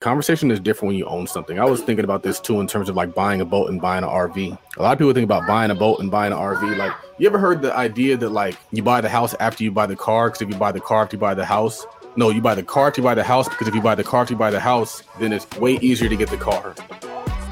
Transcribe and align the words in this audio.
conversation 0.00 0.52
is 0.52 0.60
different 0.60 0.90
when 0.90 0.96
you 0.96 1.04
own 1.06 1.26
something. 1.26 1.58
I 1.58 1.64
was 1.64 1.82
thinking 1.82 2.04
about 2.04 2.22
this 2.22 2.38
too 2.38 2.60
in 2.60 2.68
terms 2.68 2.88
of 2.88 2.94
like 2.94 3.14
buying 3.14 3.40
a 3.40 3.44
boat 3.44 3.68
and 3.68 3.80
buying 3.80 4.04
an 4.04 4.10
RV. 4.10 4.56
A 4.76 4.82
lot 4.82 4.92
of 4.92 4.98
people 4.98 5.12
think 5.12 5.24
about 5.24 5.46
buying 5.46 5.72
a 5.72 5.74
boat 5.74 5.98
and 5.98 6.08
buying 6.08 6.32
an 6.32 6.38
RV. 6.38 6.76
Like, 6.76 6.92
you 7.18 7.26
ever 7.26 7.38
heard 7.38 7.62
the 7.62 7.74
idea 7.74 8.16
that 8.16 8.30
like 8.30 8.56
you 8.70 8.82
buy 8.82 9.00
the 9.00 9.08
house 9.08 9.34
after 9.40 9.64
you 9.64 9.72
buy 9.72 9.86
the 9.86 9.96
car? 9.96 10.28
Because 10.28 10.42
if 10.42 10.50
you 10.50 10.54
buy 10.54 10.70
the 10.70 10.80
car 10.80 11.02
after 11.02 11.16
you 11.16 11.20
buy 11.20 11.34
the 11.34 11.44
house, 11.44 11.84
no, 12.14 12.30
you 12.30 12.40
buy 12.40 12.54
the 12.54 12.62
car 12.62 12.88
after 12.88 13.00
you 13.00 13.04
buy 13.04 13.14
the 13.14 13.24
house. 13.24 13.48
Because 13.48 13.66
if 13.66 13.74
you 13.74 13.82
buy 13.82 13.96
the 13.96 14.04
car 14.04 14.22
after 14.22 14.34
you 14.34 14.38
buy 14.38 14.50
the 14.50 14.60
house, 14.60 15.02
then 15.18 15.32
it's 15.32 15.50
way 15.58 15.78
easier 15.78 16.08
to 16.08 16.16
get 16.16 16.30
the 16.30 16.36
car. 16.36 16.74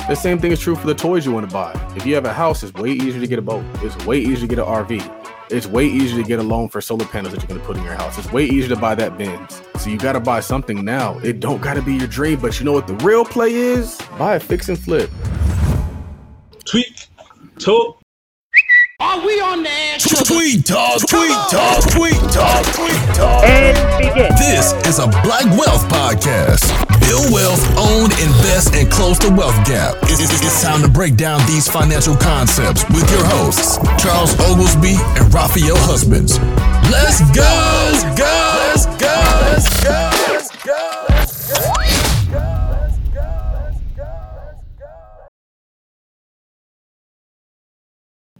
The 0.08 0.14
same 0.14 0.38
thing 0.38 0.52
is 0.52 0.60
true 0.60 0.76
for 0.76 0.86
the 0.86 0.94
toys 0.94 1.26
you 1.26 1.32
want 1.32 1.48
to 1.48 1.52
buy. 1.52 1.72
If 1.96 2.06
you 2.06 2.14
have 2.14 2.26
a 2.26 2.32
house, 2.32 2.62
it's 2.62 2.72
way 2.74 2.90
easier 2.90 3.20
to 3.20 3.26
get 3.26 3.40
a 3.40 3.42
boat. 3.42 3.64
It's 3.82 3.96
way 4.06 4.18
easier 4.18 4.46
to 4.46 4.46
get 4.46 4.58
an 4.60 4.66
RV. 4.66 5.25
It's 5.48 5.66
way 5.66 5.86
easier 5.86 6.20
to 6.20 6.26
get 6.26 6.40
a 6.40 6.42
loan 6.42 6.68
for 6.68 6.80
solar 6.80 7.04
panels 7.04 7.32
that 7.32 7.40
you're 7.40 7.56
gonna 7.56 7.64
put 7.64 7.76
in 7.76 7.84
your 7.84 7.94
house. 7.94 8.18
It's 8.18 8.32
way 8.32 8.46
easier 8.46 8.68
to 8.70 8.76
buy 8.76 8.96
that 8.96 9.16
Benz. 9.16 9.62
So 9.78 9.90
you 9.90 9.96
gotta 9.96 10.18
buy 10.18 10.40
something 10.40 10.84
now. 10.84 11.18
It 11.20 11.38
don't 11.38 11.62
gotta 11.62 11.82
be 11.82 11.94
your 11.94 12.08
dream, 12.08 12.40
but 12.40 12.58
you 12.58 12.64
know 12.64 12.72
what 12.72 12.88
the 12.88 12.94
real 12.94 13.24
play 13.24 13.54
is? 13.54 13.96
Buy 14.18 14.36
a 14.36 14.40
fix 14.40 14.68
and 14.68 14.78
flip. 14.78 15.08
Tweet, 16.64 17.06
talk. 17.60 18.00
Are 18.98 19.24
we 19.24 19.40
on 19.40 19.62
the 19.62 19.70
air? 19.70 19.98
Tweet 19.98 20.66
talk, 20.66 21.06
tweet 21.06 21.30
talk, 21.30 21.90
tweet 21.92 22.14
talk, 22.32 22.64
tweet 22.74 23.14
talk. 23.14 23.44
And 23.44 23.98
begin. 24.02 24.32
This 24.36 24.72
is 24.86 24.98
a 24.98 25.06
Black 25.06 25.44
Wealth 25.56 25.86
podcast. 25.88 26.85
Build 27.06 27.30
wealth, 27.32 27.62
own, 27.78 28.10
invest, 28.18 28.74
and 28.74 28.90
close 28.90 29.18
the 29.18 29.30
wealth 29.32 29.56
gap. 29.66 29.94
It's, 30.04 30.18
it's- 30.20 30.42
it's 30.42 30.62
time 30.62 30.82
to 30.82 30.88
break 30.88 31.16
down 31.16 31.38
these 31.46 31.68
financial 31.68 32.16
concepts 32.16 32.84
with 32.90 33.08
your 33.10 33.24
hosts, 33.24 33.78
Charles 34.02 34.34
Oglesby 34.40 34.96
and 35.16 35.32
Raphael 35.32 35.76
Husbands. 35.86 36.38
Let's 36.90 37.20
go, 37.30 37.46
let's 37.46 38.04
go, 38.18 38.34
let's 38.66 38.86
go, 38.98 39.14
let's 39.46 39.70
go, 39.84 40.10
let's 40.28 40.50
go, 40.66 41.06
let's 41.08 41.38
go, 42.26 42.42
let's 42.74 42.98
go, 43.14 43.22
let's 43.54 43.78
go, 43.96 44.10
let's 44.34 44.68
go. 44.78 44.90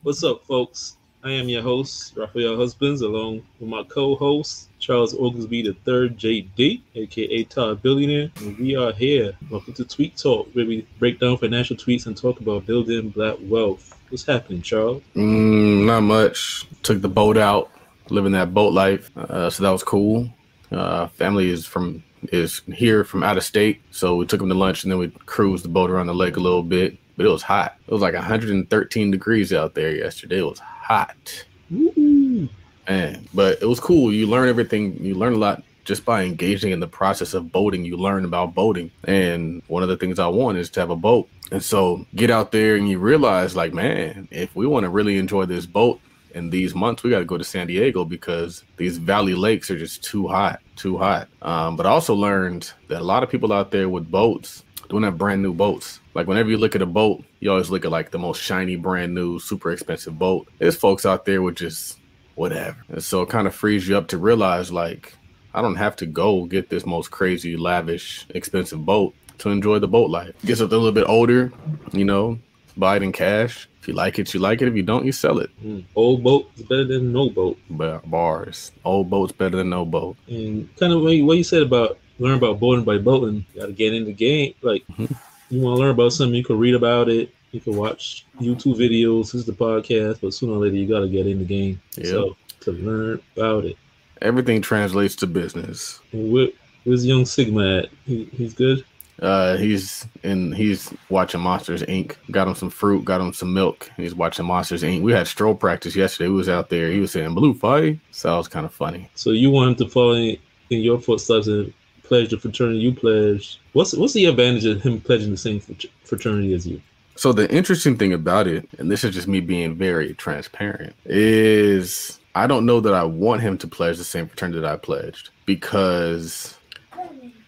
What's 0.03 0.25
up, 0.25 0.45
folks? 0.45 0.97
I 1.25 1.31
am 1.33 1.49
your 1.49 1.63
host, 1.63 2.15
Raphael 2.17 2.57
Husbands, 2.57 3.01
along 3.03 3.43
with 3.59 3.69
my 3.69 3.83
co-host, 3.85 4.69
Charles 4.87 5.15
Oglesby 5.15 5.63
the 5.63 5.75
third 5.85 6.17
JD, 6.17 6.81
aka 6.95 7.43
Todd 7.43 7.83
Billionaire. 7.83 8.31
And 8.37 8.57
we 8.57 8.77
are 8.77 8.93
here. 8.93 9.37
Welcome 9.51 9.73
to 9.75 9.85
Tweet 9.85 10.17
Talk, 10.17 10.49
where 10.53 10.65
we 10.65 10.87
break 11.01 11.19
down 11.19 11.39
financial 11.39 11.75
tweets 11.75 12.07
and 12.07 12.17
talk 12.17 12.39
about 12.39 12.67
building 12.67 13.09
black 13.09 13.35
wealth. 13.41 13.99
What's 14.11 14.25
happening, 14.25 14.63
Charles? 14.63 15.03
Mm, 15.17 15.87
not 15.87 16.03
much. 16.03 16.69
Took 16.85 17.03
the 17.03 17.09
boat 17.09 17.37
out, 17.37 17.69
living 18.11 18.31
that 18.31 18.55
boat 18.55 18.73
life. 18.75 19.11
Uh, 19.17 19.51
so 19.51 19.65
that 19.65 19.71
was 19.71 19.83
cool. 19.83 20.31
Uh, 20.71 21.09
family 21.09 21.51
is 21.51 21.67
from 21.67 22.05
is 22.31 22.63
here 22.73 23.03
from 23.03 23.25
out 23.25 23.37
of 23.37 23.43
state, 23.43 23.83
so 23.91 24.15
we 24.15 24.25
took 24.25 24.39
them 24.39 24.49
to 24.49 24.55
lunch 24.55 24.85
and 24.85 24.93
then 24.93 25.01
we 25.01 25.09
cruised 25.09 25.65
the 25.65 25.69
boat 25.69 25.91
around 25.91 26.07
the 26.07 26.15
lake 26.15 26.37
a 26.37 26.41
little 26.41 26.63
bit. 26.63 26.97
But 27.17 27.27
it 27.27 27.31
was 27.31 27.43
hot. 27.43 27.77
It 27.89 27.93
was 27.93 28.03
like 28.03 28.15
113 28.15 29.11
degrees 29.11 29.53
out 29.53 29.75
there 29.75 29.97
yesterday. 29.97 30.39
It 30.39 30.47
was 30.47 30.61
hot. 30.61 31.45
Woo! 31.73 32.49
Man, 32.89 33.29
but 33.35 33.61
it 33.61 33.67
was 33.67 33.81
cool. 33.81 34.13
You 34.13 34.27
learn 34.27 34.49
everything. 34.49 35.03
You 35.03 35.15
learn 35.15 35.35
a 35.35 35.39
lot 35.39 35.63
just 35.85 36.05
by 36.05 36.23
engaging 36.23 36.73
in 36.73 36.81
the 36.81 36.87
process 36.87 37.35
of 37.35 37.51
boating. 37.53 37.85
You 37.85 37.97
learn 37.97 38.25
about 38.25 38.55
boating, 38.55 38.91
and 39.05 39.63
one 39.69 39.83
of 39.83 39.89
the 39.89 39.97
things 39.97 40.19
I 40.19 40.29
want 40.29 40.59
is 40.59 40.71
to 40.71 40.81
have 40.81 40.91
a 40.91 40.97
boat. 40.97 41.29
And 41.53 41.63
so 41.63 42.07
get 42.15 42.31
out 42.31 42.53
there 42.53 42.75
and 42.77 42.89
you 42.89 42.99
realize, 42.99 43.55
like, 43.55 43.73
man, 43.73 44.29
if 44.31 44.55
we 44.57 44.67
want 44.67 44.85
to 44.85 44.91
really 44.91 45.17
enjoy 45.17 45.47
this 45.47 45.65
boat 45.65 46.01
in 46.35 46.51
these 46.51 46.75
months, 46.75 47.03
we 47.03 47.11
got 47.11 47.21
to 47.21 47.25
go 47.25 47.39
to 47.39 47.45
San 47.45 47.69
Diego 47.69 48.05
because 48.05 48.65
these 48.77 48.99
valley 48.99 49.35
lakes 49.35 49.71
are 49.71 49.79
just 49.79 50.03
too 50.03 50.27
hot, 50.27 50.61
too 50.75 50.99
hot. 50.99 51.29
Um, 51.43 51.77
but 51.77 51.87
I 51.87 51.91
also 51.91 52.15
learned 52.15 52.73
that 52.89 53.01
a 53.01 53.05
lot 53.05 53.23
of 53.23 53.31
people 53.31 53.53
out 53.53 53.71
there 53.71 53.89
with 53.89 54.11
boats 54.11 54.65
don't 54.89 55.03
have 55.03 55.19
brand 55.19 55.43
new 55.43 55.55
boats. 55.55 56.01
Like 56.15 56.27
whenever 56.27 56.51
you 56.51 56.59
look 56.59 56.75
at 56.75 56.83
a 56.83 56.87
boat, 56.87 57.25
you 57.41 57.51
always 57.51 57.71
look 57.71 57.85
at 57.85 57.91
like 57.91 58.11
the 58.11 58.19
most 58.19 58.43
shiny, 58.43 58.77
brand 58.77 59.15
new, 59.15 59.39
super 59.39 59.73
expensive 59.73 60.19
boat. 60.19 60.49
There's 60.59 60.77
folks 60.77 61.07
out 61.07 61.25
there 61.25 61.43
with 61.43 61.57
just 61.57 61.99
whatever. 62.37 62.77
And 62.89 63.03
so 63.03 63.23
it 63.23 63.29
kind 63.29 63.47
of 63.47 63.55
frees 63.55 63.89
you 63.89 63.97
up 63.99 64.09
to 64.09 64.19
realize 64.19 64.71
like 64.71 65.15
I 65.53 65.63
don't 65.63 65.77
have 65.77 65.97
to 65.97 66.07
go 66.07 66.45
get 66.45 66.69
this 66.69 66.87
most 66.87 67.11
crazy, 67.11 67.57
lavish, 67.57 68.27
expensive 68.31 68.85
boat 68.85 69.15
to 69.39 69.51
enjoy 69.51 69.79
the 69.81 69.89
boat 69.89 70.11
life. 70.11 70.35
Get 70.45 70.59
something 70.59 70.77
a 70.77 70.79
little 70.79 70.93
bit 70.95 71.09
older, 71.09 71.53
you 71.93 72.05
know, 72.05 72.39
buy 72.77 72.97
it 72.97 73.03
in 73.03 73.13
cash. 73.13 73.69
If 73.81 73.89
you 73.89 73.95
like 73.95 74.19
it, 74.19 74.35
you 74.35 74.41
like 74.41 74.61
it. 74.63 74.69
If 74.69 74.75
you 74.75 74.83
don't, 74.83 75.07
you 75.07 75.13
sell 75.13 75.39
it. 75.39 75.51
Mm. 75.65 75.85
Old 75.95 76.23
boat 76.23 76.51
is 76.57 76.63
better 76.63 76.85
than 76.85 77.13
no 77.13 77.31
boat. 77.31 77.59
But 77.71 78.09
bars, 78.11 78.73
old 78.85 79.09
boats 79.09 79.33
better 79.33 79.57
than 79.57 79.71
no 79.71 79.85
boat. 79.85 80.17
And 80.29 80.69
kind 80.77 80.93
of 80.93 81.03
what 81.03 81.11
you, 81.13 81.45
said 81.45 81.63
about 81.63 81.99
learn 82.19 82.37
about 82.39 82.59
boating 82.59 82.85
by 82.85 82.99
boating, 82.99 83.45
you 83.55 83.61
got 83.61 83.67
to 83.67 83.73
get 83.73 83.95
in 83.95 84.05
the 84.05 84.13
game. 84.13 84.55
Like 84.63 84.85
Mhm. 84.99 85.15
you 85.51 85.61
want 85.61 85.77
to 85.77 85.81
learn 85.81 85.91
about 85.91 86.13
something, 86.13 86.35
you 86.35 86.45
can 86.45 86.59
read 86.59 86.75
about 86.75 87.09
it. 87.09 87.31
You 87.53 87.61
can 87.61 87.77
watch 87.77 88.27
YouTube 88.41 88.77
videos. 88.77 89.33
This 89.33 89.35
is 89.35 89.47
the 89.47 89.53
podcast, 89.53 90.21
but 90.21 90.35
sooner 90.35 90.53
or 90.53 90.59
later 90.59 90.77
you 90.77 90.87
got 90.87 91.01
to 91.01 91.09
get 91.09 91.27
in 91.27 91.39
the 91.39 91.45
game. 91.45 91.81
Yeah. 91.97 92.11
So 92.11 92.37
to 92.61 92.73
learn 92.73 93.21
about 93.37 93.65
it. 93.65 93.77
Everything 94.23 94.61
translates 94.61 95.15
to 95.17 95.27
business. 95.27 96.01
And 96.13 96.33
where, 96.33 96.49
where's 96.85 97.07
young 97.07 97.25
Sigma 97.25 97.79
at? 97.79 97.89
He, 98.05 98.25
he's 98.33 98.55
good. 98.55 98.85
Uh, 99.21 99.57
he's 99.57 100.07
and 100.25 100.55
He's 100.55 100.93
watching 101.09 101.41
Monsters 101.41 101.83
Inc. 101.85 102.17
Got 102.31 102.49
him 102.49 102.55
some 102.55 102.71
fruit. 102.71 103.05
Got 103.05 103.21
him 103.21 103.33
some 103.33 103.55
milk. 103.55 103.91
He's 103.97 104.15
watching 104.15 104.45
Monsters 104.45 104.83
Inc. 104.83 105.03
We 105.03 105.13
had 105.13 105.27
stroll 105.27 105.55
practice 105.55 105.97
yesterday. 105.97 106.29
We 106.29 106.37
was 106.37 106.49
out 106.49 106.69
there. 106.69 106.91
He 106.91 107.01
was 107.01 107.13
saying 107.13 107.35
blue 107.35 107.55
fight. 107.55 107.99
So 108.11 108.31
that 108.31 108.37
was 108.37 108.49
kind 108.49 108.67
of 108.67 108.75
funny. 108.75 109.09
So 109.15 109.31
you 109.31 109.51
want 109.51 109.71
him 109.71 109.87
to 109.87 109.93
follow 109.93 110.13
in, 110.13 110.37
in 110.71 110.81
your 110.81 111.01
footsteps 111.01 111.47
and 111.47 111.73
pledge 112.03 112.31
the 112.31 112.39
fraternity 112.39 112.79
you 112.79 112.93
pledge. 112.95 113.59
What's 113.73 113.95
what's 113.95 114.13
the 114.13 114.27
advantage 114.27 114.67
of 114.67 114.83
him 114.83 115.01
pledging 115.01 115.31
the 115.31 115.37
same 115.37 115.61
fraternity 116.05 116.53
as 116.53 116.67
you? 116.67 116.83
So 117.17 117.33
the 117.33 117.51
interesting 117.51 117.97
thing 117.97 118.13
about 118.13 118.47
it, 118.47 118.69
and 118.79 118.91
this 118.91 119.03
is 119.03 119.15
just 119.15 119.27
me 119.27 119.41
being 119.41 119.75
very 119.75 120.15
transparent, 120.15 120.95
is 121.07 122.21
I 122.35 122.47
don't 122.47 122.67
know 122.67 122.81
that 122.81 122.93
I 122.93 123.05
want 123.05 123.41
him 123.41 123.57
to 123.59 123.67
pledge 123.67 123.97
the 123.97 124.05
same 124.05 124.29
fraternity 124.29 124.61
that 124.61 124.71
I 124.71 124.77
pledged 124.77 125.31
because 125.47 126.59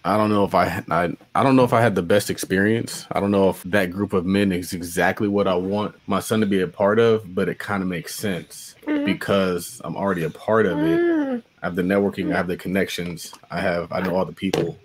I 0.06 0.16
don't 0.16 0.30
know 0.30 0.44
if 0.44 0.54
I, 0.54 0.82
I 0.90 1.14
I 1.34 1.42
don't 1.42 1.54
know 1.54 1.64
if 1.64 1.74
I 1.74 1.82
had 1.82 1.94
the 1.94 2.02
best 2.02 2.30
experience. 2.30 3.06
I 3.12 3.20
don't 3.20 3.30
know 3.30 3.50
if 3.50 3.62
that 3.64 3.90
group 3.90 4.14
of 4.14 4.24
men 4.24 4.52
is 4.52 4.72
exactly 4.72 5.28
what 5.28 5.46
I 5.46 5.54
want 5.54 5.94
my 6.06 6.20
son 6.20 6.40
to 6.40 6.46
be 6.46 6.62
a 6.62 6.68
part 6.68 6.98
of, 6.98 7.34
but 7.34 7.50
it 7.50 7.58
kind 7.58 7.82
of 7.82 7.88
makes 7.90 8.14
sense 8.14 8.74
because 8.86 9.82
I'm 9.84 9.96
already 9.96 10.24
a 10.24 10.30
part 10.30 10.64
of 10.64 10.78
it. 10.78 11.44
I 11.62 11.66
have 11.66 11.76
the 11.76 11.82
networking, 11.82 12.32
I 12.32 12.38
have 12.38 12.46
the 12.46 12.56
connections, 12.56 13.34
I 13.50 13.60
have 13.60 13.92
I 13.92 14.00
know 14.00 14.16
all 14.16 14.24
the 14.24 14.32
people. 14.32 14.78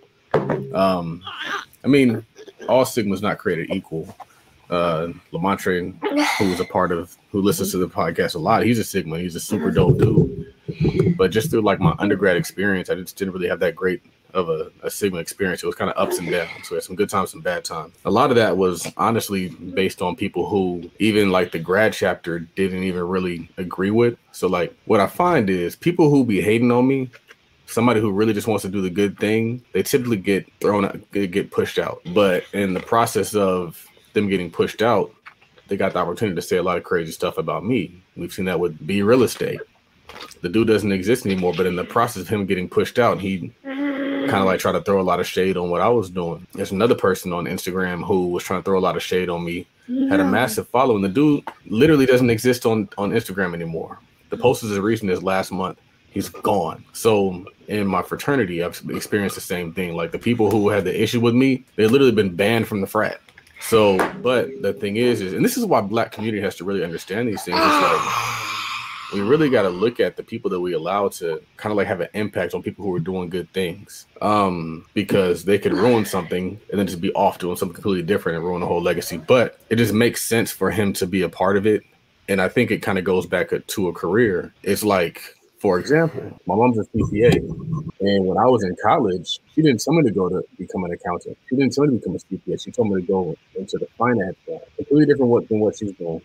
Um, 0.73 1.23
I 1.85 1.87
mean, 1.87 2.25
all 2.67 2.83
Sigma's 2.83 3.21
not 3.21 3.37
created 3.37 3.69
equal. 3.69 4.13
Uh, 4.73 5.13
Lamontre, 5.31 5.93
who 6.39 6.49
was 6.49 6.59
a 6.59 6.65
part 6.65 6.91
of, 6.91 7.15
who 7.31 7.41
listens 7.41 7.71
to 7.71 7.77
the 7.77 7.87
podcast 7.87 8.33
a 8.33 8.39
lot, 8.39 8.63
he's 8.63 8.79
a 8.79 8.83
Sigma. 8.83 9.19
He's 9.19 9.35
a 9.35 9.39
super 9.39 9.69
dope 9.69 9.99
dude. 9.99 11.15
But 11.15 11.29
just 11.29 11.51
through 11.51 11.61
like 11.61 11.79
my 11.79 11.93
undergrad 11.99 12.37
experience, 12.37 12.89
I 12.89 12.95
just 12.95 13.15
didn't 13.15 13.35
really 13.35 13.47
have 13.49 13.59
that 13.59 13.75
great 13.75 14.01
of 14.33 14.49
a, 14.49 14.71
a 14.81 14.89
Sigma 14.89 15.19
experience. 15.19 15.61
It 15.61 15.67
was 15.67 15.75
kind 15.75 15.91
of 15.91 15.97
ups 15.97 16.17
and 16.17 16.29
downs. 16.31 16.49
So 16.63 16.71
we 16.71 16.77
had 16.77 16.83
some 16.83 16.95
good 16.95 17.09
times, 17.09 17.29
some 17.29 17.41
bad 17.41 17.63
times. 17.63 17.93
A 18.05 18.09
lot 18.09 18.31
of 18.31 18.35
that 18.37 18.57
was 18.57 18.91
honestly 18.97 19.49
based 19.49 20.01
on 20.01 20.15
people 20.15 20.49
who 20.49 20.89
even 20.97 21.29
like 21.29 21.51
the 21.51 21.59
grad 21.59 21.93
chapter 21.93 22.39
didn't 22.39 22.81
even 22.81 23.03
really 23.03 23.49
agree 23.57 23.91
with. 23.91 24.17
So 24.31 24.47
like 24.47 24.75
what 24.85 24.99
I 24.99 25.05
find 25.05 25.51
is 25.51 25.75
people 25.75 26.09
who 26.09 26.25
be 26.25 26.41
hating 26.41 26.71
on 26.71 26.87
me, 26.87 27.11
somebody 27.67 28.01
who 28.01 28.11
really 28.11 28.33
just 28.33 28.47
wants 28.47 28.63
to 28.63 28.69
do 28.69 28.81
the 28.81 28.89
good 28.89 29.19
thing, 29.19 29.63
they 29.73 29.83
typically 29.83 30.17
get 30.17 30.51
thrown 30.59 30.85
out, 30.85 30.99
get 31.11 31.51
pushed 31.51 31.77
out. 31.77 32.01
But 32.11 32.43
in 32.53 32.73
the 32.73 32.79
process 32.79 33.35
of 33.35 33.87
them 34.13 34.29
getting 34.29 34.49
pushed 34.51 34.81
out, 34.81 35.13
they 35.67 35.77
got 35.77 35.93
the 35.93 35.99
opportunity 35.99 36.35
to 36.35 36.41
say 36.41 36.57
a 36.57 36.63
lot 36.63 36.77
of 36.77 36.83
crazy 36.83 37.11
stuff 37.11 37.37
about 37.37 37.65
me. 37.65 38.01
We've 38.15 38.33
seen 38.33 38.45
that 38.45 38.59
with 38.59 38.85
B 38.85 39.01
real 39.01 39.23
estate. 39.23 39.59
The 40.41 40.49
dude 40.49 40.67
doesn't 40.67 40.91
exist 40.91 41.25
anymore, 41.25 41.53
but 41.55 41.65
in 41.65 41.75
the 41.75 41.83
process 41.83 42.23
of 42.23 42.27
him 42.27 42.45
getting 42.45 42.69
pushed 42.69 42.99
out, 42.99 43.19
he 43.19 43.51
kind 43.63 44.41
of 44.41 44.45
like 44.45 44.59
tried 44.59 44.73
to 44.73 44.81
throw 44.81 45.01
a 45.01 45.03
lot 45.03 45.19
of 45.19 45.27
shade 45.27 45.57
on 45.57 45.69
what 45.69 45.81
I 45.81 45.89
was 45.89 46.09
doing. 46.09 46.45
There's 46.53 46.71
another 46.71 46.95
person 46.95 47.33
on 47.33 47.45
Instagram 47.45 48.05
who 48.05 48.27
was 48.27 48.43
trying 48.43 48.61
to 48.61 48.63
throw 48.63 48.77
a 48.77 48.81
lot 48.81 48.95
of 48.95 49.03
shade 49.03 49.29
on 49.29 49.43
me. 49.43 49.67
Had 50.09 50.19
a 50.21 50.25
massive 50.25 50.67
following. 50.69 51.01
The 51.01 51.09
dude 51.09 51.43
literally 51.65 52.05
doesn't 52.05 52.29
exist 52.29 52.65
on 52.65 52.87
on 52.97 53.11
Instagram 53.11 53.53
anymore. 53.53 53.99
The 54.29 54.37
post 54.37 54.63
is 54.63 54.71
as 54.71 54.79
recent 54.79 55.11
as 55.11 55.21
last 55.21 55.51
month. 55.51 55.79
He's 56.09 56.29
gone. 56.29 56.85
So 56.93 57.45
in 57.67 57.87
my 57.87 58.01
fraternity, 58.01 58.63
I've 58.63 58.81
experienced 58.89 59.35
the 59.35 59.41
same 59.41 59.73
thing. 59.73 59.95
Like 59.95 60.11
the 60.11 60.19
people 60.19 60.51
who 60.51 60.69
had 60.69 60.83
the 60.85 61.01
issue 61.01 61.19
with 61.19 61.33
me, 61.33 61.65
they've 61.75 61.91
literally 61.91 62.13
been 62.13 62.35
banned 62.35 62.67
from 62.67 62.81
the 62.81 62.87
frat. 62.87 63.19
So, 63.67 63.97
but 64.21 64.61
the 64.61 64.73
thing 64.73 64.97
is, 64.97 65.21
is 65.21 65.33
and 65.33 65.43
this 65.43 65.57
is 65.57 65.65
why 65.65 65.81
black 65.81 66.11
community 66.11 66.43
has 66.43 66.55
to 66.57 66.65
really 66.65 66.83
understand 66.83 67.27
these 67.29 67.43
things. 67.43 67.57
It's 67.57 67.65
like 67.65 69.13
we 69.13 69.21
really 69.21 69.49
got 69.49 69.61
to 69.63 69.69
look 69.69 69.99
at 69.99 70.17
the 70.17 70.23
people 70.23 70.49
that 70.51 70.59
we 70.59 70.73
allow 70.73 71.07
to 71.07 71.41
kind 71.55 71.71
of 71.71 71.77
like 71.77 71.87
have 71.87 72.01
an 72.01 72.09
impact 72.13 72.53
on 72.53 72.61
people 72.61 72.83
who 72.83 72.93
are 72.93 72.99
doing 72.99 73.29
good 73.29 73.51
things. 73.53 74.05
Um 74.21 74.85
because 74.93 75.45
they 75.45 75.57
could 75.57 75.73
ruin 75.73 76.05
something 76.05 76.59
and 76.69 76.79
then 76.79 76.87
just 76.87 77.01
be 77.01 77.13
off 77.13 77.39
doing 77.39 77.55
something 77.55 77.73
completely 77.73 78.03
different 78.03 78.37
and 78.37 78.45
ruin 78.45 78.59
the 78.59 78.67
whole 78.67 78.81
legacy. 78.81 79.17
But 79.17 79.59
it 79.69 79.77
just 79.77 79.93
makes 79.93 80.23
sense 80.23 80.51
for 80.51 80.69
him 80.69 80.91
to 80.93 81.07
be 81.07 81.21
a 81.21 81.29
part 81.29 81.55
of 81.55 81.65
it. 81.65 81.83
And 82.29 82.41
i 82.41 82.47
think 82.47 82.69
it 82.71 82.81
kind 82.81 82.97
of 82.97 83.05
goes 83.05 83.25
back 83.25 83.51
to 83.65 83.87
a 83.87 83.93
career. 83.93 84.53
It's 84.63 84.83
like 84.83 85.37
For 85.63 85.79
example, 85.79 86.37
my 86.45 86.55
mom's 86.55 86.77
a 86.77 86.83
CPA, 86.83 87.37
and 88.01 88.25
when 88.25 88.37
I 88.37 88.47
was 88.47 88.65
in 88.65 88.75
college, 88.83 89.39
she 89.55 89.61
didn't 89.61 89.81
tell 89.81 89.93
me 89.93 90.03
to 90.03 90.11
go 90.11 90.27
to 90.27 90.43
become 90.57 90.83
an 90.83 90.91
accountant. 90.91 91.37
She 91.49 91.55
didn't 91.55 91.71
tell 91.71 91.85
me 91.85 91.91
to 91.91 91.99
become 91.99 92.15
a 92.15 92.19
CPA. 92.19 92.61
She 92.61 92.69
told 92.71 92.89
me 92.89 92.99
to 92.99 93.07
go 93.07 93.33
into 93.55 93.77
the 93.77 93.87
finance 93.97 94.35
side, 94.45 94.59
completely 94.75 95.05
different 95.05 95.31
what, 95.31 95.47
than 95.47 95.61
what 95.61 95.77
she's 95.77 95.93
doing. 95.93 96.21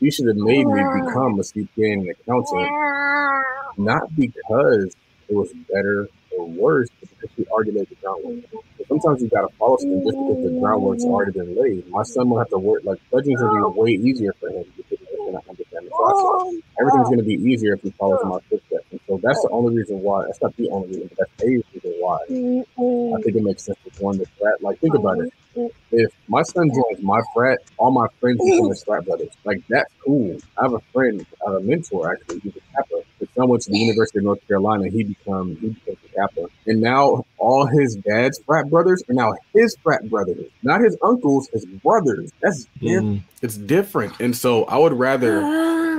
You 0.00 0.10
should 0.10 0.26
have 0.26 0.36
made 0.36 0.66
me 0.66 0.82
become 1.00 1.38
a 1.38 1.44
CPA 1.44 1.92
and 1.92 2.02
an 2.02 2.10
accountant, 2.10 3.78
not 3.78 4.16
because 4.16 4.96
it 5.28 5.36
was 5.36 5.52
better 5.72 6.08
or 6.36 6.46
worse, 6.48 6.88
but 6.98 7.08
because 7.10 7.30
she 7.36 7.46
already 7.46 7.70
laid 7.70 7.88
the 7.88 7.94
groundwork. 8.02 8.44
But 8.78 8.88
sometimes 8.88 9.22
you 9.22 9.28
gotta 9.28 9.52
follow 9.60 9.76
something 9.76 10.02
just 10.02 10.18
because 10.18 10.42
the 10.42 10.58
groundwork's 10.58 11.04
already 11.04 11.30
been 11.38 11.54
laid. 11.54 11.88
My 11.88 12.02
son 12.02 12.30
will 12.30 12.38
have 12.38 12.50
to 12.50 12.58
work 12.58 12.82
like 12.84 12.98
budgeting's 13.12 13.40
gonna 13.40 13.70
be 13.70 13.78
way 13.78 13.90
easier 13.92 14.32
for 14.40 14.48
him 14.48 14.64
because 14.76 14.98
he's 14.98 15.18
gonna 15.18 15.40
understand 15.48 15.86
the 15.86 15.95
process. 16.12 16.62
Everything's 16.78 17.08
gonna 17.10 17.22
be 17.22 17.34
easier 17.34 17.74
if 17.74 17.82
he 17.82 17.90
follows 17.90 18.20
my 18.24 18.38
footsteps. 18.48 18.84
And 18.90 19.00
so 19.06 19.20
that's 19.22 19.40
the 19.42 19.48
only 19.50 19.76
reason 19.76 20.00
why. 20.02 20.24
That's 20.26 20.40
not 20.42 20.56
the 20.56 20.68
only 20.70 20.88
reason, 20.88 21.08
but 21.08 21.18
that's 21.18 21.42
a 21.42 21.46
reason 21.46 21.94
why. 22.00 22.18
I 22.24 23.22
think 23.22 23.36
it 23.36 23.42
makes 23.42 23.64
sense 23.64 23.78
to 23.84 23.98
join 23.98 24.18
the 24.18 24.26
frat. 24.38 24.62
Like, 24.62 24.78
think 24.80 24.94
about 24.94 25.18
it. 25.18 25.32
If 25.90 26.12
my 26.28 26.42
son 26.42 26.70
joins 26.70 27.02
my 27.02 27.20
frat, 27.34 27.58
all 27.78 27.90
my 27.90 28.06
friends 28.20 28.38
become 28.44 28.68
his 28.68 28.84
frat 28.84 29.06
brothers. 29.06 29.30
Like, 29.44 29.62
that's 29.68 29.90
cool. 30.04 30.36
I 30.58 30.64
have 30.64 30.74
a 30.74 30.80
friend, 30.92 31.24
I 31.46 31.50
have 31.50 31.62
a 31.62 31.64
mentor 31.64 32.12
actually. 32.12 32.40
He's 32.40 32.56
a 32.56 32.60
Kappa. 32.74 33.02
His 33.18 33.28
son 33.34 33.48
went 33.48 33.62
to 33.62 33.70
the 33.70 33.78
University 33.78 34.18
of 34.18 34.24
North 34.24 34.46
Carolina. 34.46 34.88
He 34.90 35.04
become 35.04 35.56
he 35.56 35.68
became 35.68 35.96
a 36.04 36.14
Kappa, 36.14 36.46
and 36.66 36.82
now 36.82 37.24
all 37.38 37.64
his 37.64 37.96
dad's 37.96 38.38
frat 38.44 38.68
brothers 38.68 39.02
are 39.08 39.14
now 39.14 39.32
his 39.54 39.74
frat 39.82 40.08
brothers, 40.10 40.50
not 40.62 40.82
his 40.82 40.96
uncles, 41.02 41.48
his 41.52 41.64
brothers. 41.64 42.30
That's 42.42 42.66
different. 42.78 43.06
Mm. 43.06 43.22
It's 43.40 43.56
different, 43.56 44.20
and 44.20 44.36
so 44.36 44.64
I 44.64 44.76
would 44.76 44.92
rather 44.92 45.40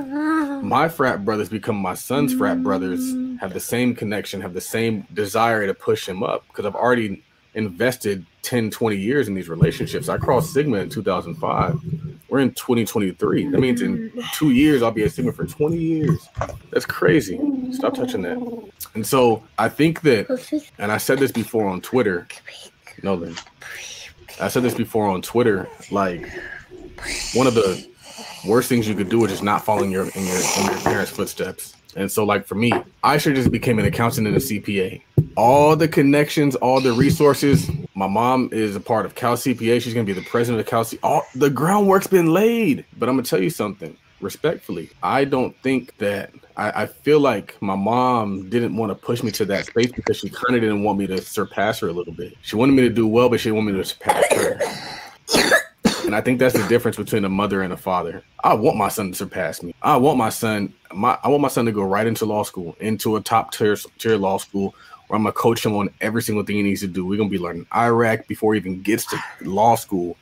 my 0.64 0.88
frat 0.88 1.26
brothers 1.26 1.50
become 1.50 1.76
my 1.76 1.94
son's 1.94 2.34
frat 2.34 2.64
brothers, 2.64 3.00
mm. 3.00 3.40
have 3.40 3.54
the 3.54 3.60
same 3.60 3.96
connection, 3.96 4.42
have 4.42 4.54
the 4.54 4.62
same 4.62 5.06
desire 5.14 5.68
to 5.68 5.74
push 5.74 6.08
him 6.08 6.24
up 6.24 6.46
because 6.48 6.66
I've 6.66 6.76
already 6.76 7.24
invested 7.54 8.26
10, 8.44 8.70
20 8.72 8.96
years 8.96 9.28
in 9.28 9.34
these 9.34 9.50
relationships. 9.50 10.10
I 10.10 10.18
crossed 10.18 10.54
Sigma 10.54 10.78
in 10.78 10.90
2005. 10.90 11.80
We're 12.30 12.40
in 12.40 12.52
2023. 12.52 13.50
That 13.50 13.60
means 13.60 13.82
in 13.82 14.12
mm. 14.12 14.32
two 14.32 14.52
years, 14.52 14.84
I'll 14.84 14.92
be 14.92 15.04
at 15.04 15.12
Sigma 15.12 15.34
for 15.34 15.46
20 15.46 15.78
years. 15.78 16.30
That's 16.72 16.86
crazy. 16.86 17.40
Stop 17.72 17.96
touching 17.96 18.22
that. 18.22 18.38
And 18.94 19.06
so 19.06 19.44
I 19.58 19.70
think 19.70 20.02
that, 20.02 20.28
and 20.78 20.92
I 20.92 20.98
said 20.98 21.20
this 21.20 21.32
before 21.32 21.68
on 21.68 21.82
Twitter, 21.82 22.28
Nolan, 23.04 23.36
I 24.40 24.48
said 24.50 24.64
this 24.64 24.76
before 24.76 25.08
on 25.08 25.22
Twitter, 25.22 25.68
like 25.92 26.30
one 27.34 27.48
of 27.48 27.56
the 27.56 27.88
worst 28.46 28.70
things 28.70 28.88
you 28.88 28.96
could 28.96 29.10
do 29.10 29.24
is 29.26 29.32
just 29.32 29.44
not 29.44 29.64
following 29.64 29.92
your 29.92 30.04
in 30.04 30.26
your 30.26 30.38
in 30.60 30.66
your 30.66 30.80
parents' 30.82 31.12
footsteps. 31.12 31.74
And 31.96 32.12
so, 32.12 32.24
like 32.24 32.46
for 32.46 32.56
me, 32.56 32.72
I 33.04 33.18
should 33.18 33.36
just 33.36 33.52
became 33.52 33.80
an 33.80 33.86
accountant 33.86 34.28
and 34.28 34.36
a 34.36 34.40
CPA. 34.40 35.02
All 35.36 35.76
the 35.76 35.88
connections, 35.88 36.56
all 36.56 36.80
the 36.80 36.94
resources. 36.94 37.70
My 37.96 38.08
mom 38.08 38.50
is 38.52 38.76
a 38.76 38.80
part 38.80 39.06
of 39.06 39.16
Cal 39.16 39.36
CPA. 39.36 39.82
She's 39.82 39.94
gonna 39.94 40.04
be 40.06 40.14
the 40.14 40.22
president 40.22 40.60
of 40.62 40.68
Cal. 40.68 40.84
C- 40.84 41.00
all 41.02 41.24
the 41.34 41.50
groundwork's 41.50 42.08
been 42.08 42.34
laid. 42.34 42.86
But 42.98 43.10
I'm 43.10 43.16
gonna 43.16 43.28
tell 43.28 43.42
you 43.42 43.50
something 43.50 43.98
respectfully. 44.22 44.90
I 45.02 45.26
don't 45.26 45.56
think 45.64 45.98
that 45.98 46.32
I, 46.56 46.84
I 46.84 46.86
feel 46.88 47.20
like 47.20 47.56
my 47.62 47.76
mom 47.76 48.50
didn't 48.50 48.76
want 48.76 48.92
to 48.92 48.96
push 48.96 49.24
me 49.24 49.32
to 49.32 49.46
that 49.46 49.66
space 49.66 49.92
because 49.92 50.18
she 50.18 50.30
kind 50.30 50.56
of 50.56 50.62
didn't 50.62 50.84
want 50.84 51.00
me 51.00 51.08
to 51.08 51.22
surpass 51.22 51.80
her 51.80 51.88
a 51.88 51.94
little 51.94 52.14
bit. 52.14 52.34
She 52.42 52.56
wanted 52.56 52.74
me 52.74 52.84
to 52.84 52.90
do 52.90 53.08
well, 53.08 53.30
but 53.30 53.40
she 53.40 53.50
didn't 53.50 53.66
want 53.66 53.68
me 53.76 53.82
to 53.82 53.86
surpass 53.86 54.26
her. 54.34 54.60
And 56.08 56.16
I 56.16 56.22
think 56.22 56.40
that's 56.40 56.56
the 56.56 56.66
difference 56.70 56.96
between 56.96 57.26
a 57.26 57.30
mother 57.30 57.62
and 57.62 57.74
a 57.74 57.78
father. 57.78 58.24
I 58.42 58.54
want 58.54 58.78
my 58.78 58.88
son 58.88 59.12
to 59.12 59.18
surpass 59.18 59.62
me. 59.62 59.76
I 59.82 59.98
want 59.98 60.18
my 60.18 60.30
son, 60.30 60.74
my 60.94 61.18
I 61.22 61.28
want 61.28 61.42
my 61.42 61.50
son 61.50 61.66
to 61.66 61.74
go 61.74 61.84
right 61.84 62.08
into 62.08 62.24
law 62.24 62.44
school, 62.44 62.78
into 62.80 63.18
a 63.18 63.22
top 63.22 63.52
tier 63.52 63.76
tier 63.98 64.16
law 64.16 64.38
school 64.38 64.74
where 65.08 65.18
I'm 65.18 65.24
gonna 65.24 65.34
coach 65.34 65.66
him 65.66 65.76
on 65.76 65.90
every 66.00 66.22
single 66.22 66.46
thing 66.46 66.56
he 66.56 66.64
needs 66.64 66.80
to 66.80 66.88
do. 66.88 67.06
We're 67.06 67.18
gonna 67.18 67.30
be 67.30 67.38
learning 67.38 67.66
IRAC 67.74 68.26
before 68.26 68.54
he 68.54 68.62
even 68.62 68.82
gets 68.82 69.06
to 69.08 69.22
law 69.42 69.76
school. 69.76 70.16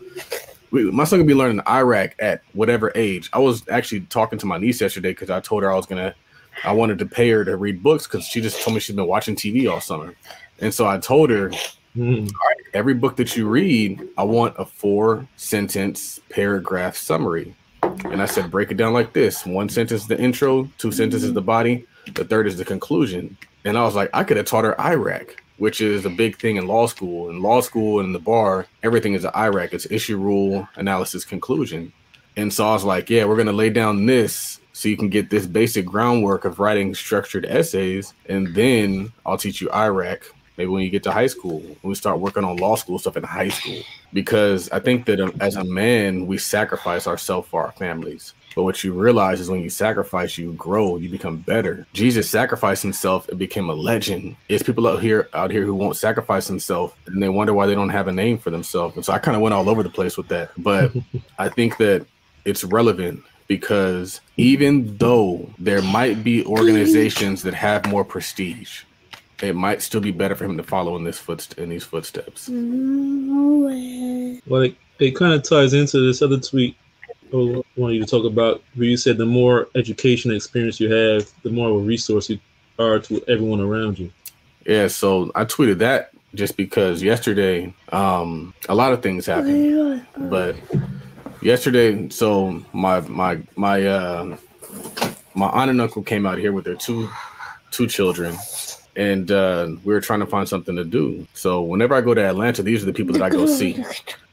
We, 0.72 0.90
my 0.90 1.04
son 1.04 1.20
gonna 1.20 1.28
be 1.28 1.36
learning 1.36 1.60
IRAC 1.68 2.14
at 2.18 2.42
whatever 2.54 2.92
age. 2.96 3.30
I 3.32 3.38
was 3.38 3.62
actually 3.70 4.02
talking 4.02 4.40
to 4.40 4.48
my 4.48 4.58
niece 4.58 4.82
yesterday 4.82 5.12
because 5.12 5.30
I 5.30 5.40
told 5.40 5.62
her 5.62 5.72
I 5.72 5.76
was 5.76 5.86
gonna, 5.86 6.16
I 6.64 6.72
wanted 6.72 6.98
to 6.98 7.06
pay 7.06 7.30
her 7.30 7.46
to 7.46 7.58
read 7.58 7.84
books 7.84 8.08
because 8.08 8.26
she 8.26 8.42
just 8.42 8.60
told 8.64 8.74
me 8.74 8.80
she's 8.80 8.96
been 8.96 9.06
watching 9.06 9.36
TV 9.36 9.72
all 9.72 9.82
summer, 9.82 10.16
and 10.62 10.74
so 10.74 10.88
I 10.88 10.98
told 10.98 11.30
her 11.30 11.52
Mm. 11.96 12.30
every 12.74 12.94
book 12.94 13.16
that 13.16 13.38
you 13.38 13.48
read, 13.48 14.02
I 14.18 14.24
want 14.24 14.56
a 14.58 14.66
four 14.66 15.28
sentence 15.38 16.20
paragraph 16.30 16.98
summary. 16.98 17.56
And 17.82 18.22
I 18.22 18.26
said, 18.26 18.52
break 18.52 18.72
it 18.72 18.78
down 18.78 18.94
like 18.94 19.14
this 19.14 19.46
one 19.46 19.70
sentence 19.70 20.06
the 20.06 20.20
intro, 20.20 20.70
two 20.78 20.92
sentences 20.92 21.32
the 21.34 21.42
body, 21.42 21.86
the 22.14 22.26
third 22.26 22.48
is 22.48 22.58
the 22.58 22.66
conclusion. 22.66 23.38
And 23.64 23.78
I 23.78 23.84
was 23.84 23.96
like, 23.96 24.10
I 24.14 24.24
could 24.24 24.38
have 24.38 24.46
taught 24.46 24.66
her 24.66 24.76
IRAC, 24.78 25.38
which 25.58 25.82
is 25.82 26.06
a 26.06 26.10
big 26.10 26.38
thing 26.38 26.58
in 26.58 26.68
law 26.68 26.88
school. 26.88 27.30
In 27.30 27.42
law 27.42 27.62
school 27.62 28.00
and 28.00 28.14
the 28.14 28.20
bar, 28.20 28.68
everything 28.84 29.14
is 29.14 29.24
an 29.24 29.32
IRAC, 29.32 29.74
it's 29.74 29.90
issue, 29.90 30.18
rule, 30.18 30.68
analysis, 30.76 31.24
conclusion. 31.24 31.94
And 32.38 32.54
so 32.54 32.68
I 32.68 32.74
was 32.74 32.84
like, 32.84 33.10
yeah, 33.10 33.26
we're 33.26 33.36
going 33.36 33.48
to 33.48 33.54
lay 33.54 33.70
down 33.70 34.06
this 34.06 34.60
so 34.74 34.90
you 34.90 34.98
can 34.98 35.10
get 35.10 35.30
this 35.30 35.48
basic 35.48 35.86
groundwork 35.86 36.44
of 36.44 36.60
writing 36.60 36.94
structured 36.94 37.46
essays. 37.46 38.14
And 38.28 38.54
then 38.54 39.14
I'll 39.26 39.38
teach 39.38 39.62
you 39.62 39.70
IRAC, 39.70 40.24
maybe 40.58 40.70
when 40.70 40.84
you 40.84 40.90
get 40.90 41.04
to 41.04 41.12
high 41.12 41.28
school, 41.28 41.60
when 41.60 41.90
we 41.90 41.96
start 41.96 42.20
working 42.20 42.44
on 42.44 42.58
law 42.58 42.76
school 42.76 43.00
stuff 43.00 43.18
in 43.18 43.24
high 43.24 43.50
school. 43.50 43.82
Because 44.14 44.70
I 44.72 44.80
think 44.80 45.06
that 45.06 45.20
um, 45.20 45.34
as 45.40 45.56
a 45.56 45.64
man, 45.64 46.28
we 46.28 46.38
sacrifice 46.38 47.08
ourselves 47.08 47.48
for 47.48 47.64
our 47.64 47.72
families. 47.74 48.34
But 48.56 48.64
what 48.64 48.84
you 48.84 48.94
realize 48.94 49.42
is 49.42 49.50
when 49.50 49.62
you 49.62 49.70
sacrifice, 49.70 50.38
you 50.38 50.54
grow, 50.54 50.96
you 50.96 51.10
become 51.10 51.38
better. 51.38 51.86
Jesus 51.92 52.30
sacrificed 52.30 52.82
himself 52.84 53.28
and 53.28 53.38
became 53.38 53.70
a 53.70 53.74
legend. 53.74 54.38
It's 54.48 54.64
people 54.64 54.88
out 54.88 55.02
here 55.02 55.28
out 55.34 55.52
here 55.52 55.66
who 55.66 55.76
won't 55.76 55.98
sacrifice 55.98 56.48
themselves 56.48 56.94
and 57.06 57.22
they 57.22 57.28
wonder 57.28 57.54
why 57.54 57.66
they 57.66 57.76
don't 57.76 57.90
have 57.90 58.08
a 58.08 58.14
name 58.14 58.38
for 58.38 58.52
themselves. 58.52 58.96
And 58.96 59.04
so 59.04 59.12
I 59.12 59.20
kind 59.20 59.36
of 59.36 59.42
went 59.42 59.54
all 59.54 59.70
over 59.70 59.84
the 59.84 59.90
place 59.90 60.16
with 60.16 60.30
that. 60.30 60.52
But 60.58 60.94
I 61.38 61.50
think 61.50 61.78
that 61.78 62.06
it's 62.46 62.64
relevant 62.64 63.24
because 63.48 64.22
even 64.38 64.98
though 64.98 65.50
there 65.60 65.82
might 65.82 66.24
be 66.24 66.46
organizations 66.46 67.44
that 67.44 67.54
have 67.54 67.86
more 67.88 68.06
prestige, 68.06 68.84
it 69.42 69.56
might 69.56 69.82
still 69.82 70.02
be 70.02 70.12
better 70.12 70.36
for 70.36 70.46
him 70.46 70.58
to 70.58 70.64
follow 70.64 70.96
in 70.96 71.04
this 71.04 71.20
foot 71.20 71.54
in 71.58 71.70
these 71.70 71.84
footsteps. 71.84 72.50
Well, 74.48 74.62
it, 74.62 74.76
it 75.00 75.12
kind 75.16 75.34
of 75.34 75.44
ties 75.44 75.74
into 75.74 76.06
this 76.06 76.22
other 76.22 76.40
tweet 76.40 76.78
I 77.34 77.64
want 77.76 77.94
you 77.94 78.00
to 78.00 78.06
talk 78.06 78.26
about 78.26 78.62
where 78.76 78.88
you 78.88 78.98
said 78.98 79.18
the 79.18 79.26
more 79.26 79.68
education 79.76 80.32
experience 80.32 80.80
you 80.80 80.92
have, 80.92 81.30
the 81.44 81.50
more 81.50 81.70
of 81.70 81.76
a 81.76 81.80
resource 81.80 82.30
you 82.30 82.40
are 82.80 83.00
to 83.00 83.24
everyone 83.28 83.60
around 83.60 84.00
you. 84.00 84.12
Yeah, 84.66 84.88
so 84.88 85.32
I 85.36 85.46
tweeted 85.46 85.80
that 85.80 86.12
just 86.34 86.56
because 86.56 87.02
yesterday, 87.02 87.74
um, 87.92 88.54
a 88.70 88.76
lot 88.76 88.94
of 88.94 89.02
things 89.02 89.26
happened, 89.26 90.06
but 90.18 90.56
yesterday, 91.42 92.10
so 92.10 92.64
my 92.74 93.02
my 93.02 93.42
my 93.56 93.86
uh 93.86 94.38
my 95.34 95.48
aunt 95.48 95.72
and 95.72 95.82
uncle 95.82 96.04
came 96.04 96.26
out 96.26 96.38
here 96.38 96.54
with 96.54 96.66
their 96.66 96.76
two 96.76 97.10
two 97.72 97.88
children 97.88 98.38
and 98.96 99.32
uh 99.32 99.68
we 99.84 99.94
were 99.94 100.02
trying 100.02 100.22
to 100.22 100.26
find 100.26 100.48
something 100.48 100.76
to 100.76 100.86
do. 100.86 101.28
So 101.34 101.62
whenever 101.62 101.96
I 101.96 102.02
go 102.02 102.14
to 102.14 102.24
Atlanta, 102.24 102.64
these 102.64 102.84
are 102.84 102.86
the 102.86 102.94
people 102.94 103.14
that 103.14 103.22
I 103.22 103.30
go 103.30 103.46
see. 103.60 103.84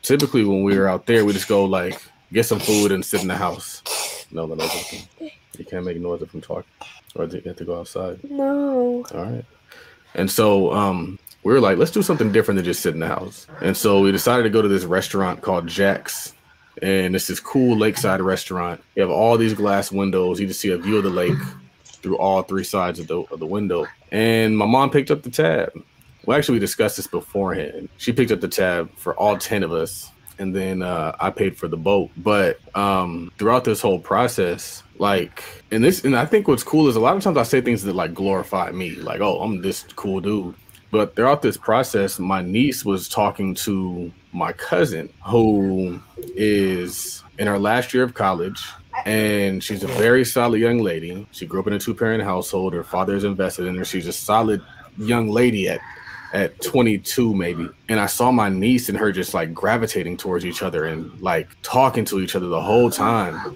Typically 0.03 0.45
when 0.45 0.63
we 0.63 0.77
were 0.77 0.89
out 0.89 1.07
there, 1.07 1.25
we 1.25 1.33
just 1.33 1.49
go 1.49 1.65
like 1.65 2.01
get 2.33 2.47
some 2.47 2.61
food 2.61 2.93
and 2.93 3.05
sit 3.05 3.23
in 3.23 3.29
the 3.29 3.37
house. 3.37 3.83
No, 4.31 4.47
no, 4.47 4.55
no, 4.55 4.67
no. 4.67 5.29
You 5.59 5.65
can't 5.65 5.85
make 5.85 5.99
noise 5.99 6.23
if 6.23 6.33
I'm 6.33 6.41
talking. 6.41 6.71
Or 7.15 7.27
you 7.27 7.43
have 7.45 7.57
to 7.57 7.65
go 7.65 7.79
outside. 7.81 8.19
No. 8.31 9.05
All 9.15 9.25
right. 9.25 9.45
And 10.15 10.31
so 10.31 10.73
um, 10.73 11.19
we 11.43 11.53
were 11.53 11.61
like, 11.61 11.79
let's 11.79 11.91
do 11.91 12.03
something 12.03 12.33
different 12.33 12.57
than 12.57 12.65
just 12.65 12.81
sit 12.81 12.95
in 12.95 13.01
the 13.01 13.07
house. 13.07 13.47
And 13.61 13.77
so 13.77 14.01
we 14.01 14.13
decided 14.13 14.45
to 14.45 14.51
go 14.51 14.63
to 14.63 14.69
this 14.69 14.85
restaurant 14.85 15.43
called 15.43 15.67
Jack's. 15.67 16.33
And 16.81 17.15
it's 17.15 17.27
this 17.27 17.41
cool 17.41 17.77
lakeside 17.77 18.23
restaurant. 18.23 18.83
You 18.97 19.03
have 19.03 19.11
all 19.11 19.37
these 19.37 19.53
glass 19.53 19.93
windows. 19.93 20.41
You 20.41 20.47
just 20.47 20.61
see 20.61 20.71
a 20.71 20.79
view 20.79 20.97
of 20.97 21.05
the 21.05 21.11
lake 21.11 21.39
through 21.85 22.17
all 22.17 22.43
three 22.43 22.65
sides 22.65 22.99
of 22.99 23.07
the, 23.09 23.21
of 23.21 23.39
the 23.39 23.47
window. 23.47 23.87
And 24.13 24.57
my 24.57 24.67
mom 24.67 24.91
picked 24.91 25.11
up 25.11 25.23
the 25.23 25.31
tab. 25.31 25.73
Well, 26.25 26.39
actually, 26.39 26.55
we 26.55 26.61
discussed 26.61 26.99
this 26.99 27.09
beforehand. 27.09 27.89
She 27.97 28.13
picked 28.13 28.31
up 28.31 28.41
the 28.41 28.49
tab 28.49 28.95
for 28.97 29.17
all 29.17 29.37
10 29.37 29.65
of 29.65 29.73
us. 29.73 30.11
And 30.39 30.55
then 30.55 30.83
uh, 30.83 31.17
I 31.19 31.31
paid 31.31 31.57
for 31.57 31.67
the 31.67 31.77
boat. 31.77 32.11
But 32.17 32.61
um, 32.77 33.33
throughout 33.39 33.65
this 33.65 33.81
whole 33.81 33.99
process, 33.99 34.83
like, 34.99 35.43
and 35.71 35.83
this, 35.83 36.05
and 36.05 36.17
I 36.17 36.27
think 36.27 36.47
what's 36.47 36.63
cool 36.63 36.89
is 36.89 36.97
a 36.97 37.01
lot 37.01 37.17
of 37.17 37.23
times 37.23 37.37
I 37.37 37.43
say 37.43 37.61
things 37.61 37.83
that 37.85 37.95
like 37.95 38.15
glorify 38.15 38.71
me, 38.71 38.97
like, 38.97 39.21
oh, 39.21 39.41
I'm 39.41 39.63
this 39.63 39.85
cool 39.97 40.21
dude. 40.21 40.55
But 40.91 41.17
throughout 41.17 41.43
this 41.43 41.57
process, 41.57 42.19
my 42.19 42.43
niece 42.43 42.85
was 42.85 43.09
talking 43.09 43.55
to 43.57 44.13
my 44.33 44.53
cousin, 44.53 45.09
who 45.27 46.01
is 46.19 47.25
in 47.39 47.47
her 47.47 47.59
last 47.59 47.95
year 47.95 48.03
of 48.03 48.13
college. 48.13 48.63
And 49.07 49.63
she's 49.63 49.83
a 49.83 49.89
very 49.89 50.25
solid 50.25 50.61
young 50.61 50.79
lady. 50.79 51.27
She 51.33 51.47
grew 51.47 51.61
up 51.61 51.67
in 51.67 51.73
a 51.73 51.79
two 51.79 51.95
parent 51.95 52.23
household. 52.23 52.75
Her 52.75 52.85
father 52.85 53.17
is 53.17 53.25
invested 53.25 53.67
in 53.67 53.77
her. 53.77 53.85
She's 53.85 54.07
a 54.07 54.13
solid 54.13 54.63
young 54.99 55.29
lady 55.29 55.69
at 55.69 55.81
at 56.35 56.59
22 56.63 57.35
maybe 57.35 57.69
and 57.91 58.01
i 58.01 58.07
saw 58.07 58.31
my 58.33 58.49
niece 58.49 58.89
and 58.89 58.97
her 58.97 59.13
just 59.13 59.35
like 59.35 59.53
gravitating 59.53 60.17
towards 60.17 60.47
each 60.47 60.63
other 60.63 60.87
and 60.87 61.21
like 61.21 61.47
talking 61.61 62.07
to 62.07 62.21
each 62.21 62.35
other 62.35 62.47
the 62.47 62.61
whole 62.61 62.91
time 62.91 63.55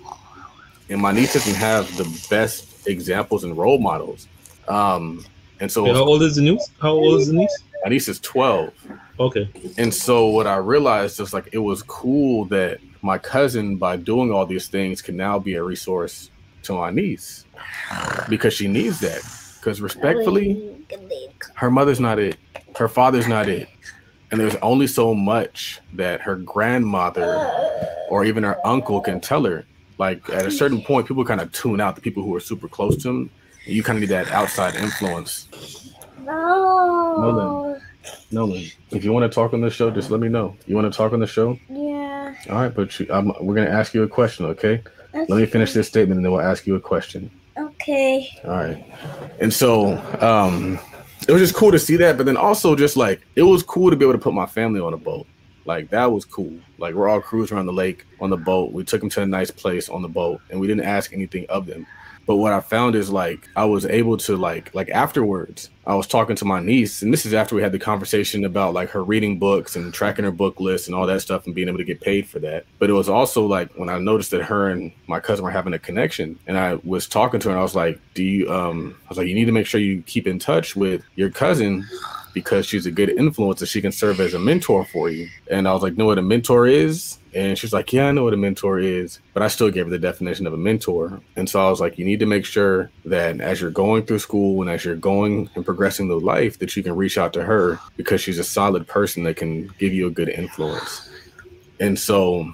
and 0.88 1.00
my 1.00 1.12
niece 1.12 1.32
doesn't 1.32 1.54
have 1.54 1.94
the 1.96 2.04
best 2.30 2.86
examples 2.86 3.44
and 3.44 3.56
role 3.56 3.78
models. 3.78 4.28
Um, 4.68 5.24
and 5.60 5.70
so 5.70 5.86
And 5.86 5.96
how 5.96 6.04
old 6.04 6.22
is 6.22 6.36
the 6.36 6.42
niece? 6.42 6.70
How 6.80 6.90
old 6.90 7.20
is 7.20 7.28
the 7.28 7.34
niece? 7.34 7.62
my 7.84 7.90
niece 7.90 8.08
is 8.08 8.20
12. 8.20 8.72
Okay. 9.18 9.48
And 9.78 9.92
so 9.92 10.26
what 10.26 10.46
I 10.46 10.56
realized 10.56 11.20
is 11.20 11.32
like 11.32 11.48
it 11.52 11.58
was 11.58 11.82
cool 11.82 12.44
that 12.46 12.78
my 13.06 13.18
cousin, 13.18 13.76
by 13.76 13.96
doing 13.96 14.32
all 14.32 14.44
these 14.44 14.68
things, 14.68 15.00
can 15.00 15.16
now 15.16 15.38
be 15.38 15.54
a 15.54 15.62
resource 15.62 16.30
to 16.64 16.74
my 16.74 16.90
niece 16.90 17.44
because 18.28 18.52
she 18.52 18.68
needs 18.68 19.00
that. 19.00 19.22
Because 19.58 19.80
respectfully, 19.80 20.84
her 21.54 21.70
mother's 21.70 22.00
not 22.00 22.18
it, 22.18 22.36
her 22.76 22.88
father's 22.88 23.26
not 23.26 23.48
it. 23.48 23.68
And 24.30 24.40
there's 24.40 24.56
only 24.56 24.88
so 24.88 25.14
much 25.14 25.80
that 25.94 26.20
her 26.20 26.36
grandmother 26.36 27.48
or 28.10 28.24
even 28.24 28.42
her 28.42 28.58
uncle 28.66 29.00
can 29.00 29.20
tell 29.20 29.44
her. 29.44 29.64
Like 29.98 30.28
at 30.30 30.44
a 30.44 30.50
certain 30.50 30.82
point, 30.82 31.06
people 31.06 31.24
kind 31.24 31.40
of 31.40 31.52
tune 31.52 31.80
out 31.80 31.94
the 31.94 32.02
people 32.02 32.22
who 32.22 32.34
are 32.34 32.40
super 32.40 32.68
close 32.68 32.96
to 32.98 33.08
them. 33.08 33.30
You 33.64 33.82
kind 33.82 33.96
of 33.96 34.00
need 34.00 34.10
that 34.10 34.30
outside 34.32 34.74
influence. 34.74 35.48
No. 36.20 37.80
Nolan, 38.30 38.66
if 38.90 39.04
you 39.04 39.12
want 39.12 39.30
to 39.30 39.34
talk 39.34 39.52
on 39.52 39.60
the 39.60 39.70
show, 39.70 39.90
just 39.90 40.10
let 40.10 40.20
me 40.20 40.28
know. 40.28 40.56
You 40.66 40.74
want 40.74 40.92
to 40.92 40.96
talk 40.96 41.12
on 41.12 41.20
the 41.20 41.26
show? 41.26 41.58
Yeah. 41.68 41.85
All 42.50 42.56
right, 42.56 42.74
but 42.74 42.98
you, 42.98 43.06
I'm, 43.10 43.32
we're 43.40 43.54
gonna 43.54 43.70
ask 43.70 43.94
you 43.94 44.02
a 44.02 44.08
question, 44.08 44.46
okay? 44.46 44.82
Let 45.12 45.30
me 45.30 45.46
finish 45.46 45.72
this 45.72 45.88
statement, 45.88 46.18
and 46.18 46.24
then 46.24 46.32
we'll 46.32 46.42
ask 46.42 46.66
you 46.66 46.74
a 46.76 46.80
question. 46.80 47.30
Okay. 47.56 48.28
All 48.44 48.50
right. 48.50 48.84
And 49.40 49.52
so, 49.52 49.96
um, 50.20 50.78
it 51.26 51.32
was 51.32 51.40
just 51.40 51.54
cool 51.54 51.72
to 51.72 51.78
see 51.78 51.96
that, 51.96 52.16
but 52.16 52.26
then 52.26 52.36
also 52.36 52.76
just 52.76 52.96
like 52.96 53.26
it 53.34 53.42
was 53.42 53.62
cool 53.62 53.90
to 53.90 53.96
be 53.96 54.04
able 54.04 54.12
to 54.12 54.18
put 54.18 54.34
my 54.34 54.46
family 54.46 54.80
on 54.80 54.92
a 54.92 54.96
boat. 54.96 55.26
Like 55.64 55.90
that 55.90 56.12
was 56.12 56.24
cool. 56.24 56.52
Like 56.78 56.94
we're 56.94 57.08
all 57.08 57.20
cruising 57.20 57.56
around 57.56 57.66
the 57.66 57.72
lake 57.72 58.04
on 58.20 58.30
the 58.30 58.36
boat. 58.36 58.72
We 58.72 58.84
took 58.84 59.00
them 59.00 59.10
to 59.10 59.22
a 59.22 59.26
nice 59.26 59.50
place 59.50 59.88
on 59.88 60.02
the 60.02 60.08
boat, 60.08 60.40
and 60.50 60.60
we 60.60 60.66
didn't 60.66 60.84
ask 60.84 61.12
anything 61.12 61.46
of 61.48 61.66
them. 61.66 61.86
But 62.26 62.36
what 62.36 62.52
I 62.52 62.60
found 62.60 62.96
is 62.96 63.08
like 63.08 63.48
I 63.54 63.64
was 63.64 63.86
able 63.86 64.16
to 64.18 64.36
like 64.36 64.74
like 64.74 64.90
afterwards, 64.90 65.70
I 65.86 65.94
was 65.94 66.08
talking 66.08 66.34
to 66.36 66.44
my 66.44 66.58
niece, 66.58 67.02
and 67.02 67.12
this 67.12 67.24
is 67.24 67.32
after 67.32 67.54
we 67.54 67.62
had 67.62 67.70
the 67.70 67.78
conversation 67.78 68.44
about 68.44 68.74
like 68.74 68.90
her 68.90 69.04
reading 69.04 69.38
books 69.38 69.76
and 69.76 69.94
tracking 69.94 70.24
her 70.24 70.32
book 70.32 70.58
list 70.58 70.88
and 70.88 70.94
all 70.94 71.06
that 71.06 71.22
stuff 71.22 71.46
and 71.46 71.54
being 71.54 71.68
able 71.68 71.78
to 71.78 71.84
get 71.84 72.00
paid 72.00 72.28
for 72.28 72.40
that. 72.40 72.66
But 72.80 72.90
it 72.90 72.94
was 72.94 73.08
also 73.08 73.46
like 73.46 73.72
when 73.78 73.88
I 73.88 73.98
noticed 73.98 74.32
that 74.32 74.42
her 74.42 74.68
and 74.68 74.90
my 75.06 75.20
cousin 75.20 75.44
were 75.44 75.52
having 75.52 75.72
a 75.72 75.78
connection, 75.78 76.38
and 76.48 76.58
I 76.58 76.74
was 76.82 77.06
talking 77.06 77.38
to 77.40 77.48
her, 77.48 77.52
and 77.52 77.60
I 77.60 77.62
was 77.62 77.76
like, 77.76 78.00
"Do 78.14 78.24
you?" 78.24 78.52
Um, 78.52 78.96
I 79.04 79.08
was 79.08 79.18
like, 79.18 79.28
"You 79.28 79.34
need 79.34 79.44
to 79.44 79.52
make 79.52 79.66
sure 79.66 79.80
you 79.80 80.02
keep 80.02 80.26
in 80.26 80.40
touch 80.40 80.74
with 80.74 81.02
your 81.14 81.30
cousin." 81.30 81.86
Because 82.34 82.66
she's 82.66 82.84
a 82.84 82.90
good 82.90 83.08
influence 83.08 83.62
and 83.62 83.68
she 83.68 83.80
can 83.80 83.92
serve 83.92 84.20
as 84.20 84.34
a 84.34 84.38
mentor 84.38 84.84
for 84.84 85.08
you. 85.08 85.26
And 85.50 85.66
I 85.66 85.72
was 85.72 85.82
like, 85.82 85.96
know 85.96 86.04
what 86.04 86.18
a 86.18 86.22
mentor 86.22 86.66
is? 86.66 87.16
And 87.36 87.58
she's 87.58 87.74
like, 87.74 87.92
Yeah, 87.92 88.08
I 88.08 88.12
know 88.12 88.24
what 88.24 88.32
a 88.32 88.38
mentor 88.38 88.78
is. 88.78 89.20
But 89.34 89.42
I 89.42 89.48
still 89.48 89.70
gave 89.70 89.84
her 89.84 89.90
the 89.90 89.98
definition 89.98 90.46
of 90.46 90.54
a 90.54 90.56
mentor. 90.56 91.20
And 91.36 91.48
so 91.48 91.64
I 91.64 91.68
was 91.68 91.80
like, 91.80 91.98
You 91.98 92.04
need 92.06 92.20
to 92.20 92.26
make 92.26 92.46
sure 92.46 92.90
that 93.04 93.40
as 93.42 93.60
you're 93.60 93.70
going 93.70 94.06
through 94.06 94.20
school 94.20 94.62
and 94.62 94.70
as 94.70 94.86
you're 94.86 94.96
going 94.96 95.50
and 95.54 95.64
progressing 95.64 96.08
through 96.08 96.20
life, 96.20 96.58
that 96.60 96.74
you 96.74 96.82
can 96.82 96.96
reach 96.96 97.18
out 97.18 97.34
to 97.34 97.44
her 97.44 97.78
because 97.98 98.22
she's 98.22 98.38
a 98.38 98.44
solid 98.44 98.88
person 98.88 99.22
that 99.24 99.36
can 99.36 99.68
give 99.78 99.92
you 99.92 100.06
a 100.06 100.10
good 100.10 100.30
influence. 100.30 101.10
And 101.78 101.98
so 101.98 102.50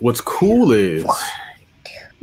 what's 0.00 0.20
cool 0.20 0.70
is 0.70 1.06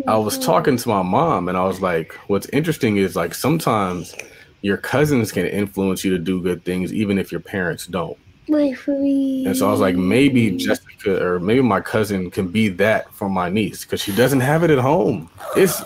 I 0.07 0.17
was 0.17 0.37
talking 0.37 0.77
to 0.77 0.89
my 0.89 1.01
mom 1.01 1.49
and 1.49 1.57
I 1.57 1.63
was 1.63 1.81
like, 1.81 2.13
What's 2.27 2.47
interesting 2.49 2.97
is 2.97 3.15
like 3.15 3.33
sometimes 3.33 4.13
your 4.61 4.77
cousins 4.77 5.31
can 5.31 5.47
influence 5.47 6.03
you 6.03 6.11
to 6.11 6.19
do 6.19 6.43
good 6.43 6.63
things 6.63 6.93
even 6.93 7.17
if 7.17 7.31
your 7.31 7.41
parents 7.41 7.87
don't. 7.87 8.19
Wait 8.47 8.75
for 8.75 8.91
me. 8.97 9.45
And 9.45 9.55
so 9.57 9.67
I 9.67 9.71
was 9.71 9.79
like, 9.81 9.95
maybe 9.95 10.51
Jessica 10.55 11.21
or 11.25 11.39
maybe 11.39 11.61
my 11.61 11.81
cousin 11.81 12.31
can 12.31 12.47
be 12.47 12.69
that 12.69 13.13
for 13.13 13.29
my 13.29 13.49
niece 13.49 13.83
because 13.83 14.01
she 14.01 14.15
doesn't 14.15 14.39
have 14.39 14.63
it 14.63 14.69
at 14.69 14.79
home. 14.79 15.29
It's 15.55 15.81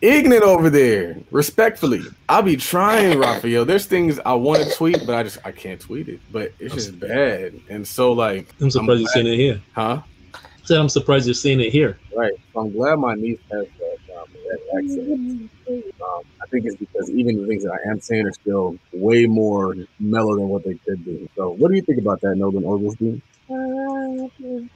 ignorant 0.00 0.44
over 0.44 0.70
there. 0.70 1.18
Respectfully, 1.30 2.02
I'll 2.28 2.42
be 2.42 2.56
trying, 2.56 3.18
Raphael. 3.26 3.64
There's 3.64 3.86
things 3.86 4.18
I 4.24 4.32
want 4.34 4.62
to 4.64 4.70
tweet, 4.74 5.04
but 5.06 5.14
I 5.14 5.22
just 5.22 5.38
I 5.44 5.52
can't 5.52 5.80
tweet 5.80 6.08
it. 6.08 6.20
But 6.32 6.52
it's 6.58 6.74
just 6.74 6.98
bad. 6.98 7.60
And 7.68 7.86
so 7.86 8.12
like, 8.12 8.54
I'm 8.60 8.70
surprised 8.70 9.00
you're 9.00 9.08
seeing 9.10 9.26
it 9.26 9.36
here. 9.36 9.60
huh? 9.72 10.02
So 10.64 10.78
I'm 10.80 10.88
surprised 10.88 11.26
you're 11.26 11.34
seeing 11.34 11.60
it 11.60 11.70
here. 11.70 11.98
Right. 12.16 12.32
I'm 12.56 12.70
glad 12.72 12.98
my 12.98 13.14
niece 13.14 13.40
has 13.50 13.66
that, 13.78 13.98
um, 14.18 14.26
that 14.32 14.60
accent. 14.78 15.50
Um, 15.68 16.22
I 16.42 16.46
think 16.50 16.64
it's 16.66 16.76
because 16.76 17.10
even 17.10 17.40
the 17.42 17.46
things 17.46 17.62
that 17.64 17.72
I 17.72 17.90
am 17.90 18.00
saying 18.00 18.26
are 18.26 18.32
still 18.32 18.76
way 18.92 19.26
more 19.26 19.74
mellow 19.98 20.34
than 20.36 20.48
what 20.48 20.64
they 20.64 20.74
could 20.74 21.04
be. 21.04 21.28
So, 21.36 21.50
what 21.50 21.70
do 21.70 21.76
you 21.76 21.82
think 21.82 21.98
about 21.98 22.20
that, 22.22 22.36
Nolan 22.36 22.64
Oglesby? 22.64 23.20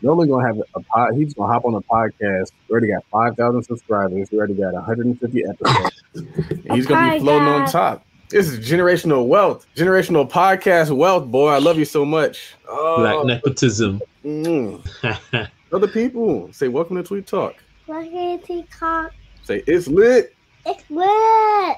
Nolan 0.03 0.29
gonna 0.29 0.47
have 0.47 0.61
a 0.75 0.81
pod. 0.81 1.15
He's 1.15 1.35
gonna 1.35 1.53
hop 1.53 1.65
on 1.65 1.73
the 1.73 1.81
podcast. 1.83 2.53
We 2.69 2.73
already 2.73 2.89
got 2.89 3.05
five 3.11 3.37
thousand 3.37 3.63
subscribers. 3.65 4.29
We 4.31 4.39
already 4.39 4.55
got 4.55 4.75
150 4.75 5.45
episodes. 5.45 6.03
He's 6.75 6.87
gonna 6.87 7.13
be 7.15 7.21
floating 7.21 7.49
on 7.49 7.69
top. 7.71 8.05
This 8.29 8.49
is 8.49 8.61
generational 8.67 9.27
wealth, 9.27 9.67
generational 9.77 10.29
podcast 10.29 10.91
wealth, 10.95 11.27
boy. 11.31 11.49
I 11.51 11.59
love 11.59 11.79
you 11.79 11.85
so 11.85 12.05
much. 12.05 12.55
Black 12.67 13.15
Oh, 13.15 13.23
nepotism. 13.25 14.01
mm. 14.25 15.49
Other 15.73 15.89
people 15.89 16.51
say, 16.53 16.69
"Welcome 16.69 16.97
to 16.97 17.03
Tweet 17.03 17.27
Talk." 17.27 17.55
Spaghetti 17.85 18.65
cock. 18.71 19.13
Say, 19.45 19.63
"It's 19.67 19.87
lit." 19.89 20.35
It's 20.65 20.85
lit. 20.91 21.77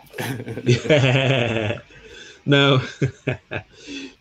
now, 2.46 2.82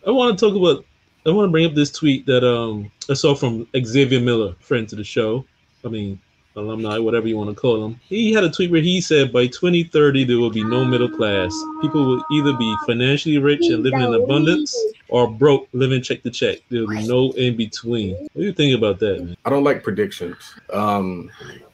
I 0.06 0.10
want 0.10 0.38
to 0.38 0.46
talk 0.46 0.56
about. 0.56 0.84
I 1.26 1.30
want 1.30 1.48
to 1.48 1.50
bring 1.50 1.64
up 1.66 1.74
this 1.74 1.90
tweet 1.90 2.26
that 2.26 2.44
um 2.46 2.90
I 3.08 3.14
saw 3.14 3.34
from 3.34 3.66
Xavier 3.76 4.20
Miller, 4.20 4.54
friend 4.60 4.88
to 4.88 4.96
the 4.96 5.04
show. 5.04 5.44
I 5.84 5.88
mean, 5.88 6.20
alumni, 6.56 6.98
whatever 6.98 7.26
you 7.26 7.36
want 7.36 7.50
to 7.50 7.54
call 7.54 7.80
them. 7.80 8.00
He 8.08 8.32
had 8.32 8.44
a 8.44 8.50
tweet 8.50 8.70
where 8.70 8.80
he 8.80 9.00
said, 9.00 9.32
"By 9.32 9.46
2030, 9.46 10.24
there 10.24 10.38
will 10.38 10.50
be 10.50 10.64
no 10.64 10.84
middle 10.84 11.08
class. 11.08 11.52
People 11.80 12.04
will 12.04 12.24
either 12.32 12.52
be 12.52 12.74
financially 12.86 13.38
rich 13.38 13.62
and 13.62 13.82
living 13.82 14.00
in 14.00 14.14
abundance, 14.14 14.76
or 15.08 15.28
broke, 15.28 15.68
living 15.72 16.02
check 16.02 16.22
to 16.22 16.30
check. 16.30 16.58
There 16.70 16.80
will 16.82 16.88
be 16.88 17.06
no 17.06 17.32
in 17.32 17.56
between." 17.56 18.14
What 18.14 18.34
do 18.36 18.42
you 18.42 18.52
think 18.52 18.76
about 18.76 18.98
that, 19.00 19.24
man? 19.24 19.36
I 19.44 19.50
don't 19.50 19.64
like 19.64 19.82
predictions. 19.82 20.36
Um, 20.72 21.30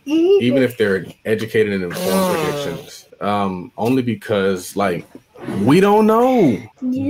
even 0.06 0.62
if 0.62 0.76
they're 0.76 1.06
educated 1.24 1.72
and 1.74 1.84
informed 1.84 2.36
predictions. 2.36 3.06
Um, 3.20 3.70
only 3.76 4.02
because 4.02 4.76
like 4.76 5.06
we 5.62 5.80
don't 5.80 6.06
know. 6.06 6.58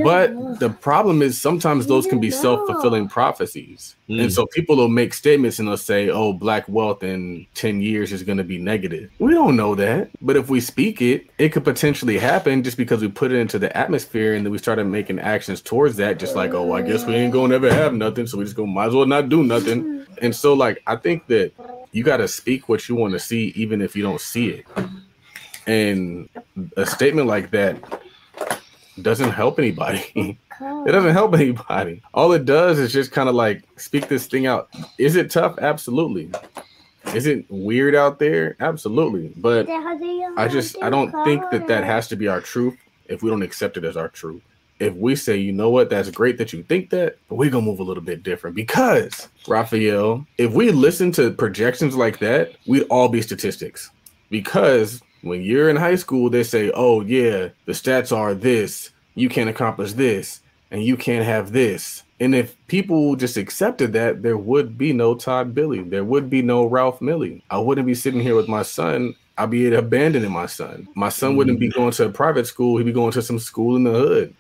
But 0.05 0.61
the 0.61 0.71
problem 0.71 1.23
is 1.23 1.41
sometimes 1.41 1.87
those 1.87 2.07
can 2.07 2.21
be 2.21 2.31
self-fulfilling 2.31 3.09
prophecies. 3.09 3.97
And 4.09 4.29
Mm. 4.29 4.33
so 4.33 4.47
people 4.47 4.77
will 4.77 4.89
make 4.89 5.15
statements 5.15 5.59
and 5.59 5.69
they'll 5.69 5.77
say, 5.77 6.11
"Oh, 6.11 6.33
black 6.33 6.65
wealth 6.69 7.03
in 7.03 7.47
10 7.55 7.81
years 7.81 8.13
is 8.13 8.23
going 8.23 8.39
to 8.39 8.45
be 8.45 8.59
negative." 8.59 9.11
We 9.19 9.35
don't 9.35 9.57
know 9.57 9.75
that. 9.77 10.11
But 10.21 10.37
if 10.37 10.49
we 10.49 10.61
speak 10.61 11.01
it, 11.01 11.27
it 11.39 11.51
could 11.51 11.65
potentially 11.65 12.19
happen 12.19 12.63
just 12.63 12.77
because 12.77 13.01
we 13.03 13.09
put 13.09 13.33
it 13.33 13.39
into 13.39 13.59
the 13.59 13.75
atmosphere 13.77 14.35
and 14.35 14.45
then 14.45 14.53
we 14.53 14.59
started 14.59 14.85
making 14.85 15.19
actions 15.21 15.61
towards 15.61 15.97
that 15.97 16.19
just 16.19 16.35
like, 16.35 16.55
"Oh, 16.55 16.73
I 16.73 16.83
guess 16.83 17.07
we 17.07 17.15
ain't 17.15 17.33
going 17.33 17.51
to 17.51 17.57
ever 17.57 17.73
have 17.73 17.95
nothing, 17.95 18.27
so 18.27 18.39
we 18.39 18.45
just 18.45 18.57
go, 18.57 18.67
might 18.67 18.87
as 18.87 18.95
well 18.95 19.07
not 19.07 19.29
do 19.29 19.43
nothing." 19.43 20.07
And 20.21 20.35
so 20.35 20.55
like 20.55 20.83
I 20.87 20.97
think 20.97 21.27
that 21.29 21.53
you 21.93 22.03
got 22.05 22.19
to 22.19 22.29
speak 22.29 22.69
what 22.69 22.89
you 22.89 22.95
want 22.95 23.13
to 23.15 23.19
see 23.19 23.53
even 23.57 23.81
if 23.81 23.97
you 23.97 24.03
don't 24.03 24.21
see 24.21 24.49
it. 24.49 24.67
And 25.67 26.29
a 26.77 26.87
statement 26.87 27.27
like 27.27 27.51
that 27.53 27.77
doesn't 29.03 29.31
help 29.31 29.59
anybody. 29.59 30.39
It 30.63 30.93
doesn't 30.93 31.13
help 31.13 31.33
anybody. 31.33 32.03
All 32.13 32.33
it 32.33 32.45
does 32.45 32.79
is 32.79 32.93
just 32.93 33.13
kind 33.13 33.31
of 33.31 33.35
like 33.35 33.63
speak 33.81 34.09
this 34.09 34.27
thing 34.27 34.47
out. 34.47 34.69
Is 34.99 35.17
it 35.17 35.31
tough? 35.31 35.59
Absolutely. 35.59 36.31
Is 37.15 37.27
it 37.27 37.47
weird 37.49 37.95
out 37.95 38.19
there? 38.19 38.57
Absolutely. 38.61 39.33
But 39.37 39.71
I 39.71 40.49
just 40.49 40.77
I 40.83 40.91
don't 40.91 41.13
think 41.25 41.51
that 41.51 41.67
that 41.67 41.85
has 41.85 42.09
to 42.09 42.17
be 42.17 42.29
our 42.29 42.43
truth 42.43 42.77
if 43.07 43.23
we 43.23 43.31
don't 43.31 43.41
accept 43.41 43.79
it 43.79 43.85
as 43.85 43.97
our 43.97 44.09
truth. 44.09 44.43
If 44.81 44.95
we 44.95 45.17
say, 45.17 45.39
you 45.39 45.53
know 45.53 45.71
what, 45.71 45.89
that's 45.89 46.11
great 46.11 46.37
that 46.37 46.53
you 46.53 46.63
think 46.63 46.91
that, 46.91 47.17
but 47.29 47.37
we're 47.37 47.51
gonna 47.51 47.65
move 47.65 47.81
a 47.81 47.85
little 47.85 48.03
bit 48.03 48.23
different 48.23 48.55
because 48.55 49.29
Raphael, 49.49 50.27
if 50.37 50.53
we 50.53 50.73
listen 50.73 51.11
to 51.13 51.31
projections 51.31 51.97
like 51.97 52.19
that, 52.19 52.53
we'd 52.67 52.87
all 52.91 53.09
be 53.09 53.23
statistics. 53.23 53.91
Because 54.29 55.03
when 55.23 55.43
you're 55.43 55.69
in 55.69 55.77
high 55.77 55.97
school, 55.97 56.31
they 56.31 56.43
say, 56.43 56.71
oh 56.75 57.03
yeah, 57.03 57.49
the 57.67 57.73
stats 57.73 58.17
are 58.17 58.35
this, 58.35 58.91
you 59.15 59.29
can't 59.29 59.51
accomplish 59.51 59.93
this, 59.93 60.41
and 60.71 60.83
you 60.83 60.97
can't 60.97 61.25
have 61.25 61.53
this. 61.53 62.03
And 62.21 62.35
if 62.35 62.55
people 62.67 63.17
just 63.17 63.37
accepted 63.39 63.95
that, 63.95 64.23
there 64.23 64.37
would 64.37 64.77
be 64.77 64.93
no 64.93 65.15
Todd 65.15 65.55
Billy. 65.55 65.83
There 65.83 66.05
would 66.05 66.29
be 66.29 66.43
no 66.43 66.67
Ralph 66.67 67.01
Millie. 67.01 67.43
I 67.51 67.59
wouldn't 67.59 67.87
be 67.87 67.95
sitting 67.95 68.21
here 68.21 68.37
with 68.37 68.47
my 68.47 68.63
son. 68.63 69.15
I'd 69.39 69.49
be 69.49 69.73
abandoning 69.73 70.31
my 70.31 70.45
son. 70.45 70.87
My 70.95 71.09
son 71.09 71.35
wouldn't 71.35 71.59
be 71.59 71.71
mm. 71.71 71.75
going 71.75 71.93
to 71.93 72.05
a 72.05 72.11
private 72.11 72.47
school. 72.47 72.77
He'd 72.77 72.85
be 72.85 72.93
going 72.93 73.13
to 73.13 73.23
some 73.23 73.39
school 73.39 73.75
in 73.75 73.85
the 73.85 73.93
hood. 73.93 74.35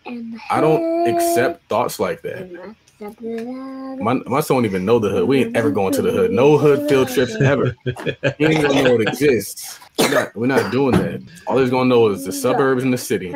I 0.51 0.61
don't 0.61 1.09
accept 1.09 1.67
thoughts 1.69 1.99
like 1.99 2.21
that. 2.21 2.75
My, 3.00 4.14
my 4.26 4.40
son 4.40 4.57
won't 4.57 4.66
even 4.66 4.85
know 4.85 4.99
the 4.99 5.09
hood. 5.11 5.28
We 5.28 5.45
ain't 5.45 5.57
ever 5.57 5.71
going 5.71 5.92
to 5.95 6.02
the 6.02 6.11
hood. 6.11 6.30
No 6.30 6.59
hood 6.59 6.88
field 6.88 7.09
trips 7.09 7.35
ever. 7.40 7.76
He 8.38 8.45
ain't 8.45 8.62
gonna 8.62 8.83
know 8.83 8.95
it 8.97 9.09
exists. 9.09 9.78
We're 9.99 10.09
not, 10.11 10.37
we're 10.37 10.47
not 10.47 10.73
doing 10.73 10.92
that. 10.92 11.23
All 11.47 11.59
he's 11.59 11.71
gonna 11.71 11.88
know 11.88 12.09
is 12.09 12.25
the 12.25 12.33
suburbs 12.33 12.83
and 12.83 12.92
the 12.92 12.99
city. 12.99 13.30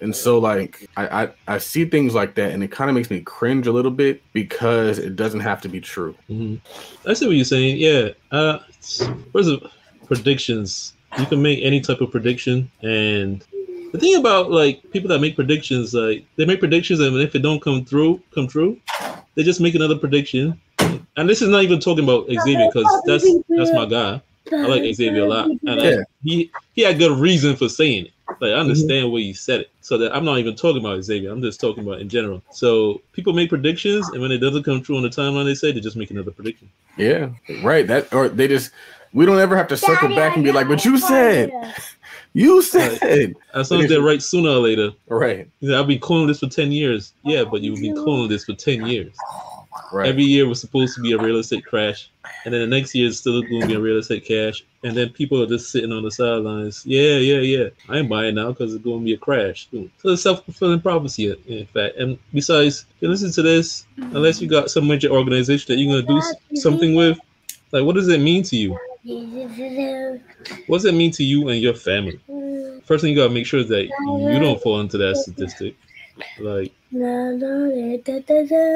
And 0.00 0.14
so 0.16 0.38
like 0.38 0.88
I, 0.96 1.24
I 1.24 1.28
I 1.46 1.58
see 1.58 1.84
things 1.84 2.14
like 2.14 2.34
that 2.36 2.52
and 2.52 2.64
it 2.64 2.70
kind 2.70 2.88
of 2.88 2.94
makes 2.94 3.10
me 3.10 3.20
cringe 3.20 3.66
a 3.66 3.72
little 3.72 3.90
bit 3.90 4.22
because 4.32 4.98
it 4.98 5.16
doesn't 5.16 5.40
have 5.40 5.60
to 5.62 5.68
be 5.68 5.80
true. 5.80 6.14
hmm 6.28 6.56
I 7.06 7.14
see 7.14 7.26
what 7.26 7.36
you're 7.36 7.44
saying. 7.44 7.78
Yeah. 7.78 8.10
Uh, 8.30 8.58
first 9.32 9.48
of 9.48 9.62
predictions. 10.06 10.94
You 11.18 11.26
can 11.26 11.42
make 11.42 11.58
any 11.62 11.80
type 11.80 12.00
of 12.00 12.12
prediction, 12.12 12.70
and 12.82 13.44
the 13.92 13.98
thing 13.98 14.16
about 14.16 14.50
like 14.50 14.82
people 14.92 15.08
that 15.08 15.20
make 15.20 15.34
predictions, 15.36 15.94
like 15.94 16.24
they 16.36 16.44
make 16.44 16.60
predictions, 16.60 17.00
and 17.00 17.16
if 17.18 17.34
it 17.34 17.40
don't 17.40 17.60
come 17.60 17.84
through, 17.84 18.22
come 18.34 18.46
true, 18.46 18.78
they 19.34 19.42
just 19.42 19.60
make 19.60 19.74
another 19.74 19.96
prediction. 19.98 20.60
And 21.16 21.28
this 21.28 21.42
is 21.42 21.48
not 21.48 21.62
even 21.62 21.80
talking 21.80 22.04
about 22.04 22.26
Xavier 22.28 22.66
because 22.72 23.02
that's 23.06 23.24
that's 23.48 23.72
my 23.72 23.86
guy. 23.86 24.20
I 24.52 24.56
like 24.66 24.94
Xavier 24.94 25.22
a 25.24 25.28
lot, 25.28 25.50
and 25.50 25.80
I- 25.80 25.90
he 26.22 26.50
he 26.74 26.82
had 26.82 26.98
good 26.98 27.18
reason 27.18 27.56
for 27.56 27.68
saying 27.68 28.06
it. 28.06 28.12
Like 28.40 28.52
I 28.52 28.54
understand 28.54 29.10
why 29.12 29.20
he 29.20 29.32
said 29.32 29.60
it. 29.62 29.70
So 29.80 29.98
that 29.98 30.14
I'm 30.14 30.24
not 30.24 30.38
even 30.38 30.54
talking 30.54 30.80
about 30.80 31.02
Xavier. 31.02 31.30
I'm 31.30 31.42
just 31.42 31.60
talking 31.60 31.84
about 31.86 32.00
in 32.00 32.08
general. 32.08 32.42
So 32.50 33.02
people 33.12 33.32
make 33.32 33.48
predictions, 33.48 34.08
and 34.10 34.20
when 34.22 34.30
it 34.32 34.38
doesn't 34.38 34.62
come 34.62 34.82
true 34.82 34.96
on 34.96 35.02
the 35.02 35.08
timeline, 35.08 35.44
they 35.46 35.54
say 35.54 35.72
they 35.72 35.80
just 35.80 35.96
make 35.96 36.10
another 36.10 36.30
prediction. 36.30 36.68
Yeah, 36.96 37.30
right. 37.62 37.86
That 37.86 38.12
or 38.14 38.28
they 38.28 38.46
just 38.48 38.70
we 39.12 39.26
don't 39.26 39.38
ever 39.40 39.56
have 39.56 39.66
to 39.68 39.76
circle 39.76 40.08
back 40.10 40.36
and 40.36 40.44
be 40.44 40.52
like, 40.52 40.68
"But 40.68 40.84
you 40.84 40.96
said, 40.98 41.50
you 42.32 42.62
said." 42.62 43.34
As 43.54 43.70
long 43.70 43.82
as 43.82 43.88
they're 43.88 44.02
right 44.02 44.22
sooner 44.22 44.50
or 44.50 44.60
later. 44.60 44.92
Right, 45.08 45.48
You 45.60 45.70
know, 45.70 45.80
I've 45.80 45.86
been 45.86 46.00
cloning 46.00 46.28
this 46.28 46.40
for 46.40 46.48
10 46.48 46.72
years. 46.72 47.12
Yeah, 47.24 47.44
but 47.44 47.62
you've 47.62 47.80
been 47.80 47.96
cloning 47.96 48.28
this 48.28 48.44
for 48.44 48.54
10 48.54 48.86
years. 48.86 49.14
right. 49.92 50.08
Every 50.08 50.24
year 50.24 50.46
was 50.48 50.60
supposed 50.60 50.94
to 50.96 51.02
be 51.02 51.12
a 51.12 51.18
real 51.18 51.38
estate 51.38 51.64
crash. 51.64 52.10
And 52.44 52.54
then 52.54 52.60
the 52.60 52.66
next 52.66 52.94
year 52.94 53.08
is 53.08 53.18
still 53.18 53.42
going 53.42 53.62
to 53.62 53.66
be 53.66 53.74
a 53.74 53.80
real 53.80 53.98
estate 53.98 54.24
cash. 54.24 54.64
And 54.82 54.96
then 54.96 55.10
people 55.10 55.42
are 55.42 55.46
just 55.46 55.70
sitting 55.70 55.92
on 55.92 56.04
the 56.04 56.10
sidelines. 56.10 56.86
Yeah, 56.86 57.16
yeah, 57.16 57.40
yeah. 57.40 57.68
I 57.88 57.98
ain't 57.98 58.08
buying 58.08 58.34
now 58.34 58.50
because 58.52 58.74
it's 58.74 58.84
going 58.84 59.00
to 59.00 59.04
be 59.04 59.14
a 59.14 59.18
crash. 59.18 59.68
Mm. 59.72 59.90
So 59.98 60.10
it's 60.10 60.22
self 60.22 60.44
fulfilling 60.44 60.80
prophecy, 60.80 61.36
in 61.46 61.66
fact. 61.66 61.96
And 61.96 62.18
besides, 62.32 62.86
you 63.00 63.08
listen 63.08 63.30
to 63.32 63.42
this, 63.42 63.86
unless 63.96 64.40
you 64.40 64.48
got 64.48 64.70
some 64.70 64.86
major 64.86 65.08
organization 65.08 65.74
that 65.74 65.80
you're 65.80 65.92
going 65.92 66.06
to 66.06 66.36
do 66.52 66.56
something 66.56 66.94
with, 66.94 67.18
like, 67.72 67.84
what 67.84 67.94
does 67.94 68.08
it 68.08 68.20
mean 68.20 68.42
to 68.44 68.56
you? 68.56 68.78
What 70.66 70.78
does 70.78 70.84
it 70.84 70.94
mean 70.94 71.10
to 71.12 71.24
you 71.24 71.48
and 71.48 71.60
your 71.60 71.74
family? 71.74 72.20
First 72.84 73.02
thing 73.02 73.10
you 73.12 73.16
got 73.16 73.28
to 73.28 73.34
make 73.34 73.46
sure 73.46 73.60
is 73.60 73.68
that 73.68 73.84
you 73.84 74.38
don't 74.40 74.60
fall 74.62 74.80
into 74.80 74.98
that 74.98 75.16
statistic. 75.16 75.74
Like, 76.38 76.72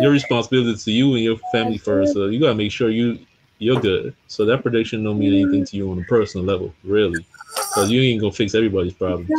your 0.00 0.10
responsibility 0.10 0.70
is 0.70 0.84
to 0.84 0.92
you 0.92 1.14
and 1.14 1.22
your 1.24 1.36
family 1.52 1.78
first. 1.78 2.12
So 2.14 2.26
you 2.26 2.40
gotta 2.40 2.54
make 2.54 2.72
sure 2.72 2.88
you 2.90 3.18
you're 3.58 3.80
good. 3.80 4.14
So 4.28 4.44
that 4.46 4.62
prediction 4.62 5.04
don't 5.04 5.18
mean 5.18 5.34
anything 5.34 5.64
to 5.66 5.76
you 5.76 5.90
on 5.90 5.98
a 5.98 6.04
personal 6.04 6.46
level, 6.46 6.72
really, 6.84 7.24
because 7.54 7.90
you 7.90 8.00
ain't 8.00 8.20
gonna 8.20 8.32
fix 8.32 8.54
everybody's 8.54 8.94
problems. 8.94 9.30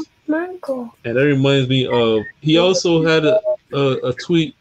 And 1.04 1.16
that 1.18 1.26
reminds 1.26 1.68
me 1.70 1.88
of 1.88 2.24
he 2.42 2.58
also 2.58 3.04
had 3.04 3.26
a 3.26 3.40
a, 3.74 4.10
a 4.10 4.14
tweet. 4.14 4.56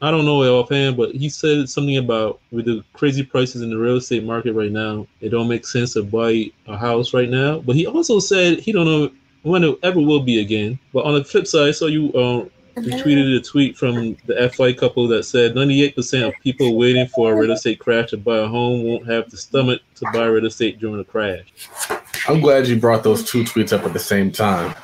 I 0.00 0.12
don't 0.12 0.24
know 0.24 0.42
offhand, 0.58 0.96
but 0.96 1.12
he 1.12 1.28
said 1.28 1.68
something 1.68 1.96
about 1.96 2.40
with 2.52 2.66
the 2.66 2.84
crazy 2.92 3.24
prices 3.24 3.62
in 3.62 3.70
the 3.70 3.76
real 3.76 3.96
estate 3.96 4.22
market 4.22 4.52
right 4.52 4.70
now, 4.70 5.06
it 5.20 5.30
don't 5.30 5.48
make 5.48 5.66
sense 5.66 5.94
to 5.94 6.04
buy 6.04 6.50
a 6.68 6.76
house 6.76 7.12
right 7.12 7.28
now. 7.28 7.58
But 7.58 7.74
he 7.74 7.86
also 7.86 8.20
said 8.20 8.60
he 8.60 8.70
don't 8.70 8.86
know 8.86 9.10
when 9.42 9.64
it 9.64 9.78
ever 9.82 10.00
will 10.00 10.20
be 10.20 10.40
again. 10.40 10.78
But 10.92 11.04
on 11.04 11.14
the 11.14 11.24
flip 11.24 11.46
side, 11.46 11.74
so 11.74 11.86
you 11.86 12.14
um 12.14 12.50
retweeted 12.76 13.36
a 13.36 13.40
tweet 13.40 13.76
from 13.76 14.16
the 14.26 14.50
FI 14.54 14.72
couple 14.72 15.08
that 15.08 15.24
said 15.24 15.54
98% 15.54 16.28
of 16.28 16.34
people 16.42 16.76
waiting 16.76 17.06
for 17.08 17.32
a 17.32 17.36
real 17.36 17.50
estate 17.50 17.80
crash 17.80 18.10
to 18.10 18.16
buy 18.16 18.38
a 18.38 18.46
home 18.46 18.84
won't 18.84 19.06
have 19.08 19.28
the 19.30 19.36
stomach 19.36 19.82
to 19.96 20.04
buy 20.12 20.26
real 20.26 20.46
estate 20.46 20.78
during 20.78 21.00
a 21.00 21.04
crash. 21.04 21.46
I'm 22.28 22.40
glad 22.40 22.68
you 22.68 22.76
brought 22.76 23.02
those 23.02 23.28
two 23.28 23.42
tweets 23.42 23.72
up 23.72 23.84
at 23.84 23.92
the 23.92 23.98
same 23.98 24.30
time 24.30 24.74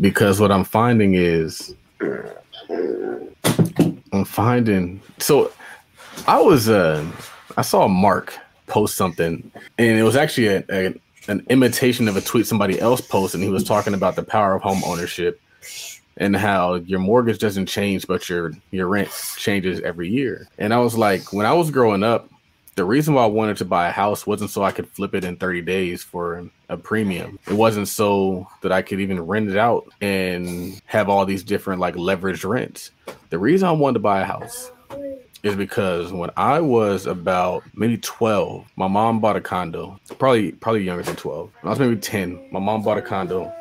because 0.00 0.40
what 0.40 0.52
I'm 0.52 0.64
finding 0.64 1.14
is 1.14 1.74
I'm 4.12 4.24
finding 4.24 5.00
so 5.18 5.52
I 6.26 6.40
was 6.40 6.68
uh 6.68 7.04
I 7.56 7.62
saw 7.62 7.88
Mark 7.88 8.34
post 8.66 8.96
something 8.96 9.50
and 9.78 9.98
it 9.98 10.02
was 10.02 10.16
actually 10.16 10.48
a, 10.48 10.64
a 10.70 10.94
an 11.28 11.44
imitation 11.50 12.08
of 12.08 12.16
a 12.16 12.20
tweet 12.20 12.46
somebody 12.46 12.80
else 12.80 13.00
posted 13.00 13.40
and 13.40 13.44
he 13.46 13.52
was 13.52 13.64
talking 13.64 13.94
about 13.94 14.16
the 14.16 14.22
power 14.22 14.54
of 14.54 14.62
home 14.62 14.82
ownership 14.84 15.40
and 16.16 16.36
how 16.36 16.74
your 16.74 16.98
mortgage 16.98 17.38
doesn't 17.38 17.66
change 17.66 18.06
but 18.06 18.28
your 18.28 18.52
your 18.70 18.88
rent 18.88 19.08
changes 19.36 19.80
every 19.80 20.08
year. 20.08 20.48
And 20.58 20.74
I 20.74 20.78
was 20.78 20.96
like 20.96 21.32
when 21.32 21.46
I 21.46 21.52
was 21.52 21.70
growing 21.70 22.02
up 22.02 22.30
the 22.78 22.84
reason 22.84 23.14
why 23.14 23.24
I 23.24 23.26
wanted 23.26 23.56
to 23.56 23.64
buy 23.64 23.88
a 23.88 23.92
house 23.92 24.24
wasn't 24.24 24.50
so 24.50 24.62
I 24.62 24.70
could 24.70 24.88
flip 24.88 25.12
it 25.12 25.24
in 25.24 25.36
30 25.36 25.62
days 25.62 26.04
for 26.04 26.48
a 26.68 26.76
premium. 26.76 27.36
It 27.48 27.54
wasn't 27.54 27.88
so 27.88 28.46
that 28.62 28.70
I 28.70 28.82
could 28.82 29.00
even 29.00 29.20
rent 29.20 29.50
it 29.50 29.56
out 29.56 29.88
and 30.00 30.80
have 30.86 31.08
all 31.08 31.26
these 31.26 31.42
different 31.42 31.80
like 31.80 31.96
leveraged 31.96 32.48
rents. 32.48 32.92
The 33.30 33.38
reason 33.38 33.68
I 33.68 33.72
wanted 33.72 33.94
to 33.94 34.00
buy 34.00 34.20
a 34.20 34.24
house 34.24 34.70
is 35.42 35.56
because 35.56 36.12
when 36.12 36.30
I 36.36 36.60
was 36.60 37.06
about 37.06 37.64
maybe 37.74 37.98
12, 37.98 38.64
my 38.76 38.86
mom 38.86 39.18
bought 39.18 39.34
a 39.34 39.40
condo. 39.40 39.98
Probably 40.20 40.52
probably 40.52 40.84
younger 40.84 41.02
than 41.02 41.16
12. 41.16 41.50
When 41.60 41.68
I 41.68 41.70
was 41.70 41.80
maybe 41.80 41.96
10. 41.96 42.48
My 42.52 42.60
mom 42.60 42.84
bought 42.84 42.98
a 42.98 43.02
condo. 43.02 43.52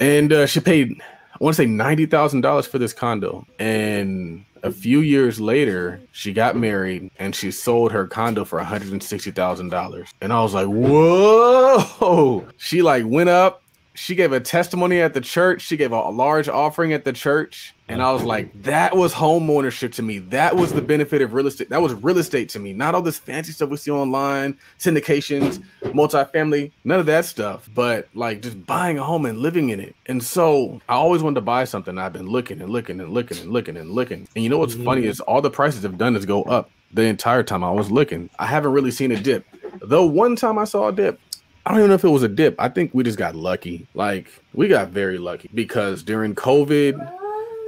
And 0.00 0.32
uh, 0.32 0.46
she 0.46 0.60
paid 0.60 1.02
I 1.42 1.44
want 1.44 1.56
to 1.56 1.62
say 1.62 1.66
ninety 1.66 2.06
thousand 2.06 2.42
dollars 2.42 2.66
for 2.66 2.78
this 2.78 2.92
condo, 2.92 3.44
and 3.58 4.44
a 4.62 4.70
few 4.70 5.00
years 5.00 5.40
later, 5.40 6.00
she 6.12 6.32
got 6.32 6.56
married 6.56 7.10
and 7.18 7.34
she 7.34 7.50
sold 7.50 7.92
her 7.92 8.06
condo 8.06 8.44
for 8.44 8.58
one 8.58 8.66
hundred 8.66 8.92
and 8.92 9.02
sixty 9.02 9.30
thousand 9.30 9.70
dollars. 9.70 10.08
And 10.20 10.32
I 10.32 10.42
was 10.42 10.54
like, 10.54 10.66
"Whoa!" 10.68 12.46
She 12.58 12.82
like 12.82 13.04
went 13.06 13.28
up. 13.28 13.62
She 13.94 14.14
gave 14.14 14.32
a 14.32 14.40
testimony 14.40 15.00
at 15.00 15.12
the 15.14 15.20
church. 15.20 15.62
She 15.62 15.76
gave 15.76 15.92
a, 15.92 15.96
a 15.96 16.10
large 16.10 16.48
offering 16.48 16.92
at 16.92 17.04
the 17.04 17.12
church, 17.12 17.74
and 17.88 18.02
I 18.02 18.10
was 18.12 18.22
like, 18.22 18.62
"That 18.62 18.96
was 18.96 19.12
home 19.12 19.50
ownership 19.50 19.92
to 19.94 20.02
me. 20.02 20.18
That 20.18 20.56
was 20.56 20.72
the 20.72 20.80
benefit 20.80 21.20
of 21.20 21.34
real 21.34 21.46
estate. 21.46 21.68
That 21.68 21.82
was 21.82 21.92
real 21.94 22.18
estate 22.18 22.48
to 22.50 22.58
me. 22.58 22.72
Not 22.72 22.94
all 22.94 23.02
this 23.02 23.18
fancy 23.18 23.52
stuff 23.52 23.68
we 23.68 23.76
see 23.76 23.90
online, 23.90 24.56
syndications, 24.78 25.62
multifamily, 25.82 26.72
none 26.84 27.00
of 27.00 27.06
that 27.06 27.26
stuff. 27.26 27.68
But 27.74 28.08
like 28.14 28.40
just 28.40 28.64
buying 28.64 28.98
a 28.98 29.04
home 29.04 29.26
and 29.26 29.38
living 29.38 29.68
in 29.68 29.80
it. 29.80 29.94
And 30.06 30.22
so 30.22 30.80
I 30.88 30.94
always 30.94 31.22
wanted 31.22 31.36
to 31.36 31.42
buy 31.42 31.64
something. 31.64 31.98
I've 31.98 32.12
been 32.14 32.28
looking 32.28 32.60
and 32.62 32.70
looking 32.70 33.00
and 33.00 33.12
looking 33.12 33.38
and 33.38 33.50
looking 33.50 33.76
and 33.76 33.90
looking. 33.90 34.26
And 34.34 34.42
you 34.42 34.48
know 34.48 34.58
what's 34.58 34.74
funny 34.74 35.04
is 35.04 35.20
all 35.20 35.42
the 35.42 35.50
prices 35.50 35.82
have 35.82 35.98
done 35.98 36.16
is 36.16 36.24
go 36.24 36.44
up 36.44 36.70
the 36.92 37.02
entire 37.02 37.42
time 37.42 37.64
I 37.64 37.70
was 37.70 37.90
looking. 37.90 38.30
I 38.38 38.46
haven't 38.46 38.72
really 38.72 38.90
seen 38.90 39.12
a 39.12 39.20
dip. 39.20 39.44
Though 39.80 40.06
one 40.06 40.36
time 40.36 40.58
I 40.58 40.64
saw 40.64 40.88
a 40.88 40.92
dip, 40.92 41.20
I 41.64 41.70
don't 41.70 41.80
even 41.80 41.88
know 41.90 41.94
if 41.94 42.04
it 42.04 42.08
was 42.08 42.24
a 42.24 42.28
dip. 42.28 42.56
I 42.58 42.68
think 42.68 42.92
we 42.92 43.04
just 43.04 43.18
got 43.18 43.36
lucky. 43.36 43.86
Like 43.94 44.28
we 44.52 44.68
got 44.68 44.88
very 44.88 45.18
lucky 45.18 45.48
because 45.54 46.02
during 46.02 46.34
COVID, 46.34 47.12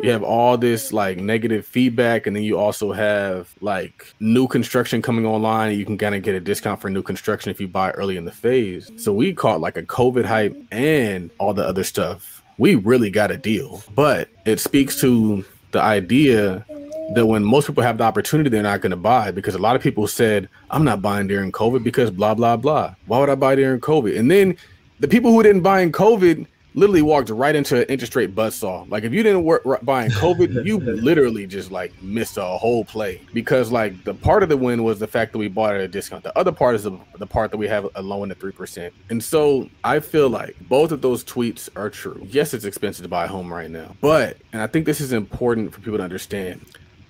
you 0.02 0.10
have 0.10 0.24
all 0.24 0.58
this 0.58 0.92
like 0.92 1.18
negative 1.18 1.64
feedback, 1.64 2.26
and 2.26 2.34
then 2.34 2.42
you 2.42 2.58
also 2.58 2.92
have 2.92 3.54
like 3.60 4.12
new 4.18 4.48
construction 4.48 5.00
coming 5.00 5.24
online. 5.24 5.70
And 5.70 5.78
you 5.78 5.86
can 5.86 5.96
kind 5.96 6.14
of 6.14 6.22
get 6.22 6.34
a 6.34 6.40
discount 6.40 6.80
for 6.80 6.90
new 6.90 7.02
construction 7.02 7.50
if 7.50 7.60
you 7.60 7.68
buy 7.68 7.92
early 7.92 8.16
in 8.16 8.24
the 8.24 8.32
phase. 8.32 8.90
So 8.96 9.12
we 9.12 9.32
caught 9.32 9.60
like 9.60 9.76
a 9.76 9.82
COVID 9.82 10.24
hype 10.24 10.56
and 10.72 11.30
all 11.38 11.54
the 11.54 11.66
other 11.66 11.84
stuff. 11.84 12.42
We 12.58 12.74
really 12.74 13.10
got 13.10 13.30
a 13.30 13.36
deal, 13.36 13.82
but 13.94 14.28
it 14.44 14.60
speaks 14.60 15.00
to 15.00 15.44
the 15.70 15.80
idea 15.80 16.64
that 17.12 17.26
when 17.26 17.44
most 17.44 17.66
people 17.66 17.82
have 17.82 17.98
the 17.98 18.04
opportunity, 18.04 18.48
they're 18.48 18.62
not 18.62 18.80
going 18.80 18.90
to 18.90 18.96
buy 18.96 19.30
because 19.30 19.54
a 19.54 19.58
lot 19.58 19.76
of 19.76 19.82
people 19.82 20.06
said, 20.06 20.48
I'm 20.70 20.84
not 20.84 21.02
buying 21.02 21.26
during 21.26 21.52
COVID 21.52 21.84
because 21.84 22.10
blah, 22.10 22.34
blah, 22.34 22.56
blah. 22.56 22.94
Why 23.06 23.20
would 23.20 23.30
I 23.30 23.34
buy 23.34 23.54
during 23.54 23.80
COVID? 23.80 24.18
And 24.18 24.30
then 24.30 24.56
the 25.00 25.08
people 25.08 25.30
who 25.32 25.42
didn't 25.42 25.62
buy 25.62 25.80
in 25.80 25.92
COVID 25.92 26.46
literally 26.74 27.02
walked 27.02 27.30
right 27.30 27.54
into 27.54 27.76
an 27.76 27.84
interest 27.84 28.16
rate 28.16 28.34
buzzsaw. 28.34 28.90
Like 28.90 29.04
if 29.04 29.12
you 29.12 29.22
didn't 29.22 29.44
work 29.44 29.64
r- 29.64 29.78
buying 29.82 30.10
COVID, 30.10 30.66
you 30.66 30.78
literally 30.80 31.46
just 31.46 31.70
like 31.70 31.92
missed 32.02 32.36
a 32.36 32.44
whole 32.44 32.84
play 32.84 33.20
because 33.32 33.70
like 33.70 34.02
the 34.04 34.14
part 34.14 34.42
of 34.42 34.48
the 34.48 34.56
win 34.56 34.82
was 34.82 34.98
the 34.98 35.06
fact 35.06 35.32
that 35.32 35.38
we 35.38 35.48
bought 35.48 35.74
at 35.74 35.80
a 35.80 35.88
discount. 35.88 36.24
The 36.24 36.36
other 36.36 36.52
part 36.52 36.74
is 36.74 36.82
the, 36.82 36.98
the 37.18 37.26
part 37.26 37.52
that 37.52 37.58
we 37.58 37.68
have 37.68 37.88
a 37.94 38.02
loan 38.02 38.30
at 38.30 38.38
3%. 38.38 38.90
And 39.10 39.22
so 39.22 39.70
I 39.84 40.00
feel 40.00 40.28
like 40.28 40.56
both 40.68 40.90
of 40.90 41.00
those 41.00 41.22
tweets 41.22 41.68
are 41.76 41.90
true. 41.90 42.26
Yes, 42.28 42.52
it's 42.54 42.64
expensive 42.64 43.04
to 43.04 43.08
buy 43.08 43.26
a 43.26 43.28
home 43.28 43.52
right 43.52 43.70
now, 43.70 43.94
but, 44.00 44.38
and 44.52 44.60
I 44.60 44.66
think 44.66 44.86
this 44.86 45.00
is 45.00 45.12
important 45.12 45.72
for 45.72 45.80
people 45.80 45.98
to 45.98 46.04
understand 46.04 46.60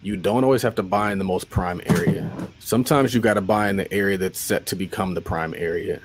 you 0.04 0.18
don't 0.18 0.44
always 0.44 0.60
have 0.60 0.74
to 0.74 0.82
buy 0.82 1.10
in 1.12 1.18
the 1.18 1.24
most 1.24 1.48
prime 1.48 1.80
area. 1.86 2.30
Sometimes 2.58 3.14
you 3.14 3.22
got 3.22 3.34
to 3.34 3.40
buy 3.40 3.70
in 3.70 3.76
the 3.76 3.90
area 3.90 4.18
that's 4.18 4.38
set 4.38 4.66
to 4.66 4.76
become 4.76 5.14
the 5.14 5.22
prime 5.22 5.54
area. 5.56 5.98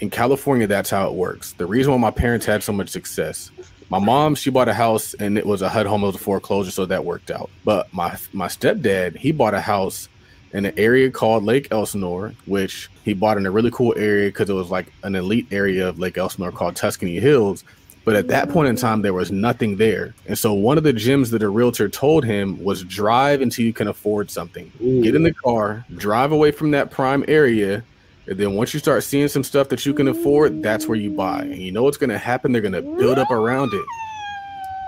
In 0.00 0.08
California, 0.08 0.66
that's 0.66 0.88
how 0.88 1.06
it 1.08 1.14
works. 1.14 1.52
The 1.52 1.66
reason 1.66 1.92
why 1.92 1.98
my 1.98 2.10
parents 2.10 2.46
had 2.46 2.62
so 2.62 2.72
much 2.72 2.88
success, 2.88 3.50
my 3.90 3.98
mom, 3.98 4.34
she 4.34 4.48
bought 4.48 4.68
a 4.68 4.74
house 4.74 5.12
and 5.14 5.36
it 5.36 5.44
was 5.44 5.60
a 5.60 5.68
HUD 5.68 5.84
home, 5.84 6.02
it 6.04 6.06
was 6.06 6.16
a 6.16 6.18
foreclosure, 6.18 6.70
so 6.70 6.86
that 6.86 7.04
worked 7.04 7.30
out. 7.30 7.50
But 7.66 7.92
my 7.92 8.16
my 8.32 8.48
stepdad, 8.48 9.18
he 9.18 9.30
bought 9.30 9.52
a 9.52 9.60
house 9.60 10.08
in 10.54 10.64
an 10.64 10.72
area 10.78 11.10
called 11.10 11.44
Lake 11.44 11.68
Elsinore, 11.70 12.32
which 12.46 12.88
he 13.04 13.12
bought 13.12 13.36
in 13.36 13.44
a 13.44 13.50
really 13.50 13.70
cool 13.72 13.92
area 13.98 14.28
because 14.28 14.48
it 14.48 14.54
was 14.54 14.70
like 14.70 14.90
an 15.02 15.14
elite 15.14 15.48
area 15.50 15.86
of 15.86 15.98
Lake 15.98 16.16
Elsinore 16.16 16.50
called 16.50 16.76
Tuscany 16.76 17.20
Hills. 17.20 17.62
But 18.04 18.16
at 18.16 18.28
that 18.28 18.50
point 18.50 18.68
in 18.68 18.76
time, 18.76 19.00
there 19.00 19.14
was 19.14 19.32
nothing 19.32 19.76
there. 19.76 20.14
And 20.26 20.38
so 20.38 20.52
one 20.52 20.76
of 20.76 20.84
the 20.84 20.92
gems 20.92 21.30
that 21.30 21.42
a 21.42 21.48
realtor 21.48 21.88
told 21.88 22.24
him 22.24 22.62
was 22.62 22.84
drive 22.84 23.40
until 23.40 23.64
you 23.64 23.72
can 23.72 23.88
afford 23.88 24.30
something. 24.30 24.70
Get 24.78 25.14
in 25.14 25.22
the 25.22 25.32
car, 25.32 25.86
drive 25.96 26.30
away 26.30 26.50
from 26.50 26.70
that 26.72 26.90
prime 26.90 27.24
area. 27.28 27.82
And 28.26 28.38
then 28.38 28.54
once 28.54 28.74
you 28.74 28.80
start 28.80 29.04
seeing 29.04 29.28
some 29.28 29.42
stuff 29.42 29.68
that 29.70 29.86
you 29.86 29.94
can 29.94 30.08
afford, 30.08 30.62
that's 30.62 30.86
where 30.86 30.98
you 30.98 31.10
buy. 31.10 31.42
And 31.42 31.56
you 31.56 31.72
know 31.72 31.82
what's 31.82 31.96
going 31.96 32.10
to 32.10 32.18
happen? 32.18 32.52
They're 32.52 32.62
going 32.62 32.72
to 32.72 32.82
build 32.82 33.18
up 33.18 33.30
around 33.30 33.72
it. 33.72 33.84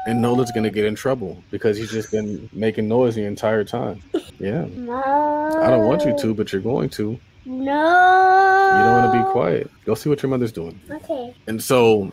And 0.06 0.22
Nola's 0.22 0.52
going 0.52 0.64
to 0.64 0.70
get 0.70 0.84
in 0.84 0.94
trouble 0.94 1.42
because 1.50 1.76
he's 1.76 1.90
just 1.90 2.12
been 2.12 2.48
making 2.52 2.86
noise 2.86 3.14
the 3.14 3.24
entire 3.24 3.64
time. 3.64 4.02
Yeah. 4.38 4.62
I 4.62 5.68
don't 5.70 5.86
want 5.86 6.04
you 6.04 6.16
to, 6.18 6.34
but 6.34 6.52
you're 6.52 6.62
going 6.62 6.90
to. 6.90 7.18
No. 7.44 7.62
You 8.72 8.84
don't 8.84 8.92
want 8.92 9.12
to 9.12 9.24
be 9.24 9.32
quiet. 9.32 9.70
Go 9.84 9.94
see 9.94 10.08
what 10.08 10.22
your 10.22 10.30
mother's 10.30 10.52
doing. 10.52 10.80
Okay. 10.90 11.34
And 11.46 11.62
so, 11.62 12.12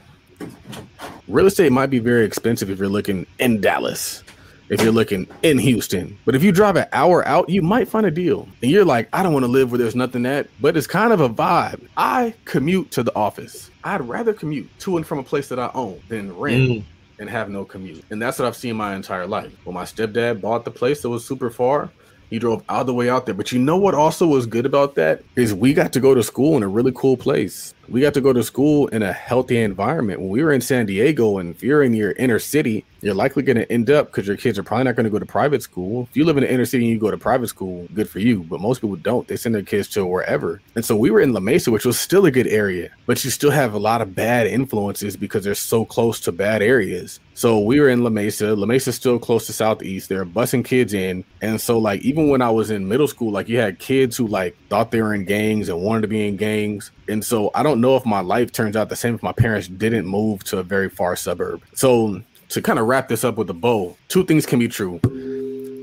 real 1.27 1.47
estate 1.47 1.71
might 1.71 1.89
be 1.89 1.99
very 1.99 2.25
expensive 2.25 2.69
if 2.69 2.79
you're 2.79 2.87
looking 2.87 3.25
in 3.39 3.61
Dallas, 3.61 4.23
if 4.69 4.81
you're 4.81 4.91
looking 4.91 5.27
in 5.41 5.57
Houston. 5.57 6.17
But 6.25 6.35
if 6.35 6.43
you 6.43 6.51
drive 6.51 6.75
an 6.75 6.87
hour 6.93 7.27
out, 7.27 7.49
you 7.49 7.61
might 7.61 7.87
find 7.87 8.05
a 8.05 8.11
deal. 8.11 8.47
And 8.61 8.71
you're 8.71 8.85
like, 8.85 9.09
I 9.13 9.23
don't 9.23 9.33
want 9.33 9.43
to 9.43 9.51
live 9.51 9.71
where 9.71 9.77
there's 9.77 9.95
nothing 9.95 10.25
at, 10.25 10.47
but 10.61 10.77
it's 10.77 10.87
kind 10.87 11.13
of 11.13 11.21
a 11.21 11.29
vibe. 11.29 11.87
I 11.97 12.33
commute 12.45 12.91
to 12.91 13.03
the 13.03 13.15
office. 13.15 13.69
I'd 13.83 14.01
rather 14.01 14.33
commute 14.33 14.69
to 14.79 14.97
and 14.97 15.05
from 15.05 15.19
a 15.19 15.23
place 15.23 15.47
that 15.49 15.59
I 15.59 15.69
own 15.73 16.01
than 16.09 16.35
rent. 16.37 16.69
Mm. 16.69 16.83
And 17.19 17.29
have 17.29 17.49
no 17.49 17.63
commute. 17.63 18.03
And 18.09 18.19
that's 18.19 18.39
what 18.39 18.47
I've 18.47 18.55
seen 18.55 18.75
my 18.75 18.95
entire 18.95 19.27
life. 19.27 19.53
When 19.65 19.75
my 19.75 19.83
stepdad 19.83 20.41
bought 20.41 20.65
the 20.65 20.71
place 20.71 21.03
that 21.03 21.09
was 21.09 21.23
super 21.23 21.51
far, 21.51 21.91
he 22.29 22.39
drove 22.39 22.63
all 22.69 22.83
the 22.83 22.93
way 22.93 23.09
out 23.09 23.25
there. 23.25 23.35
But 23.35 23.51
you 23.51 23.59
know 23.59 23.77
what 23.77 23.93
also 23.93 24.27
was 24.27 24.45
good 24.45 24.65
about 24.65 24.95
that 24.95 25.23
is 25.35 25.53
we 25.53 25.73
got 25.73 25.93
to 25.93 25.99
go 25.99 26.13
to 26.13 26.23
school 26.23 26.57
in 26.57 26.63
a 26.63 26.67
really 26.67 26.91
cool 26.95 27.17
place. 27.17 27.73
We 27.89 28.01
got 28.01 28.13
to 28.13 28.21
go 28.21 28.31
to 28.31 28.43
school 28.43 28.87
in 28.87 29.03
a 29.03 29.11
healthy 29.11 29.57
environment. 29.57 30.21
When 30.21 30.29
we 30.29 30.43
were 30.43 30.53
in 30.53 30.61
San 30.61 30.85
Diego 30.85 31.37
and 31.37 31.53
if 31.53 31.61
you're 31.61 31.83
in 31.83 31.93
your 31.93 32.13
inner 32.13 32.39
city, 32.39 32.85
you're 33.01 33.13
likely 33.13 33.43
going 33.43 33.57
to 33.57 33.69
end 33.69 33.89
up 33.89 34.07
because 34.07 34.25
your 34.25 34.37
kids 34.37 34.57
are 34.57 34.63
probably 34.63 34.85
not 34.85 34.95
going 34.95 35.03
to 35.03 35.09
go 35.09 35.19
to 35.19 35.25
private 35.25 35.61
school. 35.61 36.07
If 36.09 36.15
you 36.15 36.23
live 36.23 36.37
in 36.37 36.43
the 36.43 36.51
inner 36.51 36.65
city 36.65 36.85
and 36.85 36.93
you 36.93 36.99
go 36.99 37.11
to 37.11 37.17
private 37.17 37.47
school, 37.47 37.87
good 37.93 38.09
for 38.09 38.19
you. 38.19 38.43
But 38.43 38.61
most 38.61 38.79
people 38.79 38.95
don't. 38.95 39.27
They 39.27 39.35
send 39.35 39.53
their 39.53 39.61
kids 39.61 39.89
to 39.89 40.05
wherever. 40.05 40.61
And 40.75 40.85
so 40.85 40.95
we 40.95 41.11
were 41.11 41.19
in 41.19 41.33
La 41.33 41.41
Mesa, 41.41 41.71
which 41.71 41.85
was 41.85 41.99
still 41.99 42.25
a 42.25 42.31
good 42.31 42.47
area, 42.47 42.89
but 43.05 43.23
you 43.25 43.31
still 43.31 43.51
have 43.51 43.73
a 43.73 43.79
lot 43.79 44.01
of 44.01 44.15
bad 44.15 44.47
influences 44.47 45.17
because 45.17 45.43
they're 45.43 45.53
so 45.53 45.83
close 45.83 46.21
to 46.21 46.31
bad 46.31 46.61
areas. 46.61 47.19
So 47.35 47.59
we 47.59 47.79
were 47.79 47.89
in 47.89 48.03
La 48.03 48.09
Mesa. 48.09 48.55
La 48.55 48.65
Mesa's 48.65 48.95
still 48.95 49.19
close 49.19 49.45
to 49.47 49.53
Southeast. 49.53 50.09
They're 50.09 50.25
busing 50.25 50.63
kids 50.63 50.93
in. 50.93 51.23
And 51.41 51.59
so 51.59 51.77
like 51.77 52.01
even 52.01 52.29
when 52.29 52.41
I 52.41 52.49
was 52.49 52.69
in 52.69 52.87
middle 52.87 53.07
school, 53.07 53.31
like 53.31 53.49
you 53.49 53.57
had 53.57 53.79
kids 53.79 54.17
who 54.17 54.27
like 54.27 54.55
thought 54.69 54.91
they 54.91 55.01
were 55.01 55.13
in 55.13 55.25
gangs 55.25 55.69
and 55.69 55.81
wanted 55.81 56.01
to 56.01 56.07
be 56.07 56.27
in 56.27 56.37
gangs. 56.37 56.91
And 57.09 57.23
so 57.23 57.51
I 57.55 57.63
don't 57.63 57.81
know 57.81 57.95
if 57.95 58.05
my 58.05 58.21
life 58.21 58.51
turns 58.51 58.75
out 58.75 58.89
the 58.89 58.95
same 58.95 59.15
if 59.15 59.23
my 59.23 59.33
parents 59.33 59.67
didn't 59.67 60.05
move 60.05 60.43
to 60.45 60.59
a 60.59 60.63
very 60.63 60.89
far 60.89 61.15
suburb. 61.15 61.63
So 61.73 62.21
to 62.49 62.61
kind 62.61 62.77
of 62.77 62.85
wrap 62.85 63.07
this 63.07 63.23
up 63.23 63.37
with 63.37 63.49
a 63.49 63.53
bow, 63.53 63.97
two 64.09 64.23
things 64.25 64.45
can 64.45 64.59
be 64.59 64.67
true. 64.67 65.01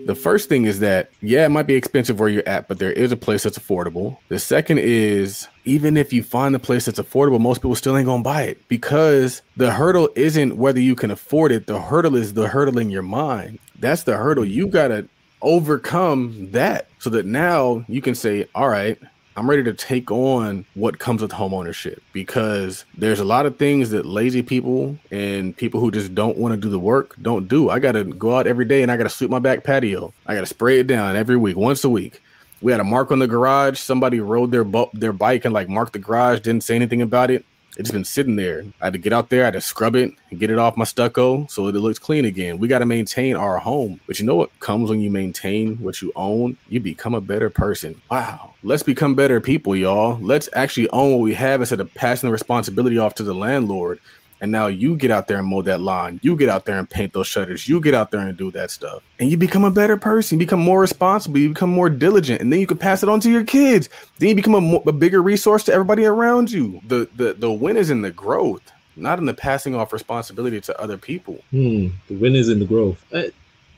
The 0.07 0.15
first 0.15 0.49
thing 0.49 0.65
is 0.65 0.81
that, 0.81 1.11
yeah, 1.21 1.47
it 1.47 1.51
might 1.51 1.67
be 1.67 1.75
expensive 1.75 2.19
where 2.19 2.29
you're 2.29 2.49
at, 2.49 2.69
but 2.69 2.79
there 2.79 2.93
is 2.93 3.13
a 3.13 3.17
place 3.17 3.43
that's 3.43 3.59
affordable. 3.59 4.19
The 4.29 4.39
second 4.39 4.79
is, 4.79 5.49
even 5.65 5.97
if 5.97 6.13
you 6.13 6.23
find 6.23 6.55
the 6.55 6.59
place 6.59 6.87
that's 6.87 6.99
affordable, 6.99 7.41
most 7.41 7.59
people 7.59 7.77
still 7.77 7.97
ain't 7.97 8.07
gonna 8.07 8.23
buy 8.23 8.43
it 8.43 8.67
because 8.69 9.43
the 9.57 9.73
hurdle 9.73 10.09
isn't 10.17 10.57
whether 10.57 10.81
you 10.81 10.95
can 10.95 11.11
afford 11.11 11.53
it. 11.53 11.67
The 11.67 11.81
hurdle 11.81 12.17
is 12.17 12.35
the 12.35 12.49
hurdle 12.49 12.79
in 12.79 12.91
your 12.91 13.03
mind. 13.03 13.59
That's 13.79 14.03
the 14.05 14.17
hurdle. 14.17 14.45
You 14.45 14.67
gotta 14.67 15.07
overcome 15.43 16.51
that 16.53 16.89
so 16.99 17.11
that 17.11 17.27
now 17.27 17.85
you 17.89 18.03
can 18.03 18.15
say, 18.15 18.47
all 18.55 18.69
right, 18.69 18.99
I'm 19.41 19.49
ready 19.49 19.63
to 19.63 19.73
take 19.73 20.11
on 20.11 20.67
what 20.75 20.99
comes 20.99 21.23
with 21.23 21.33
home 21.33 21.55
ownership 21.55 22.03
because 22.13 22.85
there's 22.99 23.21
a 23.21 23.25
lot 23.25 23.47
of 23.47 23.57
things 23.57 23.89
that 23.89 24.05
lazy 24.05 24.43
people 24.43 24.99
and 25.11 25.57
people 25.57 25.81
who 25.81 25.91
just 25.91 26.15
don't 26.15 26.37
want 26.37 26.53
to 26.53 26.61
do 26.61 26.69
the 26.69 26.79
work 26.79 27.17
don't 27.23 27.49
do. 27.49 27.71
I 27.71 27.79
got 27.79 27.93
to 27.93 28.05
go 28.05 28.37
out 28.37 28.47
every 28.47 28.67
day 28.67 28.83
and 28.83 28.93
I 28.93 28.99
got 28.99 29.05
to 29.05 29.09
sweep 29.09 29.31
my 29.31 29.39
back 29.39 29.65
patio. 29.65 30.13
I 30.27 30.35
got 30.35 30.43
to 30.43 30.47
spray 30.47 30.81
it 30.81 30.87
down 30.89 31.17
every 31.17 31.39
week, 31.39 31.57
once 31.57 31.83
a 31.85 31.89
week. 31.89 32.21
We 32.61 32.71
had 32.71 32.83
a 32.83 32.85
mark 32.85 33.11
on 33.11 33.19
the 33.19 33.27
garage. 33.27 33.79
Somebody 33.81 34.21
rode 34.21 34.51
their 34.51 34.63
bu- 34.63 34.91
their 34.93 35.15
bike 35.15 35.47
and 35.47 35.55
like 35.55 35.71
marked 35.71 35.95
the 35.95 36.01
garage, 36.01 36.41
didn't 36.41 36.65
say 36.65 36.77
anything 36.77 37.01
about 37.01 37.31
it. 37.31 37.47
It's 37.77 37.91
been 37.91 38.05
sitting 38.05 38.37
there. 38.37 38.65
I 38.81 38.87
had 38.87 38.93
to 38.95 38.99
get 38.99 39.13
out 39.13 39.29
there, 39.29 39.43
I 39.43 39.47
had 39.47 39.55
to 39.55 39.61
scrub 39.61 39.95
it 39.97 40.13
and 40.31 40.41
get 40.41 40.51
it 40.51 40.59
off 40.59 40.77
my 40.77 40.85
stucco 40.85 41.47
so 41.49 41.67
that 41.67 41.77
it 41.77 41.81
looks 41.81 41.99
clean 41.99 42.25
again. 42.25 42.59
We 42.59 42.69
got 42.69 42.81
to 42.81 42.87
maintain 42.87 43.37
our 43.37 43.59
home. 43.59 44.01
But 44.07 44.19
you 44.19 44.27
know 44.27 44.35
what 44.35 44.59
comes 44.61 44.91
when 44.91 45.01
you 45.01 45.11
maintain 45.11 45.77
what 45.77 46.03
you 46.03 46.13
own? 46.17 46.57
You 46.69 46.81
become 46.81 47.15
a 47.15 47.21
better 47.21 47.49
person. 47.49 48.01
Wow. 48.11 48.55
Let's 48.63 48.83
become 48.83 49.15
better 49.15 49.41
people, 49.41 49.77
y'all. 49.77 50.19
Let's 50.21 50.49
actually 50.53 50.89
own 50.91 51.13
what 51.13 51.21
we 51.21 51.35
have 51.35 51.61
instead 51.61 51.81
of 51.81 51.93
passing 51.95 52.29
the 52.29 52.33
responsibility 52.33 52.99
off 52.99 53.15
to 53.17 53.23
the 53.23 53.35
landlord. 53.35 54.01
And 54.41 54.51
now 54.51 54.69
you 54.69 54.97
get 54.97 55.11
out 55.11 55.29
there 55.29 55.39
and 55.39 55.47
mow 55.47 55.63
that 55.63 55.81
lawn. 55.81 56.19
You 56.23 56.37
get 56.37 56.49
out 56.49 56.65
there 56.65 56.79
and 56.79 56.89
paint 56.89 57.13
those 57.13 57.27
shutters. 57.27 57.69
You 57.69 57.81
get 57.81 57.95
out 57.95 58.11
there 58.11 58.21
and 58.21 58.37
do 58.37 58.51
that 58.53 58.71
stuff. 58.71 59.03
And 59.19 59.31
you 59.31 59.37
become 59.37 59.65
a 59.65 59.71
better 59.71 59.97
person. 59.97 60.39
You 60.39 60.47
become 60.47 60.61
more 60.61 60.81
responsible. 60.81 61.39
You 61.39 61.51
become 61.51 61.71
more 61.71 61.91
diligent. 61.91 62.41
And 62.41 62.53
then 62.53 62.61
you 62.61 62.67
can 62.67 62.79
pass 62.79 63.03
it 63.03 63.09
on 63.09 63.21
to 63.21 63.31
your 63.31 63.45
kids. 63.45 63.89
Then 64.19 64.31
you 64.31 64.35
become 64.35 64.55
a, 64.55 64.61
mo- 64.61 64.83
a 64.87 64.93
bigger 64.93 65.23
resource 65.23 65.65
to 65.65 65.73
everybody 65.73 66.07
around 66.07 66.51
you. 66.51 66.81
The, 66.87 67.09
the, 67.17 67.35
the 67.35 67.53
win 67.53 67.77
is 67.77 67.91
in 67.91 68.01
the 68.01 68.11
growth, 68.11 68.63
not 68.97 69.19
in 69.19 69.27
the 69.27 69.35
passing 69.35 69.75
off 69.75 69.93
responsibility 69.93 70.61
to 70.63 70.81
other 70.81 70.97
people. 70.97 71.43
Hmm. 71.51 71.89
The 72.09 72.17
win 72.17 72.35
is 72.35 72.49
in 72.49 72.61
the 72.61 72.67
growth. 72.67 73.05
Uh, 73.13 73.25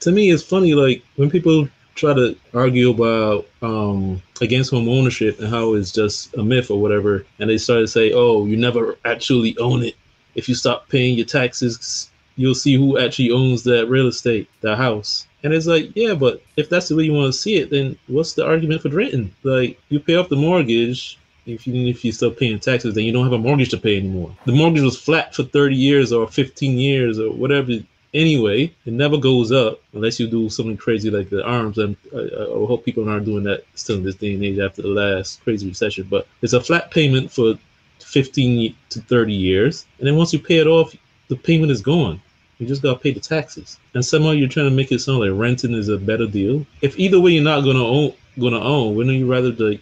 to 0.01 0.13
me, 0.13 0.31
it's 0.31 0.43
funny. 0.43 0.75
Like 0.75 1.03
when 1.17 1.31
people 1.31 1.69
try 1.95 2.15
to 2.15 2.35
argue 2.55 2.91
about 2.91 3.47
um 3.61 4.23
against 4.41 4.71
home 4.71 4.89
ownership 4.89 5.39
and 5.39 5.49
how 5.49 5.75
it's 5.75 5.93
just 5.93 6.35
a 6.37 6.43
myth 6.43 6.71
or 6.71 6.81
whatever, 6.81 7.25
and 7.39 7.51
they 7.51 7.59
start 7.59 7.81
to 7.81 7.87
say, 7.87 8.13
"Oh, 8.13 8.47
you 8.47 8.57
never 8.57 8.97
actually 9.05 9.57
own 9.59 9.85
it. 9.85 9.95
If 10.35 10.49
you 10.49 10.55
stop 10.55 10.89
paying 10.89 11.17
your 11.17 11.27
taxes, 11.27 12.11
you'll 12.37 12.55
see 12.55 12.75
who 12.75 12.99
actually 12.99 13.31
owns 13.31 13.63
that 13.65 13.89
real 13.89 14.09
estate, 14.09 14.49
that 14.61 14.77
house." 14.77 15.27
And 15.45 15.53
it's 15.53 15.67
like, 15.67 15.91
yeah, 15.97 16.15
but 16.15 16.41
if 16.57 16.69
that's 16.69 16.89
the 16.89 16.97
way 16.97 17.05
you 17.05 17.13
want 17.13 17.33
to 17.33 17.39
see 17.39 17.57
it, 17.57 17.71
then 17.71 17.99
what's 18.07 18.35
the 18.35 18.47
argument 18.47 18.83
for 18.83 18.91
renting? 18.91 19.35
Like, 19.43 19.81
you 19.89 19.99
pay 19.99 20.15
off 20.15 20.29
the 20.29 20.37
mortgage, 20.37 21.19
if 21.47 21.67
you 21.67 21.89
if 21.89 22.05
you're 22.05 22.13
still 22.13 22.31
paying 22.31 22.61
taxes, 22.61 22.95
then 22.95 23.05
you 23.05 23.13
don't 23.13 23.25
have 23.25 23.33
a 23.33 23.39
mortgage 23.39 23.71
to 23.71 23.79
pay 23.79 23.97
anymore. 23.97 24.35
The 24.47 24.53
mortgage 24.53 24.83
was 24.83 25.01
flat 25.01 25.35
for 25.35 25.43
30 25.43 25.75
years 25.75 26.13
or 26.13 26.29
15 26.29 26.79
years 26.79 27.19
or 27.19 27.33
whatever. 27.33 27.73
Anyway, 28.15 28.73
it 28.85 28.93
never 28.93 29.17
goes 29.17 29.51
up 29.51 29.81
unless 29.95 30.21
you 30.21 30.27
do 30.27 30.51
something 30.51 30.77
crazy 30.77 31.11
like 31.11 31.31
the 31.31 31.43
ARMs. 31.45 31.79
And 31.79 31.97
I, 32.15 32.19
I 32.19 32.67
hope 32.67 32.85
people 32.85 33.09
aren't 33.09 33.25
doing 33.25 33.45
that 33.45 33.65
still 33.75 33.97
in 33.97 34.05
this 34.05 34.17
day 34.17 34.35
and 34.35 34.45
age 34.45 34.59
after 34.59 34.83
the 34.83 34.89
last 34.89 35.43
crazy 35.43 35.69
recession. 35.69 36.07
But 36.09 36.27
it's 36.43 36.53
a 36.53 36.61
flat 36.61 36.91
payment 36.91 37.33
for 37.33 37.59
15 38.03 38.75
to 38.91 39.01
30 39.01 39.33
years, 39.33 39.87
and 39.99 40.07
then 40.07 40.17
once 40.17 40.33
you 40.33 40.39
pay 40.39 40.59
it 40.59 40.67
off, 40.67 40.95
the 41.29 41.37
payment 41.37 41.73
is 41.73 41.81
gone. 41.81 42.21
You 42.59 42.67
just 42.67 42.83
gotta 42.83 42.99
pay 42.99 43.13
the 43.13 43.21
taxes. 43.21 43.79
And 43.95 44.05
somehow 44.05 44.31
you're 44.31 44.49
trying 44.49 44.69
to 44.69 44.75
make 44.75 44.93
it 44.93 45.01
sound 45.01 45.21
like 45.21 45.31
renting 45.33 45.75
is 45.75 45.89
a 45.89 45.99
better 45.99 46.27
deal. 46.27 46.65
If 46.81 46.99
either 46.99 47.21
way 47.21 47.33
you're 47.33 47.43
not 47.43 47.63
gonna 47.63 47.85
own, 47.85 48.13
gonna 48.39 48.61
own, 48.61 48.95
wouldn't 48.95 49.17
you 49.17 49.31
rather 49.31 49.51
like 49.53 49.81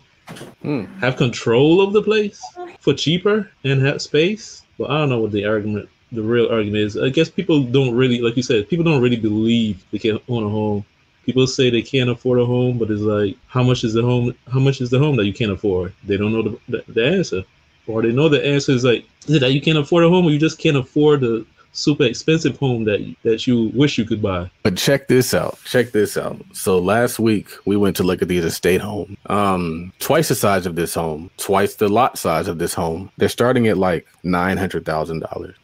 Hmm. 0.63 0.85
have 1.01 1.17
control 1.17 1.81
of 1.81 1.93
the 1.93 2.03
place 2.03 2.41
for 2.79 2.95
cheaper 2.95 3.51
and 3.65 3.83
have 3.83 4.01
space? 4.01 4.63
Well, 4.79 4.91
I 4.91 4.99
don't 4.99 5.09
know 5.09 5.21
what 5.21 5.33
the 5.33 5.45
argument, 5.45 5.89
the 6.13 6.23
real 6.23 6.49
argument 6.49 6.85
is. 6.85 6.97
I 6.97 7.09
guess 7.09 7.29
people 7.29 7.63
don't 7.63 7.95
really, 7.95 8.21
like 8.21 8.37
you 8.37 8.43
said, 8.43 8.69
people 8.69 8.85
don't 8.85 9.03
really 9.03 9.17
believe 9.17 9.85
they 9.91 9.99
can 9.99 10.19
own 10.29 10.45
a 10.45 10.49
home. 10.49 10.85
People 11.27 11.47
say 11.47 11.69
they 11.69 11.83
can't 11.83 12.11
afford 12.11 12.39
a 12.41 12.47
home, 12.47 12.79
but 12.79 12.91
it's 12.91 13.03
like, 13.03 13.37
how 13.49 13.63
much 13.63 13.85
is 13.85 13.93
the 13.93 14.03
home? 14.03 14.35
How 14.51 14.61
much 14.61 14.81
is 14.81 14.91
the 14.91 14.99
home 14.99 15.17
that 15.17 15.27
you 15.27 15.35
can't 15.35 15.53
afford? 15.53 15.93
They 16.05 16.17
don't 16.17 16.33
know 16.33 16.43
the, 16.43 16.59
the, 16.69 16.85
the 16.89 17.05
answer, 17.07 17.45
or 17.91 18.03
they 18.03 18.13
know 18.13 18.29
the 18.29 18.45
answer 18.45 18.73
is 18.73 18.85
like, 18.85 19.05
is 19.27 19.37
it 19.37 19.41
that 19.41 19.53
you 19.53 19.61
can't 19.61 19.79
afford 19.79 20.05
a 20.05 20.09
home, 20.09 20.27
or 20.27 20.31
you 20.31 20.39
just 20.39 20.59
can't 20.59 20.77
afford 20.77 21.21
the 21.21 21.45
super 21.73 22.03
expensive 22.03 22.59
home 22.59 22.83
that 22.85 22.99
that 23.23 23.47
you 23.47 23.71
wish 23.75 23.97
you 23.97 24.05
could 24.05 24.21
buy? 24.21 24.51
But 24.63 24.77
check 24.77 25.09
this 25.09 25.35
out. 25.35 25.59
Check 25.65 25.93
this 25.93 26.17
out. 26.17 26.41
So 26.53 26.79
last 26.79 27.19
week 27.19 27.49
we 27.65 27.77
went 27.77 27.97
to 27.97 28.03
look 28.03 28.23
at 28.23 28.29
these 28.29 28.45
estate 28.45 28.81
homes. 28.81 29.17
Um, 29.27 29.93
twice 30.01 30.29
the 30.29 30.35
size 30.35 30.67
of 30.67 30.75
this 30.75 30.95
home, 30.95 31.31
twice 31.37 31.77
the 31.77 31.89
lot 31.89 32.19
size 32.19 32.49
of 32.49 32.59
this 32.59 32.75
home. 32.75 33.11
They're 33.19 33.29
starting 33.29 33.69
at 33.69 33.79
like 33.79 34.07
nine 34.25 34.57
hundred 34.57 34.85
thousand 34.85 35.21
dollars. 35.21 35.55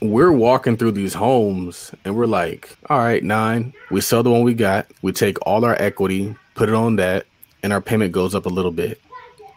We're 0.00 0.32
walking 0.32 0.76
through 0.76 0.92
these 0.92 1.14
homes 1.14 1.92
and 2.04 2.16
we're 2.16 2.26
like, 2.26 2.76
all 2.88 2.98
right, 2.98 3.22
nine. 3.22 3.72
We 3.90 4.00
sell 4.00 4.22
the 4.22 4.30
one 4.30 4.42
we 4.42 4.54
got. 4.54 4.86
We 5.02 5.12
take 5.12 5.36
all 5.46 5.64
our 5.64 5.74
equity, 5.80 6.34
put 6.54 6.68
it 6.68 6.74
on 6.74 6.96
that, 6.96 7.26
and 7.62 7.72
our 7.72 7.80
payment 7.80 8.12
goes 8.12 8.34
up 8.34 8.46
a 8.46 8.48
little 8.48 8.70
bit. 8.70 9.00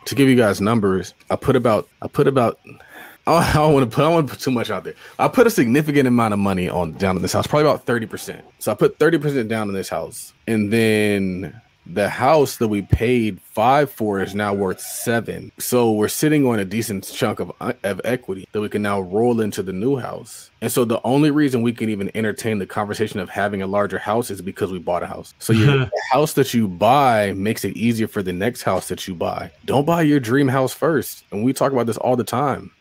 To 0.05 0.15
give 0.15 0.29
you 0.29 0.35
guys 0.35 0.61
numbers, 0.61 1.13
I 1.29 1.35
put 1.35 1.55
about 1.55 1.87
I 2.01 2.07
put 2.07 2.27
about 2.27 2.59
I 3.27 3.53
don't 3.53 3.73
want 3.73 3.89
to 3.89 3.95
put 3.95 4.01
I 4.01 4.05
don't 4.05 4.13
want 4.13 4.27
to 4.27 4.33
put 4.33 4.39
too 4.39 4.51
much 4.51 4.69
out 4.69 4.83
there. 4.83 4.93
I 5.17 5.27
put 5.27 5.47
a 5.47 5.49
significant 5.49 6.07
amount 6.07 6.33
of 6.33 6.39
money 6.39 6.69
on 6.69 6.93
down 6.93 7.15
in 7.15 7.21
this 7.21 7.33
house, 7.33 7.47
probably 7.47 7.67
about 7.67 7.85
30%. 7.85 8.41
So 8.59 8.71
I 8.71 8.75
put 8.75 8.99
30% 8.99 9.47
down 9.47 9.67
in 9.67 9.73
this 9.73 9.89
house. 9.89 10.33
And 10.47 10.71
then 10.71 11.59
the 11.85 12.09
house 12.09 12.57
that 12.57 12.67
we 12.67 12.81
paid 12.81 13.39
five 13.41 13.91
for 13.91 14.21
is 14.21 14.33
now 14.33 14.53
worth 14.53 14.79
seven. 14.79 15.51
So 15.59 15.91
we're 15.91 16.07
sitting 16.07 16.45
on 16.47 16.59
a 16.59 16.65
decent 16.65 17.11
chunk 17.11 17.39
of, 17.39 17.51
uh, 17.61 17.73
of 17.83 18.01
equity 18.03 18.47
that 18.51 18.61
we 18.61 18.69
can 18.69 18.81
now 18.81 19.01
roll 19.01 19.39
into 19.39 19.61
the 19.61 19.73
new 19.73 19.97
house. 19.97 20.49
And 20.61 20.71
so 20.71 20.83
the 20.83 20.99
only 21.03 21.29
reason 21.31 21.61
we 21.61 21.73
can 21.73 21.89
even 21.89 22.09
entertain 22.15 22.57
the 22.57 22.65
conversation 22.65 23.19
of 23.19 23.29
having 23.29 23.61
a 23.61 23.67
larger 23.67 23.99
house 23.99 24.31
is 24.31 24.41
because 24.41 24.71
we 24.71 24.79
bought 24.79 25.03
a 25.03 25.07
house. 25.07 25.33
So 25.39 25.53
your 25.53 25.77
the 25.77 26.01
house 26.11 26.33
that 26.33 26.53
you 26.53 26.67
buy 26.67 27.33
makes 27.33 27.63
it 27.63 27.77
easier 27.77 28.07
for 28.07 28.23
the 28.23 28.33
next 28.33 28.63
house 28.63 28.87
that 28.87 29.07
you 29.07 29.13
buy. 29.13 29.51
Don't 29.65 29.85
buy 29.85 30.01
your 30.01 30.19
dream 30.19 30.47
house 30.47 30.73
first. 30.73 31.23
And 31.31 31.43
we 31.43 31.53
talk 31.53 31.71
about 31.71 31.85
this 31.85 31.97
all 31.97 32.15
the 32.15 32.23
time 32.23 32.71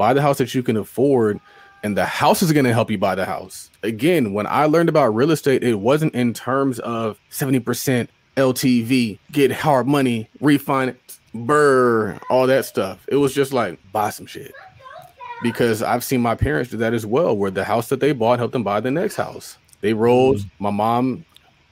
buy 0.00 0.14
the 0.14 0.22
house 0.22 0.38
that 0.38 0.54
you 0.54 0.62
can 0.62 0.78
afford 0.78 1.38
and 1.82 1.94
the 1.94 2.06
house 2.06 2.42
is 2.42 2.52
going 2.52 2.64
to 2.64 2.72
help 2.72 2.90
you 2.90 2.96
buy 2.96 3.14
the 3.14 3.26
house 3.26 3.68
again 3.82 4.32
when 4.32 4.46
i 4.46 4.64
learned 4.64 4.88
about 4.88 5.14
real 5.14 5.30
estate 5.30 5.62
it 5.62 5.74
wasn't 5.74 6.14
in 6.14 6.32
terms 6.32 6.78
of 6.78 7.18
70% 7.30 8.08
ltv 8.40 9.18
get 9.32 9.52
hard 9.52 9.86
money 9.86 10.28
refinance 10.40 10.96
BRRRR 11.34 12.20
all 12.28 12.46
that 12.46 12.64
stuff 12.64 13.04
it 13.08 13.16
was 13.16 13.32
just 13.32 13.52
like 13.52 13.78
buy 13.92 14.10
some 14.10 14.26
shit 14.26 14.52
because 15.42 15.82
i've 15.82 16.02
seen 16.02 16.20
my 16.20 16.34
parents 16.34 16.70
do 16.70 16.76
that 16.76 16.92
as 16.92 17.06
well 17.06 17.36
where 17.36 17.50
the 17.50 17.64
house 17.64 17.88
that 17.88 18.00
they 18.00 18.12
bought 18.12 18.38
helped 18.38 18.52
them 18.52 18.64
buy 18.64 18.80
the 18.80 18.90
next 18.90 19.16
house 19.16 19.58
they 19.80 19.92
rolled 19.92 20.38
mm-hmm. 20.38 20.64
my 20.64 20.70
mom 20.70 21.24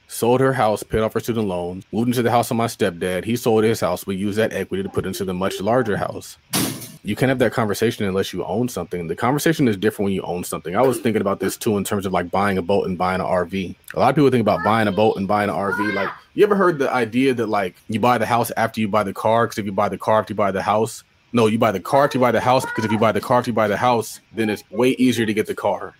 sold 0.09 0.41
her 0.41 0.55
house, 0.55 0.83
paid 0.83 1.01
off 1.01 1.13
her 1.13 1.21
student 1.21 1.47
loans, 1.47 1.85
moved 1.93 2.09
into 2.09 2.23
the 2.23 2.31
house 2.31 2.51
of 2.51 2.57
my 2.57 2.67
stepdad. 2.67 3.25
He 3.25 3.37
sold 3.37 3.63
his 3.63 3.81
house. 3.81 4.07
We 4.07 4.17
used 4.17 4.39
that 4.39 4.53
equity 4.53 4.83
to 4.83 4.89
put 4.89 5.07
into 5.07 5.25
the 5.25 5.35
much 5.35 5.61
larger 5.61 5.97
house. 5.97 6.39
You 7.05 7.15
can't 7.17 7.29
have 7.29 7.39
that 7.39 7.53
conversation 7.53 8.05
unless 8.05 8.33
you 8.33 8.45
own 8.45 8.69
something. 8.69 9.07
The 9.07 9.17
conversation 9.17 9.69
is 9.69 9.77
different 9.77 10.07
when 10.07 10.13
you 10.15 10.23
own 10.23 10.45
something. 10.45 10.77
I 10.77 10.83
was 10.83 10.99
thinking 10.99 11.21
about 11.21 11.41
this 11.41 11.57
too 11.57 11.77
in 11.77 11.85
terms 11.85 12.07
of 12.07 12.13
like 12.13 12.31
buying 12.31 12.59
a 12.59 12.63
boat 12.63 12.87
and 12.87 12.99
buying 12.99 13.21
an 13.21 13.27
RV. 13.27 13.75
A 13.95 13.99
lot 13.99 14.11
of 14.11 14.15
people 14.17 14.31
think 14.31 14.43
about 14.43 14.65
buying 14.65 14.89
a 14.89 14.93
boat 14.93 15.17
and 15.17 15.29
buying 15.29 15.49
an 15.49 15.57
RV. 15.57 15.95
Like, 15.95 16.11
you 16.35 16.45
ever 16.45 16.57
heard 16.57 16.79
the 16.79 16.93
idea 16.93 17.35
that 17.35 17.49
like 17.49 17.77
you 17.89 18.01
buy 18.01 18.19
the 18.19 18.27
house 18.27 18.51
after 18.57 18.81
you 18.81 18.89
buy 18.89 19.05
the 19.05 19.13
car? 19.13 19.47
Because 19.47 19.59
if 19.59 19.67
you 19.67 19.73
buy 19.73 19.89
the 19.89 19.99
car 19.99 20.21
after 20.21 20.33
you 20.33 20.37
buy 20.37 20.51
the 20.51 20.63
house, 20.63 21.05
no, 21.33 21.47
you 21.47 21.59
buy 21.59 21.73
the 21.73 21.81
car 21.81 22.05
after 22.05 22.19
you 22.19 22.23
buy 22.23 22.33
the 22.33 22.41
house. 22.41 22.65
Because 22.65 22.85
if 22.85 22.93
you 22.93 22.99
buy 22.99 23.13
the 23.13 23.21
car 23.21 23.39
after 23.39 23.51
you 23.51 23.55
buy 23.55 23.69
the 23.69 23.77
house, 23.77 24.21
then 24.35 24.51
it's 24.51 24.69
way 24.71 24.91
easier 24.91 25.27
to 25.27 25.35
get 25.35 25.47
the 25.47 25.55
car. 25.55 25.95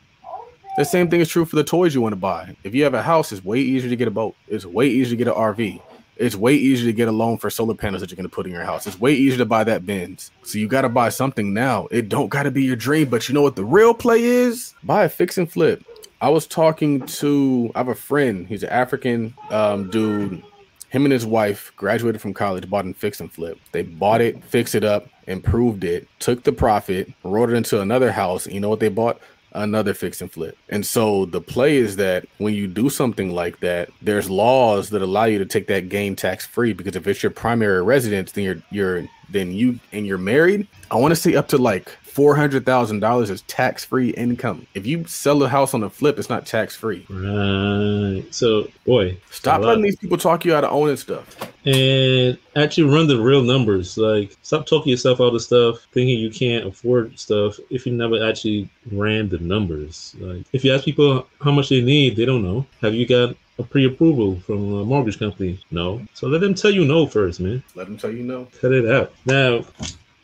The 0.77 0.85
same 0.85 1.11
thing 1.11 1.21
is 1.21 1.29
true 1.29 1.45
for 1.45 1.57
the 1.57 1.65
toys 1.65 1.95
you 1.95 2.01
want 2.01 2.13
to 2.13 2.17
buy. 2.17 2.57
If 2.63 2.75
you 2.75 2.85
have 2.85 2.95
a 2.95 3.03
house, 3.03 3.33
it's 3.33 3.45
way 3.45 3.59
easier 3.59 3.91
to 3.91 3.97
get 3.97 4.07
a 4.07 4.13
boat. 4.13 4.37
It's 4.47 4.65
way 4.65 4.87
easier 4.87 5.11
to 5.11 5.25
get 5.25 5.29
an 5.29 5.35
RV. 5.35 5.83
It's 6.19 6.35
way 6.35 6.55
easier 6.55 6.87
to 6.87 6.93
get 6.93 7.09
a 7.09 7.13
loan 7.13 7.39
for 7.39 7.49
solar 7.49 7.75
panels 7.75 8.01
that 8.01 8.11
you're 8.11 8.17
gonna 8.17 8.29
put 8.29 8.47
in 8.47 8.53
your 8.53 8.65
house. 8.65 8.87
It's 8.87 9.01
way 9.01 9.15
easier 9.15 9.39
to 9.39 9.47
buy 9.47 9.65
that 9.65 9.87
Benz. 9.87 10.31
So 10.43 10.59
you 10.59 10.67
gotta 10.69 10.89
buy 10.89 11.09
something 11.11 11.55
now. 11.55 11.87
It 11.91 12.09
don't 12.09 12.29
gotta 12.29 12.51
be 12.51 12.65
your 12.65 12.77
dream, 12.77 13.09
but 13.09 13.29
you 13.29 13.35
know 13.35 13.43
what 13.43 13.57
the 13.57 13.65
real 13.65 13.95
play 13.95 14.23
is? 14.23 14.75
Buy 14.83 15.05
a 15.05 15.09
fix 15.09 15.39
and 15.39 15.51
flip. 15.51 15.85
I 16.21 16.29
was 16.29 16.47
talking 16.47 17.07
to 17.07 17.71
I 17.75 17.79
have 17.79 17.89
a 17.89 17.95
friend, 17.95 18.47
he's 18.49 18.65
an 18.65 18.71
African 18.71 19.35
um, 19.51 19.91
dude. 19.91 20.43
Him 20.91 21.05
and 21.05 21.13
his 21.13 21.27
wife 21.27 21.71
graduated 21.77 22.21
from 22.21 22.33
college, 22.33 22.69
bought 22.69 22.87
and 22.87 22.97
fix 22.97 23.21
and 23.21 23.31
flip. 23.31 23.59
They 23.73 23.83
bought 23.83 24.21
it, 24.23 24.43
fixed 24.43 24.75
it 24.75 24.85
up, 24.85 25.07
improved 25.27 25.85
it, 25.85 26.09
took 26.19 26.43
the 26.43 26.53
profit, 26.53 27.13
wrote 27.23 27.51
it 27.51 27.57
into 27.57 27.81
another 27.81 28.11
house. 28.11 28.47
You 28.47 28.59
know 28.61 28.71
what 28.71 28.81
they 28.81 28.89
bought? 28.89 29.21
Another 29.53 29.95
fix 29.95 30.21
and 30.21 30.31
flip. 30.31 30.57
And 30.69 30.85
so 30.85 31.25
the 31.25 31.41
play 31.41 31.77
is 31.77 31.97
that 31.97 32.27
when 32.39 32.55
you 32.55 32.67
do 32.67 32.91
something 32.91 33.31
like 33.35 33.61
that, 33.61 33.91
there's 34.03 34.29
laws 34.29 34.91
that 34.91 35.03
allow 35.03 35.25
you 35.25 35.39
to 35.39 35.47
take 35.47 35.67
that 35.69 35.89
gain 35.89 36.17
tax 36.17 36.47
free 36.47 36.73
because 36.73 36.97
if 36.97 37.07
it's 37.07 37.23
your 37.23 37.31
primary 37.31 37.83
residence, 37.83 38.33
then 38.33 38.45
you're 38.45 38.63
you're 38.71 39.09
then 39.31 39.53
you 39.53 39.79
and 39.93 40.07
you're 40.07 40.19
married. 40.19 40.67
I 40.91 40.97
want 40.97 41.13
to 41.13 41.17
say 41.17 41.35
up 41.35 41.49
to 41.49 41.59
like 41.59 41.91
four 42.19 42.35
hundred 42.35 42.67
thousand 42.67 42.99
dollars 42.99 43.31
is 43.31 43.43
tax 43.43 43.85
free 43.85 44.11
income. 44.11 44.67
If 44.75 44.85
you 44.89 45.05
sell 45.07 45.41
a 45.45 45.49
house 45.49 45.73
on 45.73 45.85
a 45.85 45.89
flip, 45.89 46.19
it's 46.19 46.29
not 46.29 46.47
tax 46.47 46.75
free. 46.75 47.07
Right. 47.09 48.25
So, 48.33 48.67
boy, 48.85 49.17
Stop 49.31 49.61
letting 49.63 49.85
these 49.85 49.95
people 49.95 50.19
talk 50.19 50.45
you 50.45 50.53
out 50.53 50.65
of 50.65 50.73
owning 50.73 50.97
stuff. 50.97 51.37
and 51.65 52.37
actually 52.57 52.91
run 52.93 53.07
the 53.07 53.21
real 53.21 53.41
numbers. 53.45 53.97
Like, 53.97 54.37
stop 54.43 54.67
talking 54.67 54.91
yourself 54.91 55.21
out 55.21 55.33
of 55.33 55.41
stuff, 55.43 55.87
thinking 55.93 56.19
you 56.19 56.29
can't 56.31 56.67
afford 56.67 57.17
stuff 57.17 57.57
if 57.71 57.87
you 57.87 57.93
never 57.93 58.17
actually 58.29 58.69
ran 58.91 59.29
the 59.29 59.39
numbers. 59.39 60.17
Like, 60.19 60.43
if 60.53 60.65
you 60.65 60.75
ask 60.75 60.85
people 60.85 61.25
how 61.41 61.53
much 61.53 61.69
they 61.69 61.83
need, 61.83 62.17
they 62.17 62.25
don't 62.25 62.43
know. 62.43 62.67
Have 62.83 62.95
you 62.95 63.07
got 63.07 63.37
a 63.61 63.63
pre-approval 63.63 64.41
from 64.41 64.75
a 64.75 64.85
mortgage 64.85 65.21
company? 65.21 65.61
No. 65.71 66.05
So 66.15 66.27
let 66.27 66.41
them 66.41 66.55
tell 66.55 66.73
you 66.73 66.85
no 66.85 67.07
first, 67.07 67.39
man. 67.39 67.63
Let 67.77 67.87
them 67.87 67.97
tell 67.97 68.11
you 68.11 68.25
no. 68.25 68.49
Cut 68.61 68.73
it 68.73 68.91
out. 68.91 69.13
Now, 69.25 69.65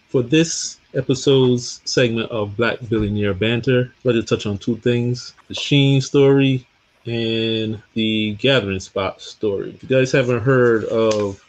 for 0.08 0.22
this 0.24 0.80
episode's 0.96 1.80
segment 1.84 2.30
of 2.30 2.56
Black 2.56 2.78
Billionaire 2.88 3.34
Banter, 3.34 3.92
let 4.04 4.16
us 4.16 4.24
touch 4.24 4.46
on 4.46 4.58
two 4.58 4.76
things 4.76 5.34
the 5.48 5.54
Shein 5.54 6.02
story 6.02 6.66
and 7.06 7.82
the 7.92 8.34
Gathering 8.34 8.80
Spot 8.80 9.20
story. 9.20 9.70
If 9.74 9.82
you 9.82 9.88
guys 9.88 10.12
haven't 10.12 10.40
heard 10.40 10.84
of 10.84 11.43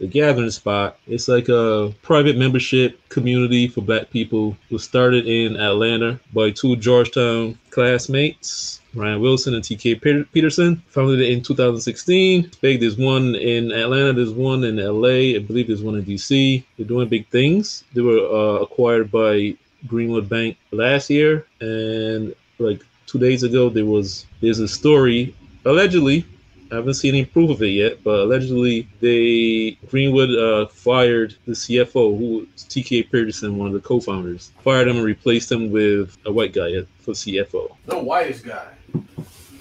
the 0.00 0.06
Gathering 0.06 0.50
Spot, 0.50 0.96
it's 1.06 1.28
like 1.28 1.48
a 1.48 1.94
private 2.02 2.36
membership 2.36 2.98
community 3.10 3.68
for 3.68 3.82
Black 3.82 4.10
people. 4.10 4.56
It 4.70 4.72
was 4.72 4.82
started 4.82 5.26
in 5.26 5.56
Atlanta 5.56 6.18
by 6.32 6.50
two 6.50 6.74
Georgetown 6.76 7.58
classmates, 7.68 8.80
Ryan 8.94 9.20
Wilson 9.20 9.54
and 9.54 9.62
TK 9.62 10.26
Peterson. 10.32 10.82
Founded 10.88 11.20
it 11.20 11.30
in 11.30 11.42
2016. 11.42 12.50
Big. 12.62 12.80
There's 12.80 12.96
one 12.96 13.34
in 13.36 13.70
Atlanta. 13.72 14.14
There's 14.14 14.32
one 14.32 14.64
in 14.64 14.76
LA. 14.76 15.36
I 15.36 15.38
believe 15.38 15.66
there's 15.66 15.82
one 15.82 15.96
in 15.96 16.04
DC. 16.04 16.64
They're 16.76 16.86
doing 16.86 17.08
big 17.08 17.28
things. 17.28 17.84
They 17.92 18.00
were 18.00 18.18
uh, 18.18 18.62
acquired 18.62 19.10
by 19.10 19.54
Greenwood 19.86 20.28
Bank 20.28 20.56
last 20.72 21.10
year, 21.10 21.46
and 21.60 22.34
like 22.58 22.82
two 23.06 23.18
days 23.18 23.42
ago, 23.42 23.68
there 23.68 23.86
was 23.86 24.26
there's 24.40 24.60
a 24.60 24.68
story 24.68 25.34
allegedly. 25.64 26.24
I 26.70 26.76
haven't 26.76 26.94
seen 26.94 27.14
any 27.14 27.24
proof 27.24 27.50
of 27.50 27.62
it 27.62 27.68
yet, 27.70 28.04
but 28.04 28.20
allegedly 28.20 28.88
they 29.00 29.72
Greenwood 29.88 30.30
uh, 30.30 30.66
fired 30.68 31.34
the 31.44 31.52
CFO, 31.52 32.16
who 32.16 32.38
was 32.38 32.64
TK 32.68 33.10
Peterson, 33.10 33.58
one 33.58 33.68
of 33.68 33.74
the 33.74 33.80
co-founders, 33.80 34.52
fired 34.62 34.86
him 34.86 34.96
and 34.96 35.04
replaced 35.04 35.50
him 35.50 35.72
with 35.72 36.16
a 36.26 36.32
white 36.32 36.52
guy 36.52 36.70
for 37.00 37.12
CFO. 37.12 37.76
The 37.86 37.98
whitest 37.98 38.44
guy. 38.44 38.68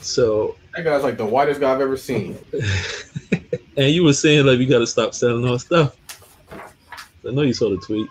So, 0.01 0.55
That 0.75 0.83
guy's 0.83 1.03
like 1.03 1.17
the 1.17 1.25
whitest 1.25 1.59
guy 1.59 1.73
I've 1.73 1.81
ever 1.81 1.97
seen. 1.97 2.37
and 3.77 3.91
you 3.91 4.03
were 4.03 4.13
saying 4.13 4.45
like 4.45 4.59
we 4.59 4.65
got 4.65 4.79
to 4.79 4.87
stop 4.87 5.13
selling 5.15 5.47
our 5.49 5.59
stuff. 5.59 5.95
I 7.27 7.31
know 7.31 7.41
you 7.41 7.53
saw 7.53 7.69
the 7.69 7.77
tweet. 7.77 8.07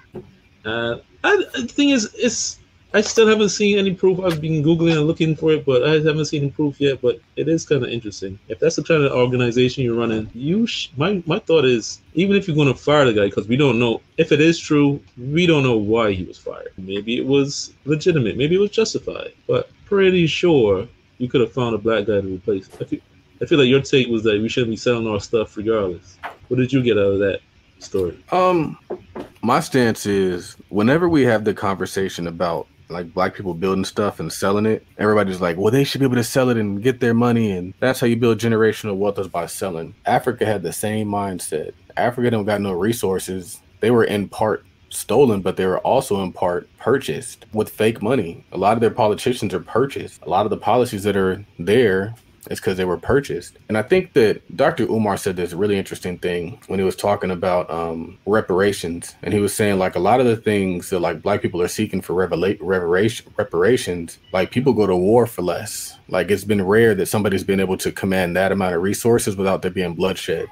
Uh, 0.64 0.98
I, 1.24 1.44
the 1.54 1.66
thing 1.66 1.90
is, 1.90 2.12
it's 2.14 2.58
I 2.94 3.03
still 3.03 3.29
haven't 3.29 3.51
seen 3.51 3.79
any 3.79 3.92
proof. 3.92 4.18
I've 4.20 4.40
been 4.40 4.62
googling 4.64 4.96
and 4.96 5.07
looking 5.07 5.37
for 5.37 5.53
it, 5.53 5.66
but 5.66 5.87
I 5.87 5.94
haven't 5.94 6.24
seen 6.24 6.42
any 6.42 6.51
proof 6.51 6.81
yet. 6.81 7.03
But 7.03 7.20
it 7.37 7.46
is 7.46 7.66
kind 7.66 7.83
of 7.83 7.90
interesting. 7.90 8.38
If 8.48 8.61
that's 8.61 8.77
the 8.77 8.83
kind 8.83 9.05
of 9.05 9.12
organization 9.12 9.85
you're 9.85 9.98
running, 9.98 10.31
you 10.35 10.66
sh- 10.66 10.88
my 10.96 11.22
my 11.27 11.38
thought 11.38 11.66
is 11.66 12.01
even 12.14 12.35
if 12.35 12.48
you're 12.48 12.57
going 12.57 12.72
to 12.72 12.74
fire 12.74 13.05
the 13.05 13.12
guy, 13.12 13.27
because 13.27 13.46
we 13.46 13.57
don't 13.57 13.79
know 13.79 14.01
if 14.16 14.33
it 14.33 14.40
is 14.40 14.59
true, 14.59 15.01
we 15.18 15.46
don't 15.46 15.62
know 15.62 15.77
why 15.77 16.12
he 16.12 16.24
was 16.24 16.38
fired. 16.38 16.72
Maybe 16.79 17.18
it 17.18 17.27
was 17.27 17.74
legitimate. 17.85 18.38
Maybe 18.38 18.57
it 18.57 18.61
was 18.61 18.70
justified. 18.70 19.33
But 19.46 19.70
pretty 19.85 20.27
sure 20.27 20.88
you 21.18 21.29
could 21.29 21.42
have 21.42 21.53
found 21.53 21.74
a 21.74 21.79
black 21.79 22.07
guy 22.07 22.22
to 22.22 22.35
replace. 22.35 22.70
I 22.81 22.85
feel, 22.85 23.01
I 23.42 23.44
feel 23.44 23.59
like 23.59 23.68
your 23.68 23.83
take 23.83 24.09
was 24.09 24.22
that 24.22 24.40
we 24.40 24.48
shouldn't 24.48 24.70
be 24.70 24.77
selling 24.77 25.07
our 25.07 25.20
stuff 25.20 25.57
regardless. 25.59 26.16
What 26.48 26.57
did 26.57 26.72
you 26.72 26.83
get 26.83 26.96
out 26.96 27.12
of 27.12 27.18
that 27.18 27.40
story? 27.81 28.18
Um, 28.33 28.79
my 29.42 29.61
stance 29.61 30.07
is 30.07 30.57
whenever 30.70 31.07
we 31.07 31.22
have 31.24 31.44
the 31.44 31.53
conversation 31.53 32.27
about 32.27 32.66
like 32.88 33.12
black 33.12 33.35
people 33.35 33.55
building 33.55 33.85
stuff 33.85 34.20
and 34.20 34.33
selling 34.33 34.66
it, 34.66 34.87
everybody's 34.98 35.40
like, 35.40 35.57
well, 35.57 35.72
they 35.72 35.85
should 35.85 36.01
be 36.01 36.05
able 36.05 36.16
to 36.16 36.24
sell 36.24 36.48
it 36.48 36.57
and 36.57 36.83
get 36.83 37.01
their 37.01 37.14
money, 37.14 37.51
and 37.51 37.74
that's 37.81 38.01
how 38.01 38.07
you 38.07 38.16
build 38.16 38.38
generational 38.38 38.96
wealth 38.96 39.18
is 39.18 39.29
by 39.29 39.46
selling. 39.46 39.94
Africa 40.07 40.46
had 40.46 40.62
the 40.62 40.72
same 40.72 41.09
mindset. 41.09 41.72
Africa 41.96 42.31
don't 42.31 42.44
got 42.44 42.61
no 42.61 42.72
resources. 42.72 43.61
They 43.81 43.90
were 43.90 44.05
in 44.05 44.29
part 44.29 44.64
stolen, 44.90 45.42
but 45.42 45.57
they 45.57 45.66
were 45.66 45.81
also 45.81 46.22
in 46.22 46.33
part 46.33 46.68
purchased 46.79 47.46
with 47.53 47.68
fake 47.68 48.03
money. 48.03 48.44
A 48.53 48.59
lot 48.59 48.74
of 48.74 48.81
their 48.81 48.90
politicians 48.90 49.53
are 49.53 49.61
purchased. 49.61 50.22
A 50.22 50.31
lot 50.31 50.46
of 50.46 50.51
the 50.51 50.57
policies 50.57 51.03
that 51.05 51.16
are 51.16 51.44
there 51.59 52.14
is 52.48 52.61
because 52.61 52.76
they 52.76 52.84
were 52.84 52.96
purchased. 52.96 53.56
And 53.68 53.76
I 53.76 53.82
think 53.82 54.14
that 54.14 54.56
Dr. 54.56 54.84
Umar 54.84 55.16
said 55.16 55.37
this 55.37 55.52
really 55.52 55.78
interesting 55.78 56.18
thing 56.18 56.61
when 56.66 56.78
he 56.78 56.84
was 56.84 56.96
talking 56.96 57.30
about 57.30 57.70
um, 57.70 58.18
reparations. 58.26 59.14
And 59.22 59.34
he 59.34 59.40
was 59.40 59.54
saying, 59.54 59.78
like, 59.78 59.96
a 59.96 60.00
lot 60.00 60.20
of 60.20 60.26
the 60.26 60.37
things 60.37 60.90
that, 60.90 61.00
like, 61.00 61.22
black 61.22 61.42
people 61.42 61.62
are 61.62 61.68
seeking 61.68 62.00
for 62.00 62.14
revela- 62.14 62.58
reparation, 62.61 63.32
reparations, 63.37 64.18
like, 64.32 64.50
people 64.50 64.72
go 64.72 64.87
to 64.87 64.96
war 64.96 65.26
for 65.26 65.42
less. 65.42 65.98
Like, 66.08 66.30
it's 66.30 66.44
been 66.44 66.64
rare 66.64 66.94
that 66.94 67.06
somebody's 67.06 67.44
been 67.44 67.61
able 67.61 67.76
to 67.78 67.92
command 67.92 68.37
that 68.37 68.52
amount 68.52 68.74
of 68.74 68.82
resources 68.82 69.37
without 69.37 69.62
there 69.62 69.70
being 69.70 69.94
bloodshed. 69.94 70.46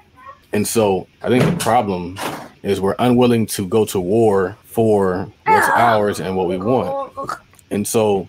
And 0.53 0.67
so 0.67 1.07
I 1.23 1.29
think 1.29 1.45
the 1.45 1.57
problem 1.63 2.19
is 2.63 2.81
we're 2.81 2.97
unwilling 2.99 3.47
to 3.47 3.67
go 3.67 3.85
to 3.87 4.01
war 4.01 4.57
for 4.65 5.31
what's 5.45 5.69
ours 5.69 6.21
and 6.21 6.37
what 6.37 6.49
we 6.49 6.57
want. 6.57 7.13
And 7.71 7.87
so 7.87 8.29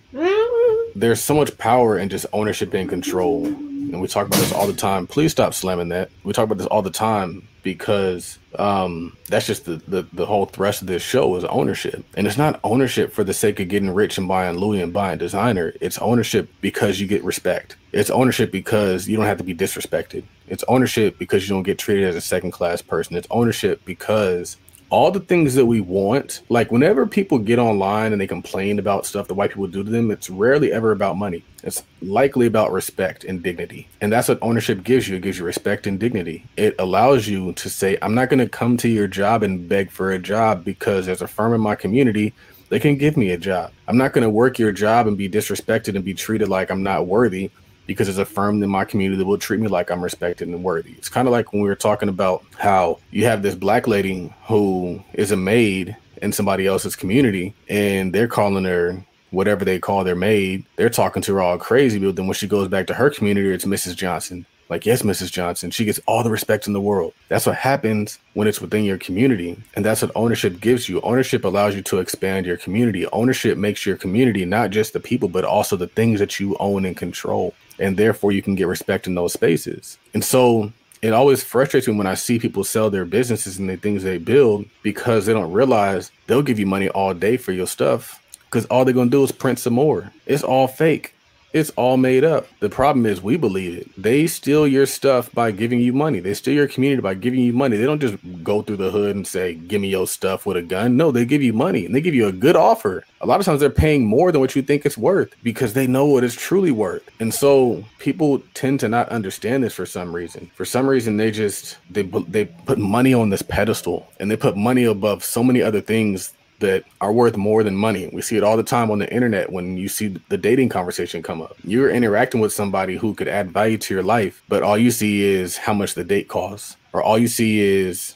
there's 0.94 1.20
so 1.20 1.34
much 1.34 1.56
power 1.58 1.98
in 1.98 2.08
just 2.08 2.26
ownership 2.32 2.74
and 2.74 2.88
control. 2.88 3.46
And 3.46 4.00
we 4.00 4.08
talk 4.08 4.26
about 4.26 4.40
this 4.40 4.52
all 4.52 4.66
the 4.66 4.72
time. 4.72 5.06
Please 5.06 5.32
stop 5.32 5.54
slamming 5.54 5.88
that. 5.88 6.10
We 6.22 6.32
talk 6.32 6.44
about 6.44 6.58
this 6.58 6.66
all 6.66 6.82
the 6.82 6.90
time 6.90 7.48
because 7.62 8.38
um, 8.58 9.16
that's 9.26 9.46
just 9.46 9.64
the, 9.64 9.76
the, 9.88 10.06
the 10.12 10.26
whole 10.26 10.46
thrust 10.46 10.82
of 10.82 10.88
this 10.88 11.02
show 11.02 11.36
is 11.36 11.44
ownership. 11.44 12.04
And 12.16 12.26
it's 12.26 12.38
not 12.38 12.60
ownership 12.64 13.12
for 13.12 13.24
the 13.24 13.34
sake 13.34 13.60
of 13.60 13.68
getting 13.68 13.90
rich 13.90 14.18
and 14.18 14.28
buying 14.28 14.56
Louis 14.56 14.80
and 14.80 14.92
buying 14.92 15.18
designer. 15.18 15.74
It's 15.80 15.98
ownership 15.98 16.48
because 16.60 17.00
you 17.00 17.06
get 17.06 17.24
respect. 17.24 17.76
It's 17.92 18.10
ownership 18.10 18.52
because 18.52 19.08
you 19.08 19.16
don't 19.16 19.26
have 19.26 19.38
to 19.38 19.44
be 19.44 19.54
disrespected. 19.54 20.24
It's 20.46 20.64
ownership 20.68 21.18
because 21.18 21.48
you 21.48 21.54
don't 21.54 21.62
get 21.62 21.78
treated 21.78 22.04
as 22.04 22.16
a 22.16 22.20
second 22.20 22.52
class 22.52 22.82
person. 22.82 23.16
It's 23.16 23.28
ownership 23.30 23.84
because 23.84 24.56
all 24.90 25.10
the 25.10 25.20
things 25.20 25.54
that 25.54 25.66
we 25.66 25.80
want, 25.80 26.42
like 26.48 26.72
whenever 26.72 27.06
people 27.06 27.38
get 27.38 27.58
online 27.58 28.12
and 28.12 28.20
they 28.20 28.26
complain 28.26 28.78
about 28.78 29.06
stuff 29.06 29.28
that 29.28 29.34
white 29.34 29.50
people 29.50 29.66
do 29.66 29.84
to 29.84 29.90
them, 29.90 30.10
it's 30.10 30.30
rarely 30.30 30.72
ever 30.72 30.92
about 30.92 31.16
money. 31.16 31.44
It's 31.62 31.82
likely 32.00 32.46
about 32.46 32.72
respect 32.72 33.24
and 33.24 33.42
dignity. 33.42 33.88
And 34.00 34.12
that's 34.12 34.28
what 34.28 34.38
ownership 34.40 34.84
gives 34.84 35.08
you. 35.08 35.16
It 35.16 35.22
gives 35.22 35.38
you 35.38 35.44
respect 35.44 35.86
and 35.86 36.00
dignity. 36.00 36.46
It 36.56 36.74
allows 36.78 37.28
you 37.28 37.52
to 37.54 37.68
say, 37.68 37.98
I'm 38.00 38.14
not 38.14 38.30
going 38.30 38.38
to 38.38 38.48
come 38.48 38.76
to 38.78 38.88
your 38.88 39.08
job 39.08 39.42
and 39.42 39.68
beg 39.68 39.90
for 39.90 40.12
a 40.12 40.18
job 40.18 40.64
because 40.64 41.06
there's 41.06 41.22
a 41.22 41.28
firm 41.28 41.52
in 41.54 41.60
my 41.60 41.74
community 41.74 42.32
they 42.70 42.78
can 42.78 42.96
give 42.98 43.16
me 43.16 43.30
a 43.30 43.38
job. 43.38 43.72
I'm 43.86 43.96
not 43.96 44.12
going 44.12 44.24
to 44.24 44.30
work 44.30 44.58
your 44.58 44.72
job 44.72 45.06
and 45.06 45.16
be 45.16 45.28
disrespected 45.28 45.94
and 45.94 46.04
be 46.04 46.12
treated 46.12 46.48
like 46.48 46.70
I'm 46.70 46.82
not 46.82 47.06
worthy 47.06 47.50
because 47.88 48.06
there's 48.06 48.18
a 48.18 48.24
firm 48.24 48.62
in 48.62 48.68
my 48.68 48.84
community 48.84 49.16
that 49.16 49.24
will 49.24 49.38
treat 49.38 49.58
me 49.58 49.66
like 49.66 49.90
I'm 49.90 50.04
respected 50.04 50.46
and 50.46 50.62
worthy. 50.62 50.92
It's 50.92 51.08
kind 51.08 51.26
of 51.26 51.32
like 51.32 51.52
when 51.52 51.62
we 51.62 51.68
were 51.68 51.74
talking 51.74 52.10
about 52.10 52.44
how 52.58 53.00
you 53.10 53.24
have 53.24 53.42
this 53.42 53.54
black 53.54 53.88
lady 53.88 54.32
who 54.44 55.02
is 55.14 55.32
a 55.32 55.36
maid 55.36 55.96
in 56.20 56.30
somebody 56.32 56.66
else's 56.66 56.94
community 56.94 57.54
and 57.68 58.14
they're 58.14 58.28
calling 58.28 58.64
her 58.64 59.02
whatever 59.30 59.64
they 59.64 59.78
call 59.78 60.04
their 60.04 60.14
maid. 60.14 60.66
They're 60.76 60.90
talking 60.90 61.22
to 61.22 61.34
her 61.34 61.40
all 61.40 61.56
crazy, 61.56 61.98
but 61.98 62.14
then 62.14 62.26
when 62.26 62.34
she 62.34 62.46
goes 62.46 62.68
back 62.68 62.86
to 62.88 62.94
her 62.94 63.08
community, 63.08 63.50
it's 63.50 63.64
Mrs. 63.64 63.96
Johnson. 63.96 64.44
Like, 64.68 64.84
yes, 64.84 65.02
Mrs. 65.02 65.32
Johnson, 65.32 65.70
she 65.70 65.86
gets 65.86 66.00
all 66.06 66.22
the 66.22 66.30
respect 66.30 66.66
in 66.66 66.74
the 66.74 66.80
world. 66.80 67.14
That's 67.28 67.46
what 67.46 67.56
happens 67.56 68.18
when 68.34 68.46
it's 68.46 68.60
within 68.60 68.84
your 68.84 68.98
community. 68.98 69.56
And 69.74 69.84
that's 69.84 70.02
what 70.02 70.12
ownership 70.14 70.60
gives 70.60 70.88
you. 70.88 71.00
Ownership 71.00 71.44
allows 71.44 71.74
you 71.74 71.82
to 71.82 71.98
expand 71.98 72.44
your 72.44 72.58
community. 72.58 73.06
Ownership 73.06 73.56
makes 73.56 73.86
your 73.86 73.96
community 73.96 74.44
not 74.44 74.70
just 74.70 74.92
the 74.92 75.00
people, 75.00 75.28
but 75.28 75.44
also 75.44 75.76
the 75.76 75.86
things 75.88 76.20
that 76.20 76.38
you 76.38 76.56
own 76.60 76.84
and 76.84 76.96
control. 76.96 77.54
And 77.78 77.96
therefore, 77.96 78.32
you 78.32 78.42
can 78.42 78.56
get 78.56 78.66
respect 78.66 79.06
in 79.06 79.14
those 79.14 79.32
spaces. 79.32 79.98
And 80.12 80.24
so, 80.24 80.72
it 81.00 81.12
always 81.12 81.44
frustrates 81.44 81.86
me 81.86 81.94
when 81.94 82.08
I 82.08 82.14
see 82.14 82.38
people 82.38 82.64
sell 82.64 82.90
their 82.90 83.04
businesses 83.04 83.58
and 83.58 83.70
the 83.70 83.76
things 83.76 84.02
they 84.02 84.18
build 84.18 84.66
because 84.82 85.26
they 85.26 85.32
don't 85.32 85.52
realize 85.52 86.10
they'll 86.26 86.42
give 86.42 86.58
you 86.58 86.66
money 86.66 86.88
all 86.88 87.14
day 87.14 87.36
for 87.36 87.52
your 87.52 87.68
stuff 87.68 88.20
because 88.46 88.66
all 88.66 88.84
they're 88.84 88.94
gonna 88.94 89.10
do 89.10 89.22
is 89.22 89.30
print 89.30 89.58
some 89.58 89.74
more. 89.74 90.12
It's 90.26 90.42
all 90.42 90.66
fake. 90.66 91.14
It's 91.52 91.70
all 91.70 91.96
made 91.96 92.24
up. 92.24 92.46
The 92.60 92.68
problem 92.68 93.06
is 93.06 93.22
we 93.22 93.38
believe 93.38 93.78
it. 93.78 93.90
They 93.96 94.26
steal 94.26 94.66
your 94.66 94.84
stuff 94.84 95.32
by 95.32 95.50
giving 95.50 95.80
you 95.80 95.94
money. 95.94 96.20
They 96.20 96.34
steal 96.34 96.54
your 96.54 96.68
community 96.68 97.00
by 97.00 97.14
giving 97.14 97.40
you 97.40 97.54
money. 97.54 97.78
They 97.78 97.86
don't 97.86 98.00
just 98.00 98.16
go 98.42 98.60
through 98.60 98.76
the 98.76 98.90
hood 98.90 99.16
and 99.16 99.26
say, 99.26 99.54
"Give 99.54 99.80
me 99.80 99.88
your 99.88 100.06
stuff 100.06 100.44
with 100.44 100.58
a 100.58 100.62
gun." 100.62 100.96
No, 100.96 101.10
they 101.10 101.24
give 101.24 101.42
you 101.42 101.54
money 101.54 101.86
and 101.86 101.94
they 101.94 102.02
give 102.02 102.14
you 102.14 102.26
a 102.26 102.32
good 102.32 102.54
offer. 102.54 103.04
A 103.20 103.26
lot 103.26 103.40
of 103.40 103.46
times 103.46 103.60
they're 103.60 103.70
paying 103.70 104.04
more 104.04 104.30
than 104.30 104.40
what 104.40 104.54
you 104.54 104.62
think 104.62 104.84
it's 104.84 104.98
worth 104.98 105.34
because 105.42 105.72
they 105.72 105.86
know 105.86 106.04
what 106.04 106.22
it's 106.22 106.34
truly 106.34 106.70
worth. 106.70 107.02
And 107.18 107.32
so 107.32 107.84
people 107.98 108.42
tend 108.54 108.80
to 108.80 108.88
not 108.88 109.08
understand 109.08 109.64
this 109.64 109.74
for 109.74 109.86
some 109.86 110.14
reason. 110.14 110.50
For 110.54 110.66
some 110.66 110.86
reason 110.86 111.16
they 111.16 111.30
just 111.30 111.78
they 111.90 112.02
they 112.02 112.44
put 112.44 112.78
money 112.78 113.14
on 113.14 113.30
this 113.30 113.42
pedestal 113.42 114.06
and 114.20 114.30
they 114.30 114.36
put 114.36 114.56
money 114.56 114.84
above 114.84 115.24
so 115.24 115.42
many 115.42 115.62
other 115.62 115.80
things 115.80 116.32
that 116.60 116.84
are 117.00 117.12
worth 117.12 117.36
more 117.36 117.62
than 117.62 117.76
money. 117.76 118.08
We 118.12 118.22
see 118.22 118.36
it 118.36 118.42
all 118.42 118.56
the 118.56 118.62
time 118.62 118.90
on 118.90 118.98
the 118.98 119.12
internet 119.12 119.52
when 119.52 119.76
you 119.76 119.88
see 119.88 120.16
the 120.28 120.38
dating 120.38 120.70
conversation 120.70 121.22
come 121.22 121.40
up. 121.40 121.56
You're 121.64 121.90
interacting 121.90 122.40
with 122.40 122.52
somebody 122.52 122.96
who 122.96 123.14
could 123.14 123.28
add 123.28 123.52
value 123.52 123.78
to 123.78 123.94
your 123.94 124.02
life, 124.02 124.42
but 124.48 124.62
all 124.62 124.76
you 124.76 124.90
see 124.90 125.24
is 125.24 125.56
how 125.56 125.74
much 125.74 125.94
the 125.94 126.04
date 126.04 126.28
costs, 126.28 126.76
or 126.92 127.02
all 127.02 127.18
you 127.18 127.28
see 127.28 127.60
is 127.60 128.14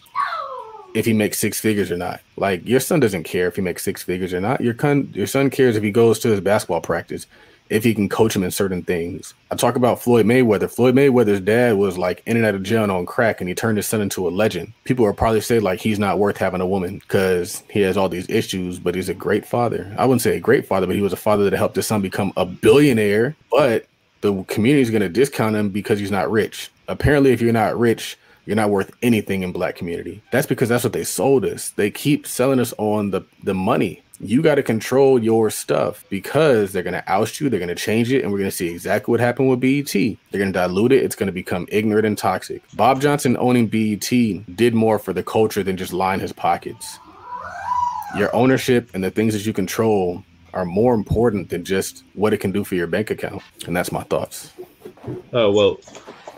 if 0.95 1.07
he 1.07 1.13
makes 1.13 1.39
six 1.39 1.61
figures 1.61 1.91
or 1.91 1.97
not. 1.97 2.21
Like 2.37 2.67
your 2.67 2.81
son 2.81 3.01
doesn't 3.01 3.25
care 3.25 3.47
if 3.47 3.57
he 3.57 3.63
makes 3.63 3.83
six 3.83 4.03
figures 4.03 4.35
or 4.35 4.41
not. 4.41 4.61
Your 4.61 4.75
con- 4.75 5.11
your 5.15 5.27
son 5.27 5.51
cares 5.51 5.77
if 5.77 5.83
he 5.83 5.91
goes 5.91 6.19
to 6.21 6.29
his 6.29 6.41
basketball 6.41 6.81
practice, 6.81 7.27
if 7.73 7.85
he 7.85 7.95
can 7.95 8.07
coach 8.07 8.37
him 8.37 8.45
in 8.45 8.51
certain 8.51 8.83
things. 8.83 9.33
I 9.51 9.57
talk 9.57 9.77
about 9.77 10.03
Floyd 10.03 10.27
Mayweather. 10.27 10.71
Floyd 10.71 10.95
Mayweather's 10.95 11.41
dad 11.41 11.79
was 11.79 11.97
like 11.97 12.23
in 12.27 12.37
and 12.37 12.45
out 12.45 12.55
of 12.55 12.63
jail 12.63 12.89
on 12.91 13.07
crack, 13.07 13.41
and 13.41 13.49
he 13.49 13.55
turned 13.55 13.79
his 13.79 13.87
son 13.87 14.03
into 14.03 14.29
a 14.29 14.31
legend. 14.31 14.75
People 14.85 15.07
are 15.07 15.15
probably 15.15 15.41
say 15.41 15.59
like 15.59 15.81
he's 15.81 15.99
not 15.99 16.19
worth 16.19 16.37
having 16.37 16.61
a 16.61 16.67
woman 16.67 16.99
because 16.99 17.63
he 17.71 17.81
has 17.81 17.97
all 17.97 18.11
these 18.11 18.29
issues, 18.29 18.79
but 18.79 18.95
he's 18.95 19.09
a 19.09 19.15
great 19.15 19.47
father. 19.47 19.91
I 19.97 20.05
wouldn't 20.05 20.21
say 20.21 20.37
a 20.37 20.41
great 20.41 20.67
father, 20.67 20.87
but 20.87 20.97
he 20.97 21.03
was 21.03 21.15
a 21.15 21.17
father 21.17 21.49
that 21.49 21.57
helped 21.57 21.77
his 21.77 21.87
son 21.87 22.03
become 22.03 22.35
a 22.37 22.45
billionaire. 22.45 23.35
But 23.51 23.87
the 24.21 24.43
community 24.45 24.83
is 24.83 24.91
going 24.91 25.01
to 25.01 25.09
discount 25.09 25.57
him 25.57 25.71
because 25.71 25.99
he's 25.99 26.11
not 26.11 26.31
rich. 26.31 26.71
Apparently, 26.89 27.33
if 27.33 27.41
you're 27.41 27.55
not 27.55 27.79
rich, 27.79 28.19
you're 28.45 28.57
not 28.57 28.71
worth 28.71 28.91
anything 29.03 29.43
in 29.43 29.51
black 29.53 29.77
community. 29.77 30.23
That's 30.31 30.47
because 30.47 30.69
that's 30.69 30.85
what 30.85 30.93
they 30.93 31.05
sold 31.05 31.47
us. 31.47 31.71
They 31.71 31.91
keep 31.91 32.27
selling 32.27 32.61
us 32.61 32.75
on 32.77 33.13
the 33.13 33.23
the 33.43 33.55
money. 33.55 34.02
You 34.25 34.41
got 34.41 34.55
to 34.55 34.63
control 34.63 35.21
your 35.21 35.51
stuff 35.51 36.05
because 36.09 36.73
they're 36.73 36.85
going 36.85 36.95
to 36.95 37.13
oust 37.13 37.41
you, 37.41 37.51
they're 37.51 37.59
going 37.59 37.69
to 37.69 37.75
change 37.75 38.13
it, 38.13 38.23
and 38.23 38.31
we're 38.31 38.39
going 38.39 38.51
to 38.51 38.57
see 38.57 38.69
exactly 38.69 39.11
what 39.11 39.19
happened 39.19 39.51
with 39.51 39.59
BET. 39.59 39.93
They're 39.93 40.39
going 40.39 40.53
to 40.53 40.59
dilute 40.59 40.93
it. 40.93 41.03
It's 41.03 41.17
going 41.17 41.27
to 41.27 41.33
become 41.33 41.67
ignorant 41.71 42.07
and 42.07 42.17
toxic. 42.17 42.63
Bob 42.75 43.01
Johnson 43.01 43.37
owning 43.41 43.67
BET 43.67 44.09
did 44.57 44.75
more 44.75 45.01
for 45.01 45.13
the 45.13 45.25
culture 45.25 45.65
than 45.65 45.77
just 45.77 45.93
line 45.93 46.21
his 46.21 46.33
pockets. 46.33 47.01
Your 48.17 48.33
ownership 48.33 48.91
and 48.95 49.03
the 49.03 49.11
things 49.11 49.35
that 49.35 49.45
you 49.45 49.53
control 49.53 50.23
are 50.55 50.65
more 50.65 50.95
important 50.95 51.49
than 51.49 51.65
just 51.65 52.05
what 52.15 52.33
it 52.33 52.39
can 52.39 52.53
do 52.53 52.63
for 52.63 52.77
your 52.77 52.87
bank 52.87 53.11
account. 53.11 53.43
And 53.67 53.75
that's 53.75 53.91
my 53.91 54.05
thoughts. 54.05 54.53
Oh 55.33 55.51
well, 55.51 55.81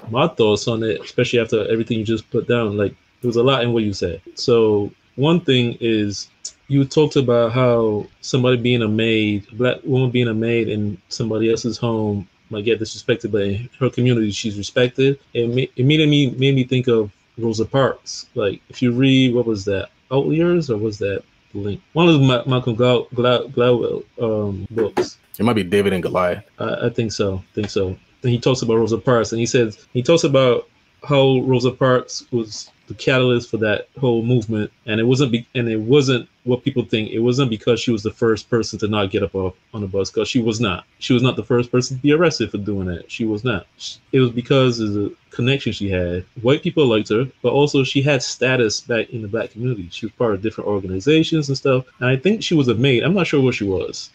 my 0.08 0.28
thoughts 0.28 0.68
on 0.68 0.82
it, 0.82 1.02
especially 1.02 1.40
after 1.40 1.70
everything 1.70 1.98
you 1.98 2.04
just 2.04 2.30
put 2.30 2.48
down, 2.48 2.78
like 2.78 2.94
there 3.20 3.28
was 3.28 3.36
a 3.36 3.42
lot 3.42 3.62
in 3.62 3.74
what 3.74 3.82
you 3.82 3.92
said. 3.92 4.22
So 4.36 4.90
one 5.16 5.40
thing 5.40 5.76
is 5.80 6.28
you 6.68 6.84
talked 6.84 7.16
about 7.16 7.52
how 7.52 8.06
somebody 8.20 8.56
being 8.56 8.82
a 8.82 8.88
maid, 8.88 9.46
a 9.52 9.54
black 9.54 9.76
woman 9.84 10.10
being 10.10 10.28
a 10.28 10.34
maid 10.34 10.68
in 10.68 10.98
somebody 11.08 11.50
else's 11.50 11.76
home 11.76 12.28
might 12.50 12.64
get 12.64 12.80
disrespected, 12.80 13.32
but 13.32 13.42
in 13.42 13.68
her 13.78 13.90
community 13.90 14.30
she's 14.30 14.56
respected. 14.56 15.18
It 15.32 15.48
ma- 15.48 15.72
immediately 15.76 16.30
made 16.38 16.54
me 16.54 16.64
think 16.64 16.88
of 16.88 17.10
Rosa 17.38 17.64
Parks. 17.64 18.26
Like 18.34 18.62
if 18.68 18.80
you 18.82 18.92
read 18.92 19.34
what 19.34 19.46
was 19.46 19.64
that 19.66 19.90
Outliers 20.10 20.70
or 20.70 20.76
was 20.76 20.98
that 20.98 21.22
Blink? 21.52 21.80
One 21.92 22.08
of 22.08 22.14
the 22.14 22.20
Ma- 22.26 22.44
Malcolm 22.46 22.74
Glad- 22.74 23.08
Gladwell 23.14 24.04
um, 24.20 24.66
books. 24.70 25.18
It 25.38 25.44
might 25.44 25.54
be 25.54 25.64
David 25.64 25.92
and 25.92 26.02
Goliath. 26.02 26.44
I, 26.58 26.86
I 26.86 26.90
think 26.90 27.12
so. 27.12 27.42
think 27.54 27.70
so. 27.70 27.88
And 27.88 28.32
he 28.32 28.38
talks 28.38 28.62
about 28.62 28.76
Rosa 28.76 28.98
Parks, 28.98 29.32
and 29.32 29.40
he 29.40 29.46
says 29.46 29.86
he 29.92 30.02
talks 30.02 30.24
about 30.24 30.68
how 31.02 31.40
Rosa 31.40 31.70
Parks 31.70 32.24
was 32.32 32.70
the 32.86 32.94
catalyst 32.94 33.50
for 33.50 33.56
that 33.58 33.88
whole 33.98 34.22
movement, 34.22 34.70
and 34.86 35.00
it 35.00 35.04
wasn't 35.04 35.32
be, 35.32 35.46
and 35.54 35.68
it 35.68 35.76
wasn't 35.80 36.28
what 36.44 36.62
people 36.62 36.84
think. 36.84 37.10
It 37.10 37.18
wasn't 37.18 37.50
because 37.50 37.80
she 37.80 37.90
was 37.90 38.02
the 38.02 38.12
first 38.12 38.48
person 38.48 38.78
to 38.78 38.88
not 38.88 39.10
get 39.10 39.22
up 39.22 39.34
on 39.34 39.52
a 39.72 39.86
bus, 39.86 40.10
because 40.10 40.28
she 40.28 40.40
was 40.40 40.60
not. 40.60 40.84
She 40.98 41.12
was 41.12 41.22
not 41.22 41.36
the 41.36 41.44
first 41.44 41.72
person 41.72 41.96
to 41.96 42.02
be 42.02 42.12
arrested 42.12 42.50
for 42.50 42.58
doing 42.58 42.86
that. 42.86 43.10
She 43.10 43.24
was 43.24 43.44
not. 43.44 43.66
It 44.12 44.20
was 44.20 44.30
because 44.30 44.78
of 44.80 44.92
the 44.92 45.14
connection 45.30 45.72
she 45.72 45.90
had. 45.90 46.24
White 46.42 46.62
people 46.62 46.86
liked 46.86 47.08
her, 47.08 47.26
but 47.42 47.52
also 47.52 47.82
she 47.82 48.02
had 48.02 48.22
status 48.22 48.80
back 48.80 49.10
in 49.10 49.22
the 49.22 49.28
black 49.28 49.50
community. 49.50 49.88
She 49.90 50.06
was 50.06 50.12
part 50.12 50.34
of 50.34 50.42
different 50.42 50.68
organizations 50.68 51.48
and 51.48 51.56
stuff. 51.56 51.84
And 52.00 52.08
I 52.08 52.16
think 52.16 52.42
she 52.42 52.54
was 52.54 52.68
a 52.68 52.74
maid. 52.74 53.02
I'm 53.02 53.14
not 53.14 53.26
sure 53.26 53.42
what 53.42 53.54
she 53.54 53.64
was 53.64 54.10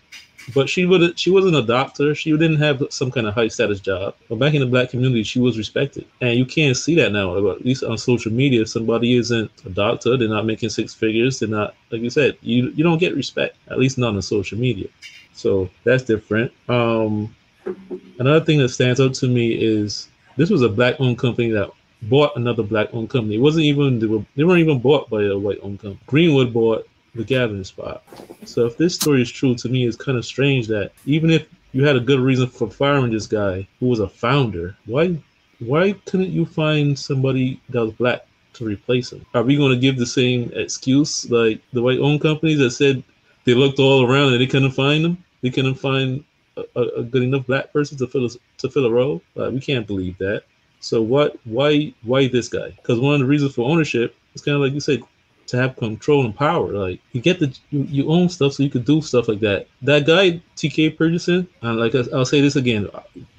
but 0.54 0.69
she 0.69 0.86
would 0.86 1.17
she 1.19 1.30
wasn't 1.30 1.56
a 1.56 1.62
doctor. 1.62 2.15
She 2.15 2.32
didn't 2.32 2.58
have 2.58 2.82
some 2.89 3.12
kind 3.12 3.28
of 3.28 3.34
high 3.34 3.47
status 3.47 3.80
job. 3.80 4.15
But 4.28 4.39
back 4.39 4.54
in 4.54 4.62
the 4.62 4.65
black 4.67 4.89
community, 4.89 5.23
she 5.23 5.39
was 5.39 5.58
respected, 5.58 6.06
and 6.21 6.38
you 6.38 6.45
can't 6.45 6.75
see 6.75 6.95
that 6.95 7.12
now. 7.12 7.38
At 7.52 7.65
least 7.65 7.84
on 7.84 7.97
social 7.97 8.32
media, 8.32 8.62
if 8.62 8.69
somebody 8.69 9.15
isn't 9.15 9.52
a 9.65 9.69
doctor, 9.69 10.17
they're 10.17 10.28
not 10.28 10.45
making 10.45 10.69
six 10.69 10.93
figures. 10.93 11.39
They're 11.39 11.49
not 11.49 11.75
like 11.91 12.02
you 12.02 12.10
said. 12.10 12.38
You 12.41 12.69
you 12.69 12.84
don't 12.84 12.99
get 12.99 13.15
respect, 13.15 13.58
at 13.69 13.80
least 13.80 13.97
not 13.97 14.15
on 14.15 14.21
social 14.21 14.58
media. 14.58 14.88
So 15.34 15.69
that's 15.84 16.04
different. 16.04 16.52
Um, 16.67 17.36
another 18.19 18.43
thing 18.43 18.60
that 18.60 18.69
stands 18.69 18.99
out 18.99 19.13
to 19.15 19.28
me 19.28 19.54
is 19.54 20.10
this 20.36 20.49
was 20.49 20.62
a 20.62 20.69
black-owned 20.69 21.17
company 21.17 21.49
that 21.52 21.69
bought 22.04 22.36
another 22.36 22.63
black-owned 22.63 23.10
company. 23.10 23.36
It 23.36 23.41
wasn't 23.41 23.65
even 23.65 23.99
they, 23.99 24.08
were, 24.08 24.25
they 24.36 24.43
weren't 24.43 24.60
even 24.60 24.80
bought 24.80 25.10
by 25.10 25.23
a 25.23 25.38
white-owned 25.38 25.80
company. 25.80 26.02
Greenwood 26.08 26.54
bought 26.54 26.88
the 27.15 27.24
gathering 27.24 27.63
spot. 27.63 28.04
So 28.45 28.65
if 28.65 28.78
this 28.78 28.95
story 28.95 29.22
is 29.22 29.32
true, 29.32 29.56
to 29.56 29.69
me, 29.69 29.86
it's 29.86 29.98
kind 29.98 30.17
of 30.17 30.26
strange 30.26 30.67
that 30.67 30.91
even 31.06 31.30
if 31.30 31.48
you 31.72 31.86
had 31.86 31.95
a 31.95 32.02
good 32.02 32.19
reason 32.19 32.48
for 32.48 32.69
firing 32.69 33.12
this 33.12 33.28
guy 33.28 33.67
who 33.80 33.88
was 33.88 34.00
a 34.00 34.10
founder, 34.10 34.76
why 34.86 35.17
why 35.60 35.93
couldn't 36.06 36.32
you 36.32 36.45
find 36.45 36.98
somebody 36.98 37.60
that 37.69 37.82
was 37.82 37.93
black 37.93 38.26
to 38.54 38.65
replace 38.65 39.12
him? 39.12 39.26
Are 39.34 39.43
we 39.43 39.58
going 39.58 39.74
to 39.74 39.80
give 39.80 39.98
the 39.98 40.06
same 40.06 40.52
excuse 40.56 41.30
like 41.30 41.62
the 41.74 41.82
white 41.82 42.00
owned 42.00 42.22
companies 42.22 42.60
that 42.60 42.72
said 42.72 43.04
they 43.45 43.54
looked 43.54 43.80
all 43.80 44.06
around 44.06 44.34
and 44.34 44.41
they 44.41 44.48
couldn't 44.48 44.72
find 44.72 45.04
them? 45.04 45.24
They 45.41 45.50
couldn't 45.50 45.76
find 45.76 46.24
a, 46.58 46.82
a 46.82 47.04
good 47.04 47.24
enough 47.24 47.45
black 47.45 47.72
person 47.74 47.98
to 47.98 48.08
fill 48.08 48.26
a, 48.26 48.30
to 48.60 48.69
fill 48.69 48.86
a 48.86 48.91
role. 48.91 49.22
Like, 49.36 49.52
we 49.52 49.60
can't 49.60 49.88
believe 49.88 50.17
that. 50.19 50.43
So 50.80 51.02
what? 51.02 51.38
Why? 51.43 51.93
Why 52.04 52.28
this 52.28 52.48
guy? 52.48 52.69
Because 52.69 53.00
one 53.00 53.15
of 53.15 53.19
the 53.19 53.26
reasons 53.26 53.56
for 53.56 53.69
ownership 53.69 54.15
is 54.34 54.41
kind 54.41 54.56
of 54.56 54.62
like 54.62 54.74
you 54.74 54.80
said, 54.80 55.02
to 55.49 55.57
have 55.57 55.75
control 55.75 56.25
and 56.25 56.35
power. 56.35 56.71
Like 56.71 57.01
you 57.12 57.21
get 57.21 57.39
the 57.39 57.55
you, 57.69 57.83
you 57.83 58.09
own 58.09 58.29
stuff, 58.29 58.53
so 58.53 58.63
you 58.63 58.69
could 58.69 58.85
do 58.85 59.01
stuff 59.01 59.27
like 59.27 59.39
that. 59.41 59.67
That 59.81 60.05
guy 60.05 60.41
TK 60.60 60.98
Peterson, 60.98 61.48
and 61.62 61.80
like 61.80 61.95
I, 61.95 62.04
I'll 62.13 62.26
say 62.26 62.41
this 62.41 62.58
again, 62.58 62.89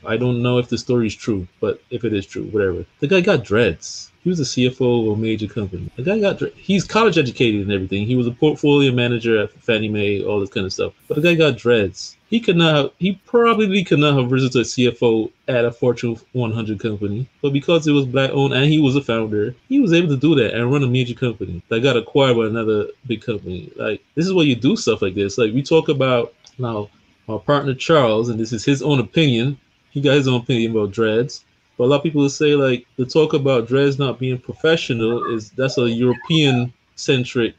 I 0.06 0.16
don't 0.16 0.42
know 0.42 0.58
if 0.58 0.68
the 0.68 0.78
story 0.78 1.06
is 1.06 1.14
true, 1.14 1.46
but 1.60 1.82
if 1.90 2.04
it 2.04 2.14
is 2.14 2.26
true, 2.26 2.44
whatever. 2.44 2.84
The 3.00 3.08
guy 3.08 3.20
got 3.20 3.44
dreads. 3.44 4.10
He 4.22 4.30
was 4.30 4.40
a 4.40 4.44
CFO 4.44 5.12
of 5.12 5.18
a 5.18 5.20
major 5.20 5.46
company. 5.46 5.90
The 5.96 6.02
guy 6.02 6.18
got 6.18 6.38
dre- 6.38 6.52
he's 6.54 6.84
college 6.84 7.16
educated 7.16 7.62
and 7.62 7.72
everything. 7.72 8.06
He 8.06 8.16
was 8.16 8.26
a 8.26 8.32
portfolio 8.32 8.92
manager 8.92 9.38
at 9.42 9.52
Fannie 9.52 9.88
Mae, 9.88 10.22
all 10.22 10.40
this 10.40 10.50
kind 10.50 10.66
of 10.66 10.72
stuff. 10.72 10.92
But 11.08 11.16
the 11.16 11.22
guy 11.22 11.34
got 11.34 11.56
dreads. 11.56 12.16
He 12.28 12.38
could 12.38 12.56
not 12.56 12.74
have, 12.74 12.90
he 12.98 13.14
probably 13.26 13.82
could 13.82 13.98
not 13.98 14.16
have 14.16 14.30
risen 14.30 14.50
to 14.50 14.60
a 14.60 14.62
CFO 14.62 15.32
at 15.48 15.64
a 15.64 15.72
Fortune 15.72 16.16
100 16.32 16.78
company. 16.78 17.26
But 17.40 17.54
because 17.54 17.86
it 17.86 17.92
was 17.92 18.04
black 18.04 18.30
owned 18.30 18.52
and 18.52 18.66
he 18.66 18.78
was 18.78 18.94
a 18.94 19.02
founder, 19.02 19.54
he 19.68 19.80
was 19.80 19.92
able 19.92 20.08
to 20.08 20.16
do 20.16 20.34
that 20.34 20.54
and 20.54 20.70
run 20.70 20.84
a 20.84 20.86
major 20.86 21.14
company 21.14 21.62
that 21.68 21.80
got 21.80 21.96
acquired 21.96 22.36
by 22.36 22.46
another 22.46 22.88
big 23.06 23.22
company. 23.22 23.72
Like, 23.76 24.02
this 24.14 24.26
is 24.26 24.34
why 24.34 24.42
you 24.42 24.54
do 24.54 24.76
stuff 24.76 25.02
like 25.02 25.14
this. 25.14 25.38
Like, 25.38 25.54
we 25.54 25.62
talk 25.62 25.88
about 25.88 26.34
now, 26.58 26.90
our 27.30 27.38
partner 27.38 27.74
Charles, 27.74 28.28
and 28.28 28.38
this 28.38 28.52
is 28.52 28.64
his 28.64 28.82
own 28.82 29.00
opinion. 29.00 29.58
He 29.90 30.00
got 30.00 30.16
his 30.16 30.28
own 30.28 30.40
opinion 30.40 30.72
about 30.72 30.92
dreads. 30.92 31.44
But 31.76 31.84
a 31.84 31.86
lot 31.86 31.96
of 31.96 32.02
people 32.02 32.28
say 32.28 32.54
like 32.54 32.86
the 32.96 33.06
talk 33.06 33.32
about 33.32 33.68
dreads 33.68 33.98
not 33.98 34.18
being 34.18 34.38
professional 34.38 35.34
is 35.34 35.50
that's 35.50 35.78
a 35.78 35.88
European 35.88 36.72
centric 36.96 37.54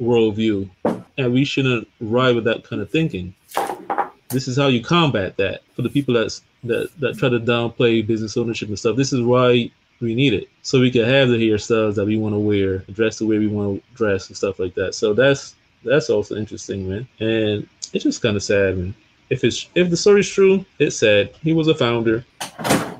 worldview, 0.00 0.70
and 1.16 1.32
we 1.32 1.44
shouldn't 1.44 1.88
ride 2.00 2.36
with 2.36 2.44
that 2.44 2.64
kind 2.64 2.80
of 2.80 2.90
thinking. 2.90 3.34
This 4.28 4.46
is 4.46 4.56
how 4.56 4.68
you 4.68 4.82
combat 4.82 5.36
that 5.38 5.62
for 5.74 5.82
the 5.82 5.90
people 5.90 6.14
that's 6.14 6.42
that 6.64 6.90
that 7.00 7.18
try 7.18 7.28
to 7.28 7.40
downplay 7.40 8.06
business 8.06 8.36
ownership 8.36 8.68
and 8.68 8.78
stuff. 8.78 8.96
This 8.96 9.12
is 9.12 9.22
why 9.22 9.70
we 10.00 10.14
need 10.14 10.34
it 10.34 10.48
so 10.62 10.80
we 10.80 10.90
can 10.90 11.04
have 11.04 11.28
the 11.28 11.36
hairstyles 11.36 11.96
that 11.96 12.06
we 12.06 12.16
want 12.16 12.34
to 12.34 12.38
wear, 12.38 12.78
dress 12.92 13.18
the 13.18 13.26
way 13.26 13.38
we 13.38 13.48
want 13.48 13.82
to 13.82 13.96
dress 13.96 14.28
and 14.28 14.36
stuff 14.36 14.58
like 14.58 14.74
that. 14.74 14.94
So 14.94 15.14
that's 15.14 15.56
that's 15.84 16.10
also 16.10 16.36
interesting, 16.36 16.88
man. 16.88 17.08
And 17.20 17.68
it's 17.92 18.04
just 18.04 18.22
kind 18.22 18.36
of 18.36 18.42
sad, 18.42 18.78
man. 18.78 18.94
If 19.30 19.44
it's 19.44 19.68
if 19.74 19.90
the 19.90 19.96
story's 19.96 20.28
true, 20.28 20.64
it's 20.78 20.96
sad. 20.96 21.30
He 21.42 21.52
was 21.52 21.68
a 21.68 21.74
founder, 21.74 22.24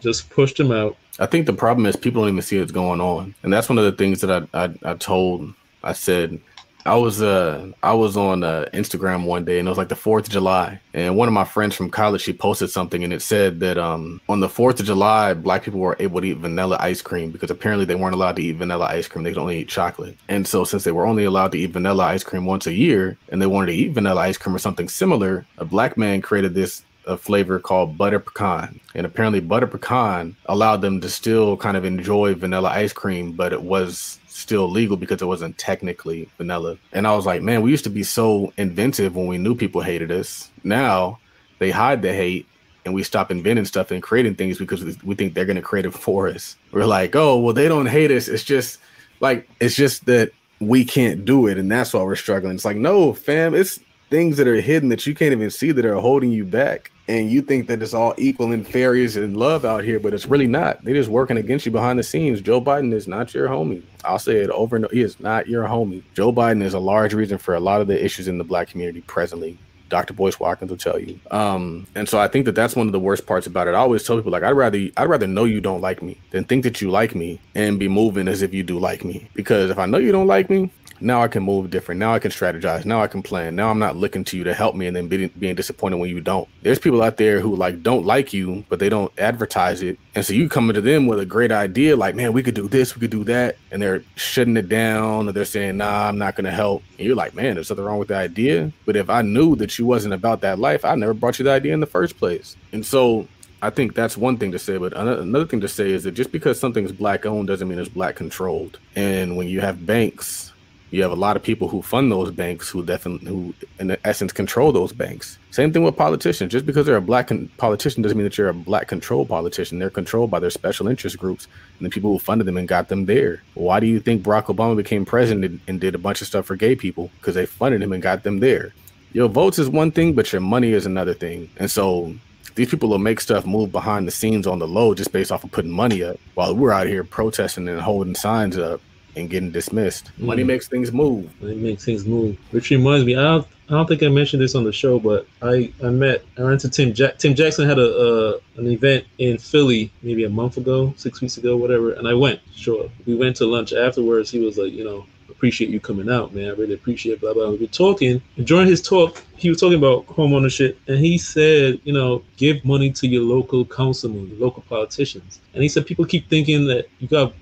just 0.00 0.28
pushed 0.30 0.58
him 0.60 0.72
out. 0.72 0.96
I 1.18 1.26
think 1.26 1.46
the 1.46 1.52
problem 1.52 1.86
is 1.86 1.96
people 1.96 2.22
don't 2.22 2.30
even 2.30 2.42
see 2.42 2.58
what's 2.58 2.72
going 2.72 3.00
on, 3.00 3.34
and 3.42 3.52
that's 3.52 3.68
one 3.68 3.78
of 3.78 3.84
the 3.84 3.92
things 3.92 4.20
that 4.20 4.48
I 4.52 4.64
I, 4.64 4.74
I 4.84 4.94
told. 4.94 5.54
I 5.82 5.92
said 5.92 6.40
I 6.88 6.94
was 6.94 7.20
uh 7.20 7.70
I 7.82 7.92
was 7.92 8.16
on 8.16 8.42
uh, 8.42 8.64
Instagram 8.72 9.26
one 9.26 9.44
day 9.44 9.58
and 9.58 9.68
it 9.68 9.70
was 9.70 9.76
like 9.76 9.90
the 9.90 9.94
Fourth 9.94 10.24
of 10.26 10.32
July, 10.32 10.80
and 10.94 11.18
one 11.18 11.28
of 11.28 11.34
my 11.34 11.44
friends 11.44 11.76
from 11.76 11.90
college 11.90 12.22
she 12.22 12.32
posted 12.32 12.70
something 12.70 13.04
and 13.04 13.12
it 13.12 13.20
said 13.20 13.60
that 13.60 13.76
um 13.76 14.22
on 14.26 14.40
the 14.40 14.48
Fourth 14.48 14.80
of 14.80 14.86
July 14.86 15.34
black 15.34 15.64
people 15.64 15.80
were 15.80 15.96
able 15.98 16.22
to 16.22 16.28
eat 16.28 16.38
vanilla 16.38 16.78
ice 16.80 17.02
cream 17.02 17.30
because 17.30 17.50
apparently 17.50 17.84
they 17.84 17.94
weren't 17.94 18.14
allowed 18.14 18.36
to 18.36 18.42
eat 18.42 18.56
vanilla 18.56 18.86
ice 18.86 19.06
cream 19.06 19.22
they 19.22 19.32
could 19.32 19.38
only 19.38 19.58
eat 19.58 19.68
chocolate, 19.68 20.16
and 20.28 20.48
so 20.48 20.64
since 20.64 20.84
they 20.84 20.92
were 20.92 21.04
only 21.04 21.24
allowed 21.24 21.52
to 21.52 21.58
eat 21.58 21.72
vanilla 21.72 22.04
ice 22.04 22.24
cream 22.24 22.46
once 22.46 22.66
a 22.66 22.72
year 22.72 23.18
and 23.28 23.42
they 23.42 23.46
wanted 23.46 23.66
to 23.66 23.78
eat 23.78 23.92
vanilla 23.92 24.22
ice 24.22 24.38
cream 24.38 24.56
or 24.56 24.58
something 24.58 24.88
similar, 24.88 25.44
a 25.58 25.66
black 25.66 25.98
man 25.98 26.22
created 26.22 26.54
this 26.54 26.82
a 27.06 27.16
flavor 27.16 27.58
called 27.58 27.96
butter 27.96 28.20
pecan. 28.20 28.80
And 28.94 29.06
apparently, 29.06 29.40
butter 29.40 29.66
pecan 29.66 30.36
allowed 30.44 30.82
them 30.82 31.00
to 31.00 31.08
still 31.08 31.56
kind 31.56 31.76
of 31.76 31.86
enjoy 31.86 32.34
vanilla 32.34 32.68
ice 32.68 32.92
cream, 32.92 33.32
but 33.32 33.54
it 33.54 33.62
was 33.62 34.18
still 34.38 34.68
legal 34.70 34.96
because 34.96 35.20
it 35.20 35.26
wasn't 35.26 35.58
technically 35.58 36.28
vanilla. 36.38 36.78
And 36.92 37.06
I 37.06 37.14
was 37.16 37.26
like, 37.26 37.42
man, 37.42 37.62
we 37.62 37.70
used 37.70 37.84
to 37.84 37.90
be 37.90 38.02
so 38.02 38.52
inventive 38.56 39.16
when 39.16 39.26
we 39.26 39.38
knew 39.38 39.54
people 39.54 39.80
hated 39.80 40.10
us. 40.10 40.50
Now 40.62 41.18
they 41.58 41.70
hide 41.70 42.02
the 42.02 42.12
hate 42.12 42.46
and 42.84 42.94
we 42.94 43.02
stop 43.02 43.30
inventing 43.30 43.64
stuff 43.64 43.90
and 43.90 44.02
creating 44.02 44.36
things 44.36 44.58
because 44.58 44.84
we 45.02 45.14
think 45.14 45.34
they're 45.34 45.44
going 45.44 45.56
to 45.56 45.62
create 45.62 45.86
it 45.86 45.92
for 45.92 46.28
us. 46.28 46.56
We're 46.72 46.86
like, 46.86 47.16
oh, 47.16 47.38
well, 47.38 47.52
they 47.52 47.68
don't 47.68 47.86
hate 47.86 48.10
us. 48.10 48.28
It's 48.28 48.44
just 48.44 48.78
like, 49.20 49.48
it's 49.60 49.74
just 49.74 50.06
that 50.06 50.30
we 50.60 50.84
can't 50.84 51.24
do 51.24 51.46
it. 51.48 51.58
And 51.58 51.70
that's 51.70 51.92
why 51.92 52.02
we're 52.02 52.16
struggling. 52.16 52.54
It's 52.54 52.64
like, 52.64 52.76
no, 52.76 53.12
fam, 53.12 53.54
it's 53.54 53.80
things 54.10 54.36
that 54.36 54.48
are 54.48 54.60
hidden 54.60 54.88
that 54.88 55.06
you 55.06 55.14
can't 55.14 55.32
even 55.32 55.50
see 55.50 55.72
that 55.72 55.84
are 55.84 55.96
holding 55.96 56.32
you 56.32 56.44
back 56.44 56.90
and 57.08 57.30
you 57.30 57.40
think 57.40 57.68
that 57.68 57.82
it's 57.82 57.94
all 57.94 58.14
equal 58.18 58.52
and 58.52 58.66
fairies 58.66 59.16
and 59.16 59.36
love 59.36 59.64
out 59.64 59.82
here, 59.82 59.98
but 59.98 60.12
it's 60.12 60.26
really 60.26 60.46
not. 60.46 60.84
They're 60.84 60.94
just 60.94 61.08
working 61.08 61.38
against 61.38 61.64
you 61.64 61.72
behind 61.72 61.98
the 61.98 62.02
scenes. 62.02 62.42
Joe 62.42 62.60
Biden 62.60 62.92
is 62.92 63.08
not 63.08 63.32
your 63.32 63.48
homie. 63.48 63.82
I'll 64.04 64.18
say 64.18 64.36
it 64.36 64.50
over 64.50 64.76
and 64.76 64.84
over. 64.84 64.94
He 64.94 65.00
is 65.00 65.18
not 65.18 65.48
your 65.48 65.64
homie. 65.64 66.02
Joe 66.14 66.32
Biden 66.32 66.62
is 66.62 66.74
a 66.74 66.78
large 66.78 67.14
reason 67.14 67.38
for 67.38 67.54
a 67.54 67.60
lot 67.60 67.80
of 67.80 67.86
the 67.86 68.02
issues 68.02 68.28
in 68.28 68.36
the 68.36 68.44
black 68.44 68.68
community 68.68 69.00
presently. 69.00 69.58
Dr. 69.88 70.12
Boyce 70.12 70.38
Watkins 70.38 70.70
will 70.70 70.76
tell 70.76 70.98
you. 70.98 71.18
Um, 71.30 71.86
and 71.94 72.06
so 72.06 72.18
I 72.18 72.28
think 72.28 72.44
that 72.44 72.54
that's 72.54 72.76
one 72.76 72.86
of 72.86 72.92
the 72.92 73.00
worst 73.00 73.26
parts 73.26 73.46
about 73.46 73.68
it. 73.68 73.74
I 73.74 73.78
always 73.78 74.04
tell 74.04 74.16
people 74.16 74.32
like 74.32 74.42
I'd 74.42 74.50
rather 74.50 74.78
I'd 74.96 75.08
rather 75.08 75.26
know 75.26 75.44
you 75.44 75.62
don't 75.62 75.80
like 75.80 76.02
me 76.02 76.18
than 76.30 76.44
think 76.44 76.64
that 76.64 76.82
you 76.82 76.90
like 76.90 77.14
me 77.14 77.40
and 77.54 77.78
be 77.78 77.88
moving 77.88 78.28
as 78.28 78.42
if 78.42 78.52
you 78.52 78.62
do 78.62 78.78
like 78.78 79.04
me. 79.04 79.28
Because 79.34 79.70
if 79.70 79.78
I 79.78 79.86
know 79.86 79.96
you 79.96 80.12
don't 80.12 80.26
like 80.26 80.50
me, 80.50 80.70
now 81.00 81.22
I 81.22 81.28
can 81.28 81.42
move 81.42 81.70
different. 81.70 81.98
Now 81.98 82.14
I 82.14 82.18
can 82.18 82.30
strategize. 82.30 82.84
Now 82.84 83.02
I 83.02 83.06
can 83.06 83.22
plan. 83.22 83.56
Now 83.56 83.70
I'm 83.70 83.78
not 83.78 83.96
looking 83.96 84.24
to 84.24 84.36
you 84.36 84.44
to 84.44 84.54
help 84.54 84.74
me 84.74 84.86
and 84.86 84.96
then 84.96 85.08
being, 85.08 85.54
disappointed 85.54 85.96
when 85.96 86.10
you 86.10 86.20
don't. 86.20 86.48
There's 86.62 86.78
people 86.78 87.02
out 87.02 87.16
there 87.16 87.40
who 87.40 87.56
like 87.56 87.82
don't 87.82 88.04
like 88.04 88.32
you, 88.32 88.64
but 88.68 88.78
they 88.78 88.88
don't 88.88 89.12
advertise 89.18 89.82
it. 89.82 89.98
And 90.14 90.24
so 90.24 90.32
you 90.32 90.48
coming 90.48 90.74
to 90.74 90.80
them 90.80 91.06
with 91.06 91.20
a 91.20 91.26
great 91.26 91.50
idea, 91.50 91.96
like, 91.96 92.14
man, 92.14 92.32
we 92.32 92.42
could 92.42 92.54
do 92.54 92.68
this, 92.68 92.94
we 92.94 93.00
could 93.00 93.10
do 93.10 93.24
that. 93.24 93.56
And 93.70 93.80
they're 93.82 94.02
shutting 94.14 94.56
it 94.56 94.68
down 94.68 95.28
or 95.28 95.32
they're 95.32 95.44
saying, 95.44 95.78
nah, 95.78 96.08
I'm 96.08 96.18
not 96.18 96.36
going 96.36 96.44
to 96.44 96.50
help. 96.50 96.82
And 96.98 97.06
you're 97.06 97.16
like, 97.16 97.34
man, 97.34 97.54
there's 97.54 97.68
something 97.68 97.84
wrong 97.84 97.98
with 97.98 98.08
the 98.08 98.16
idea. 98.16 98.72
But 98.84 98.96
if 98.96 99.10
I 99.10 99.22
knew 99.22 99.56
that 99.56 99.78
you 99.78 99.86
wasn't 99.86 100.14
about 100.14 100.42
that 100.42 100.58
life, 100.58 100.84
I 100.84 100.94
never 100.94 101.14
brought 101.14 101.38
you 101.38 101.44
the 101.44 101.52
idea 101.52 101.74
in 101.74 101.80
the 101.80 101.86
first 101.86 102.18
place. 102.18 102.56
And 102.72 102.84
so 102.84 103.26
I 103.60 103.70
think 103.70 103.94
that's 103.94 104.16
one 104.16 104.38
thing 104.38 104.52
to 104.52 104.58
say, 104.58 104.76
but 104.76 104.92
another 104.92 105.46
thing 105.46 105.60
to 105.62 105.68
say 105.68 105.90
is 105.90 106.04
that 106.04 106.12
just 106.12 106.30
because 106.30 106.60
something's 106.60 106.92
black 106.92 107.26
owned 107.26 107.48
doesn't 107.48 107.66
mean 107.66 107.78
it's 107.78 107.88
black 107.88 108.14
controlled. 108.14 108.78
And 108.94 109.36
when 109.36 109.48
you 109.48 109.60
have 109.60 109.84
banks 109.84 110.47
you 110.90 111.02
have 111.02 111.10
a 111.10 111.16
lot 111.16 111.36
of 111.36 111.42
people 111.42 111.68
who 111.68 111.82
fund 111.82 112.10
those 112.10 112.30
banks 112.30 112.68
who 112.70 112.84
definitely 112.84 113.28
who 113.28 113.54
in 113.78 113.96
essence 114.04 114.32
control 114.32 114.72
those 114.72 114.92
banks. 114.92 115.38
Same 115.50 115.72
thing 115.72 115.82
with 115.82 115.96
politicians. 115.96 116.50
Just 116.50 116.64
because 116.64 116.86
they're 116.86 116.96
a 116.96 117.02
black 117.02 117.28
con- 117.28 117.50
politician 117.58 118.02
doesn't 118.02 118.16
mean 118.16 118.24
that 118.24 118.38
you're 118.38 118.48
a 118.48 118.54
black 118.54 118.88
controlled 118.88 119.28
politician. 119.28 119.78
They're 119.78 119.90
controlled 119.90 120.30
by 120.30 120.40
their 120.40 120.50
special 120.50 120.88
interest 120.88 121.18
groups 121.18 121.46
and 121.78 121.86
the 121.86 121.90
people 121.90 122.10
who 122.10 122.18
funded 122.18 122.46
them 122.46 122.56
and 122.56 122.66
got 122.66 122.88
them 122.88 123.06
there. 123.06 123.42
Why 123.54 123.80
do 123.80 123.86
you 123.86 124.00
think 124.00 124.22
barack 124.22 124.46
obama 124.46 124.76
became 124.76 125.04
president 125.04 125.60
and 125.68 125.80
did 125.80 125.94
a 125.94 125.98
bunch 125.98 126.22
of 126.22 126.26
stuff 126.26 126.46
for 126.46 126.56
gay 126.56 126.74
people? 126.74 127.10
Because 127.18 127.34
they 127.34 127.46
funded 127.46 127.82
him 127.82 127.92
and 127.92 128.02
got 128.02 128.22
them 128.22 128.40
there. 128.40 128.72
Your 129.12 129.28
votes 129.28 129.58
is 129.58 129.68
one 129.68 129.90
thing 129.90 130.14
but 130.14 130.32
your 130.32 130.40
money 130.40 130.72
is 130.72 130.86
another 130.86 131.14
thing. 131.14 131.50
And 131.58 131.70
so 131.70 132.14
these 132.54 132.70
people 132.70 132.88
will 132.88 132.98
make 132.98 133.20
stuff 133.20 133.46
move 133.46 133.70
behind 133.70 134.06
the 134.06 134.12
scenes 134.12 134.46
on 134.46 134.58
the 134.58 134.66
low 134.66 134.94
just 134.94 135.12
based 135.12 135.30
off 135.30 135.44
of 135.44 135.52
putting 135.52 135.70
money 135.70 136.02
up 136.02 136.18
while 136.34 136.56
we're 136.56 136.72
out 136.72 136.86
here 136.86 137.04
protesting 137.04 137.68
and 137.68 137.80
holding 137.80 138.14
signs 138.14 138.56
up 138.56 138.80
and 139.16 139.28
getting 139.30 139.50
dismissed. 139.50 140.10
Mm. 140.18 140.26
Money 140.26 140.44
makes 140.44 140.68
things 140.68 140.92
move. 140.92 141.30
Money 141.40 141.56
makes 141.56 141.84
things 141.84 142.04
move. 142.04 142.36
Which 142.50 142.70
reminds 142.70 143.04
me, 143.04 143.16
I 143.16 143.22
don't, 143.22 143.46
I 143.68 143.72
don't 143.72 143.86
think 143.86 144.02
I 144.02 144.08
mentioned 144.08 144.42
this 144.42 144.54
on 144.54 144.64
the 144.64 144.72
show, 144.72 144.98
but 144.98 145.26
I, 145.42 145.72
I 145.84 145.90
met 145.90 146.24
I 146.38 146.42
ran 146.42 146.52
into 146.52 146.70
Tim 146.70 146.94
Jack. 146.94 147.18
Tim 147.18 147.34
Jackson 147.34 147.68
had 147.68 147.78
a 147.78 148.36
uh, 148.36 148.38
an 148.56 148.66
event 148.66 149.04
in 149.18 149.36
Philly 149.36 149.92
maybe 150.02 150.24
a 150.24 150.30
month 150.30 150.56
ago, 150.56 150.94
six 150.96 151.20
weeks 151.20 151.36
ago, 151.36 151.56
whatever, 151.56 151.92
and 151.92 152.08
I 152.08 152.14
went. 152.14 152.40
Sure, 152.54 152.88
we 153.06 153.14
went 153.14 153.36
to 153.36 153.46
lunch 153.46 153.74
afterwards. 153.74 154.30
He 154.30 154.38
was 154.38 154.56
like, 154.56 154.72
you 154.72 154.84
know, 154.84 155.04
appreciate 155.28 155.70
you 155.70 155.80
coming 155.80 156.10
out, 156.10 156.34
man. 156.34 156.46
I 156.46 156.52
really 156.52 156.74
appreciate 156.74 157.20
blah 157.20 157.34
blah. 157.34 157.50
We 157.50 157.58
were 157.58 157.66
talking, 157.66 158.22
and 158.36 158.46
during 158.46 158.68
his 158.68 158.80
talk, 158.80 159.22
he 159.36 159.50
was 159.50 159.60
talking 159.60 159.78
about 159.78 160.06
home 160.06 160.32
ownership, 160.32 160.80
and 160.88 160.98
he 160.98 161.18
said, 161.18 161.78
you 161.84 161.92
know, 161.92 162.24
give 162.38 162.64
money 162.64 162.90
to 162.92 163.06
your 163.06 163.22
local 163.22 163.66
councilman, 163.66 164.28
your 164.28 164.38
local 164.38 164.62
politicians. 164.62 165.40
And 165.52 165.62
he 165.62 165.68
said 165.68 165.86
people 165.86 166.06
keep 166.06 166.28
thinking 166.30 166.66
that 166.68 166.86
you 167.00 167.08
got 167.08 167.34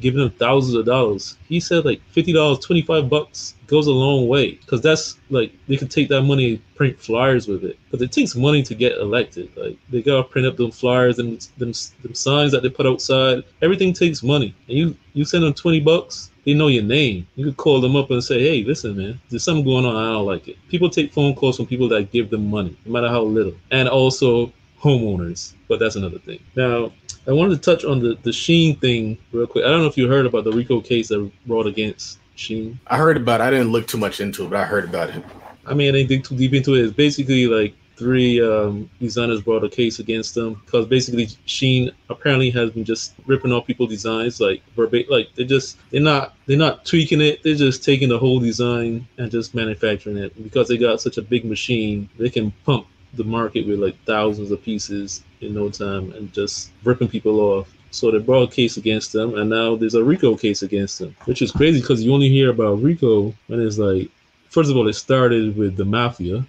giving 0.00 0.20
them 0.20 0.30
thousands 0.30 0.74
of 0.74 0.86
dollars. 0.86 1.36
He 1.48 1.60
said 1.60 1.84
like 1.84 2.00
fifty 2.10 2.32
dollars, 2.32 2.58
twenty 2.60 2.82
five 2.82 3.08
bucks 3.08 3.54
goes 3.66 3.86
a 3.86 3.92
long 3.92 4.28
way 4.28 4.52
because 4.52 4.80
that's 4.80 5.18
like 5.30 5.52
they 5.66 5.76
can 5.76 5.88
take 5.88 6.08
that 6.08 6.22
money 6.22 6.50
and 6.50 6.74
print 6.76 6.98
flyers 7.00 7.48
with 7.48 7.64
it. 7.64 7.78
Because 7.84 8.02
it 8.02 8.12
takes 8.12 8.34
money 8.34 8.62
to 8.62 8.74
get 8.74 8.98
elected. 8.98 9.50
Like 9.56 9.76
they 9.90 10.02
gotta 10.02 10.24
print 10.24 10.46
up 10.46 10.56
them 10.56 10.70
flyers 10.70 11.18
and 11.18 11.40
them, 11.58 11.72
them 12.02 12.14
signs 12.14 12.52
that 12.52 12.62
they 12.62 12.68
put 12.68 12.86
outside. 12.86 13.44
Everything 13.62 13.92
takes 13.92 14.22
money, 14.22 14.54
and 14.68 14.76
you 14.76 14.96
you 15.14 15.24
send 15.24 15.44
them 15.44 15.54
twenty 15.54 15.80
bucks. 15.80 16.30
They 16.44 16.54
know 16.54 16.68
your 16.68 16.84
name. 16.84 17.26
You 17.34 17.46
could 17.46 17.56
call 17.56 17.80
them 17.80 17.96
up 17.96 18.10
and 18.10 18.22
say, 18.22 18.40
"Hey, 18.40 18.62
listen, 18.64 18.96
man, 18.96 19.20
there's 19.30 19.42
something 19.42 19.64
going 19.64 19.84
on. 19.84 19.96
I 19.96 20.12
don't 20.12 20.26
like 20.26 20.46
it." 20.48 20.56
People 20.68 20.88
take 20.88 21.12
phone 21.12 21.34
calls 21.34 21.56
from 21.56 21.66
people 21.66 21.88
that 21.88 22.12
give 22.12 22.30
them 22.30 22.48
money, 22.48 22.76
no 22.84 22.92
matter 22.92 23.08
how 23.08 23.22
little, 23.22 23.54
and 23.72 23.88
also 23.88 24.52
homeowners. 24.80 25.54
But 25.68 25.80
that's 25.80 25.96
another 25.96 26.18
thing. 26.18 26.38
Now, 26.54 26.92
I 27.28 27.32
wanted 27.32 27.60
to 27.60 27.70
touch 27.70 27.84
on 27.84 28.00
the, 28.00 28.16
the 28.22 28.30
Shein 28.30 28.80
thing 28.80 29.18
real 29.32 29.46
quick. 29.46 29.64
I 29.64 29.68
don't 29.68 29.80
know 29.80 29.88
if 29.88 29.96
you 29.96 30.08
heard 30.08 30.26
about 30.26 30.44
the 30.44 30.52
RICO 30.52 30.80
case 30.80 31.08
that 31.08 31.30
brought 31.46 31.66
against 31.66 32.20
Shein. 32.36 32.78
I 32.86 32.96
heard 32.98 33.16
about 33.16 33.40
it. 33.40 33.44
I 33.44 33.50
didn't 33.50 33.72
look 33.72 33.88
too 33.88 33.98
much 33.98 34.20
into 34.20 34.44
it, 34.44 34.50
but 34.50 34.60
I 34.60 34.64
heard 34.64 34.84
about 34.84 35.10
it. 35.10 35.24
I 35.66 35.74
mean, 35.74 35.88
I 35.88 35.92
didn't 35.98 36.08
dig 36.08 36.24
too 36.24 36.36
deep 36.36 36.52
into 36.52 36.74
it. 36.74 36.84
It's 36.84 36.92
basically 36.92 37.48
like 37.48 37.74
three 37.96 38.40
um, 38.40 38.88
designers 39.00 39.40
brought 39.40 39.64
a 39.64 39.68
case 39.68 39.98
against 39.98 40.34
them 40.34 40.62
because 40.64 40.86
basically 40.86 41.26
Shein 41.46 41.90
apparently 42.10 42.50
has 42.50 42.70
been 42.70 42.84
just 42.84 43.14
ripping 43.26 43.50
off 43.52 43.66
people's 43.66 43.90
designs 43.90 44.40
like 44.40 44.62
verbatim. 44.76 45.10
Like 45.10 45.28
they're 45.34 45.46
just 45.46 45.78
they're 45.90 46.00
not 46.00 46.34
they're 46.46 46.56
not 46.56 46.84
tweaking 46.84 47.20
it. 47.20 47.42
They're 47.42 47.54
just 47.56 47.82
taking 47.82 48.08
the 48.08 48.18
whole 48.18 48.38
design 48.38 49.08
and 49.18 49.30
just 49.30 49.54
manufacturing 49.54 50.18
it 50.18 50.40
because 50.42 50.68
they 50.68 50.76
got 50.76 51.00
such 51.00 51.16
a 51.16 51.22
big 51.22 51.44
machine. 51.44 52.08
They 52.18 52.30
can 52.30 52.52
pump 52.64 52.86
the 53.14 53.24
market 53.24 53.66
with 53.66 53.80
like 53.80 53.96
thousands 54.04 54.50
of 54.50 54.62
pieces 54.62 55.22
in 55.40 55.54
no 55.54 55.68
time 55.68 56.12
and 56.12 56.32
just 56.32 56.70
ripping 56.84 57.08
people 57.08 57.40
off. 57.40 57.72
So 57.90 58.10
they 58.10 58.18
brought 58.18 58.50
a 58.50 58.54
case 58.54 58.76
against 58.76 59.12
them, 59.12 59.38
and 59.38 59.48
now 59.48 59.74
there's 59.76 59.94
a 59.94 60.04
RICO 60.04 60.36
case 60.36 60.62
against 60.62 60.98
them, 60.98 61.16
which 61.24 61.40
is 61.40 61.50
crazy 61.50 61.80
because 61.80 62.02
you 62.02 62.12
only 62.12 62.28
hear 62.28 62.50
about 62.50 62.82
RICO 62.82 63.34
when 63.46 63.60
it's 63.60 63.78
like, 63.78 64.10
first 64.50 64.70
of 64.70 64.76
all, 64.76 64.88
it 64.88 64.94
started 64.94 65.56
with 65.56 65.76
the 65.76 65.84
mafia, 65.84 66.44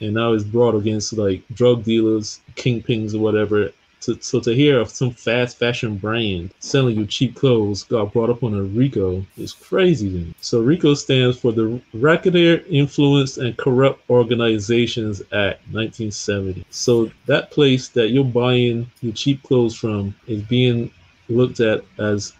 and 0.00 0.12
now 0.14 0.32
it's 0.32 0.44
brought 0.44 0.74
against 0.74 1.12
like 1.14 1.42
drug 1.54 1.84
dealers, 1.84 2.40
kingpins, 2.56 3.14
or 3.14 3.20
whatever, 3.20 3.70
to, 4.02 4.18
so 4.20 4.40
to 4.40 4.54
hear 4.54 4.80
of 4.80 4.90
some 4.90 5.10
fast 5.10 5.58
fashion 5.58 5.96
brand 5.96 6.52
selling 6.60 6.96
you 6.96 7.06
cheap 7.06 7.34
clothes 7.34 7.82
got 7.84 8.12
brought 8.12 8.30
up 8.30 8.42
on 8.42 8.54
a 8.54 8.62
RICO 8.62 9.24
is 9.36 9.52
crazy 9.52 10.08
to 10.10 10.16
me. 10.16 10.34
So 10.40 10.60
RICO 10.60 10.94
stands 10.94 11.38
for 11.38 11.52
the 11.52 11.80
Racketeer 11.94 12.64
Influenced 12.68 13.38
and 13.38 13.56
Corrupt 13.56 14.08
Organizations 14.10 15.20
Act 15.32 15.60
1970. 15.72 16.64
So 16.70 17.10
that 17.26 17.50
place 17.50 17.88
that 17.88 18.10
you're 18.10 18.24
buying 18.24 18.90
your 19.00 19.12
cheap 19.12 19.42
clothes 19.42 19.74
from 19.74 20.14
is 20.26 20.42
being 20.42 20.90
looked 21.28 21.60
at 21.60 21.84
as 21.98 22.32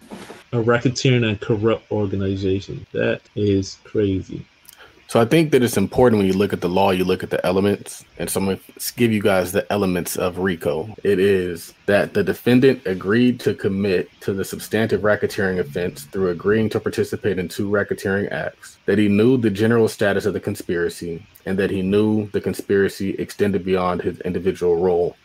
a 0.53 0.57
racketeering 0.57 1.27
and 1.27 1.39
corrupt 1.41 1.91
organization. 1.91 2.85
That 2.93 3.21
is 3.35 3.79
crazy. 3.83 4.45
So 5.09 5.21
I 5.21 5.25
think 5.25 5.51
that 5.51 5.63
it's 5.63 5.77
important 5.77 6.19
when 6.19 6.27
you 6.27 6.33
look 6.33 6.51
at 6.51 6.59
the 6.59 6.67
law, 6.67 6.91
you 6.91 7.05
look 7.05 7.23
at 7.23 7.29
the 7.29 7.43
elements. 7.45 8.03
And 8.17 8.29
so 8.29 8.41
I'm 8.41 8.45
going 8.45 8.59
to 8.77 8.93
give 8.95 9.09
you 9.09 9.21
guys 9.21 9.53
the 9.53 9.65
elements 9.71 10.17
of 10.17 10.37
RICO. 10.37 10.93
It 11.01 11.17
is 11.17 11.73
that 11.85 12.13
the 12.13 12.25
defendant 12.25 12.85
agreed 12.85 13.39
to 13.39 13.53
commit 13.53 14.09
to 14.21 14.33
the 14.33 14.43
substantive 14.43 15.01
racketeering 15.01 15.59
offense 15.59 16.03
through 16.03 16.31
agreeing 16.31 16.67
to 16.71 16.81
participate 16.81 17.39
in 17.39 17.47
two 17.47 17.69
racketeering 17.69 18.29
acts, 18.33 18.79
that 18.85 18.97
he 18.97 19.07
knew 19.07 19.37
the 19.37 19.49
general 19.49 19.87
status 19.87 20.25
of 20.25 20.33
the 20.33 20.41
conspiracy, 20.41 21.25
and 21.45 21.57
that 21.57 21.71
he 21.71 21.81
knew 21.81 22.27
the 22.31 22.41
conspiracy 22.41 23.11
extended 23.11 23.63
beyond 23.63 24.01
his 24.01 24.19
individual 24.21 24.75
role. 24.75 25.15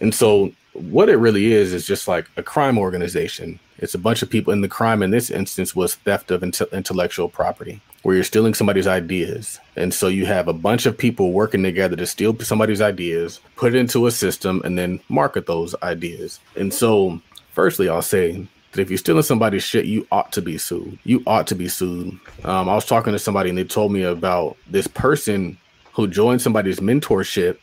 And 0.00 0.14
so 0.14 0.52
what 0.72 1.08
it 1.08 1.16
really 1.16 1.52
is 1.52 1.72
is 1.72 1.84
just 1.84 2.06
like 2.06 2.30
a 2.36 2.44
crime 2.44 2.78
organization. 2.78 3.58
It's 3.78 3.94
a 3.94 3.98
bunch 3.98 4.22
of 4.22 4.30
people, 4.30 4.52
in 4.52 4.60
the 4.60 4.68
crime 4.68 5.02
in 5.02 5.10
this 5.10 5.30
instance 5.30 5.74
was 5.74 5.96
theft 5.96 6.30
of 6.30 6.44
intellectual 6.44 7.28
property 7.28 7.80
where 8.06 8.14
you're 8.14 8.24
stealing 8.24 8.54
somebody's 8.54 8.86
ideas. 8.86 9.58
And 9.74 9.92
so 9.92 10.06
you 10.06 10.26
have 10.26 10.48
a 10.48 10.52
bunch 10.52 10.86
of 10.86 10.96
people 10.96 11.32
working 11.32 11.62
together 11.62 11.96
to 11.96 12.06
steal 12.06 12.38
somebody's 12.38 12.80
ideas, 12.80 13.40
put 13.56 13.74
it 13.74 13.78
into 13.78 14.06
a 14.06 14.10
system, 14.10 14.62
and 14.64 14.78
then 14.78 15.00
market 15.08 15.46
those 15.46 15.74
ideas. 15.82 16.38
And 16.54 16.72
so 16.72 17.20
Firstly, 17.56 17.88
I'll 17.88 18.02
say 18.02 18.46
that 18.72 18.82
if 18.82 18.90
you're 18.90 18.98
stealing 18.98 19.22
somebody's 19.22 19.62
shit, 19.62 19.86
you 19.86 20.06
ought 20.12 20.30
to 20.32 20.42
be 20.42 20.58
sued. 20.58 20.98
You 21.04 21.22
ought 21.26 21.46
to 21.46 21.54
be 21.54 21.68
sued. 21.68 22.18
Um, 22.44 22.68
I 22.68 22.74
was 22.74 22.84
talking 22.84 23.14
to 23.14 23.18
somebody 23.18 23.48
and 23.48 23.56
they 23.56 23.64
told 23.64 23.92
me 23.92 24.02
about 24.02 24.58
this 24.66 24.86
person 24.86 25.56
who 25.94 26.06
joined 26.06 26.42
somebody's 26.42 26.80
mentorship 26.80 27.56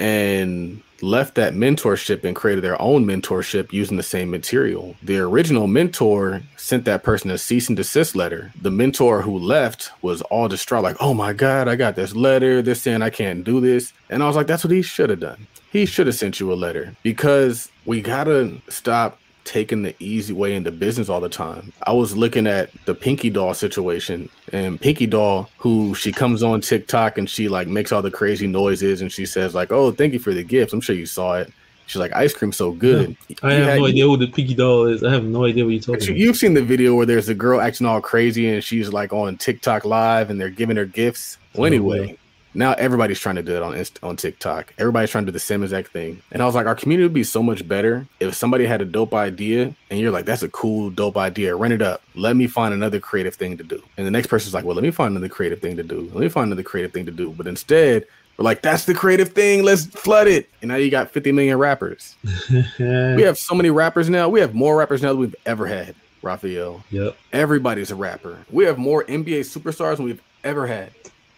and 0.00 0.82
left 1.02 1.34
that 1.34 1.54
mentorship 1.54 2.24
and 2.24 2.36
created 2.36 2.62
their 2.62 2.80
own 2.80 3.04
mentorship 3.04 3.72
using 3.72 3.96
the 3.96 4.02
same 4.02 4.30
material. 4.30 4.96
The 5.02 5.18
original 5.18 5.66
mentor 5.66 6.42
sent 6.56 6.84
that 6.84 7.02
person 7.02 7.30
a 7.30 7.38
cease 7.38 7.68
and 7.68 7.76
desist 7.76 8.14
letter. 8.14 8.52
The 8.60 8.70
mentor 8.70 9.22
who 9.22 9.38
left 9.38 9.90
was 10.02 10.22
all 10.22 10.48
distraught, 10.48 10.82
like, 10.82 10.96
oh 11.00 11.14
my 11.14 11.32
God, 11.32 11.68
I 11.68 11.76
got 11.76 11.96
this 11.96 12.14
letter. 12.14 12.62
They're 12.62 12.74
saying 12.74 13.02
I 13.02 13.10
can't 13.10 13.44
do 13.44 13.60
this. 13.60 13.92
And 14.08 14.22
I 14.22 14.26
was 14.26 14.36
like, 14.36 14.46
that's 14.46 14.64
what 14.64 14.72
he 14.72 14.82
should 14.82 15.10
have 15.10 15.20
done. 15.20 15.46
He 15.70 15.86
should 15.86 16.06
have 16.06 16.16
sent 16.16 16.40
you 16.40 16.52
a 16.52 16.54
letter 16.54 16.96
because 17.02 17.70
we 17.86 18.00
got 18.00 18.24
to 18.24 18.60
stop 18.68 19.18
taking 19.44 19.82
the 19.82 19.94
easy 19.98 20.32
way 20.32 20.54
into 20.54 20.70
business 20.70 21.08
all 21.08 21.20
the 21.20 21.28
time. 21.28 21.72
I 21.86 21.92
was 21.92 22.16
looking 22.16 22.46
at 22.46 22.70
the 22.84 22.94
Pinky 22.94 23.30
Doll 23.30 23.54
situation 23.54 24.28
and 24.52 24.80
Pinky 24.80 25.06
Doll, 25.06 25.48
who 25.58 25.94
she 25.94 26.12
comes 26.12 26.42
on 26.42 26.60
TikTok 26.60 27.18
and 27.18 27.28
she 27.28 27.48
like 27.48 27.66
makes 27.68 27.92
all 27.92 28.02
the 28.02 28.10
crazy 28.10 28.46
noises 28.46 29.00
and 29.02 29.10
she 29.10 29.26
says 29.26 29.54
like, 29.54 29.72
"Oh, 29.72 29.90
thank 29.92 30.12
you 30.12 30.18
for 30.18 30.32
the 30.34 30.42
gifts." 30.44 30.72
I'm 30.72 30.80
sure 30.80 30.94
you 30.96 31.06
saw 31.06 31.38
it. 31.38 31.52
She's 31.86 31.98
like, 31.98 32.12
"Ice 32.14 32.32
cream 32.32 32.52
so 32.52 32.70
good." 32.70 33.16
I 33.42 33.54
You 33.54 33.58
have 33.60 33.68
had- 33.70 33.78
no 33.80 33.86
idea 33.86 34.08
what 34.08 34.20
the 34.20 34.28
Pinky 34.28 34.54
Doll 34.54 34.86
is. 34.86 35.02
I 35.02 35.12
have 35.12 35.24
no 35.24 35.44
idea 35.44 35.64
what 35.64 35.70
you're 35.72 35.80
talking 35.80 36.02
you, 36.02 36.12
about. 36.12 36.18
you've 36.18 36.36
seen 36.36 36.54
the 36.54 36.62
video 36.62 36.94
where 36.94 37.06
there's 37.06 37.28
a 37.28 37.34
girl 37.34 37.60
acting 37.60 37.86
all 37.86 38.00
crazy 38.00 38.48
and 38.48 38.62
she's 38.62 38.92
like 38.92 39.12
on 39.12 39.36
TikTok 39.36 39.84
live 39.84 40.30
and 40.30 40.40
they're 40.40 40.50
giving 40.50 40.76
her 40.76 40.84
gifts. 40.86 41.38
Well, 41.54 41.66
anyway, 41.66 42.06
yeah. 42.08 42.14
Now 42.54 42.72
everybody's 42.74 43.18
trying 43.20 43.36
to 43.36 43.42
do 43.42 43.56
it 43.56 43.62
on 43.62 43.74
Inst- 43.76 43.98
on 44.02 44.16
TikTok. 44.16 44.74
Everybody's 44.78 45.10
trying 45.10 45.24
to 45.24 45.30
do 45.30 45.32
the 45.32 45.38
same 45.40 45.62
exact 45.62 45.88
thing. 45.92 46.20
And 46.32 46.42
I 46.42 46.46
was 46.46 46.54
like, 46.54 46.66
our 46.66 46.74
community 46.74 47.04
would 47.04 47.14
be 47.14 47.24
so 47.24 47.42
much 47.42 47.66
better 47.66 48.06
if 48.18 48.34
somebody 48.34 48.66
had 48.66 48.80
a 48.82 48.84
dope 48.84 49.14
idea 49.14 49.74
and 49.90 50.00
you're 50.00 50.10
like, 50.10 50.24
that's 50.24 50.42
a 50.42 50.48
cool 50.48 50.90
dope 50.90 51.16
idea. 51.16 51.54
Run 51.56 51.72
it 51.72 51.82
up. 51.82 52.02
Let 52.14 52.36
me 52.36 52.46
find 52.46 52.74
another 52.74 53.00
creative 53.00 53.34
thing 53.34 53.56
to 53.58 53.64
do. 53.64 53.82
And 53.96 54.06
the 54.06 54.10
next 54.10 54.26
person's 54.28 54.54
like, 54.54 54.64
well, 54.64 54.74
let 54.74 54.82
me 54.82 54.90
find 54.90 55.12
another 55.12 55.28
creative 55.28 55.60
thing 55.60 55.76
to 55.76 55.82
do. 55.82 56.10
Let 56.12 56.20
me 56.20 56.28
find 56.28 56.46
another 56.48 56.62
creative 56.62 56.92
thing 56.92 57.06
to 57.06 57.12
do. 57.12 57.30
But 57.36 57.46
instead. 57.46 58.06
We're 58.38 58.44
like, 58.44 58.62
that's 58.62 58.86
the 58.86 58.94
creative 58.94 59.34
thing. 59.34 59.64
Let's 59.64 59.84
flood 59.84 60.26
it. 60.26 60.48
And 60.62 60.70
now 60.70 60.76
you 60.76 60.90
got 60.90 61.10
50 61.10 61.30
million 61.32 61.58
rappers. 61.58 62.16
We 62.78 63.22
have 63.22 63.36
so 63.36 63.54
many 63.54 63.68
rappers 63.68 64.08
now. 64.08 64.30
We 64.30 64.40
have 64.40 64.54
more 64.54 64.76
rappers 64.78 65.02
now 65.02 65.10
than 65.10 65.18
we've 65.18 65.36
ever 65.44 65.66
had, 65.66 65.94
Raphael. 66.22 66.82
yep. 66.90 67.18
Everybody's 67.34 67.90
a 67.90 67.94
rapper. 67.94 68.38
We 68.50 68.64
have 68.64 68.78
more 68.78 69.04
NBA 69.04 69.40
superstars 69.40 69.96
than 69.96 70.06
we've 70.06 70.22
ever 70.42 70.66
had. 70.66 70.90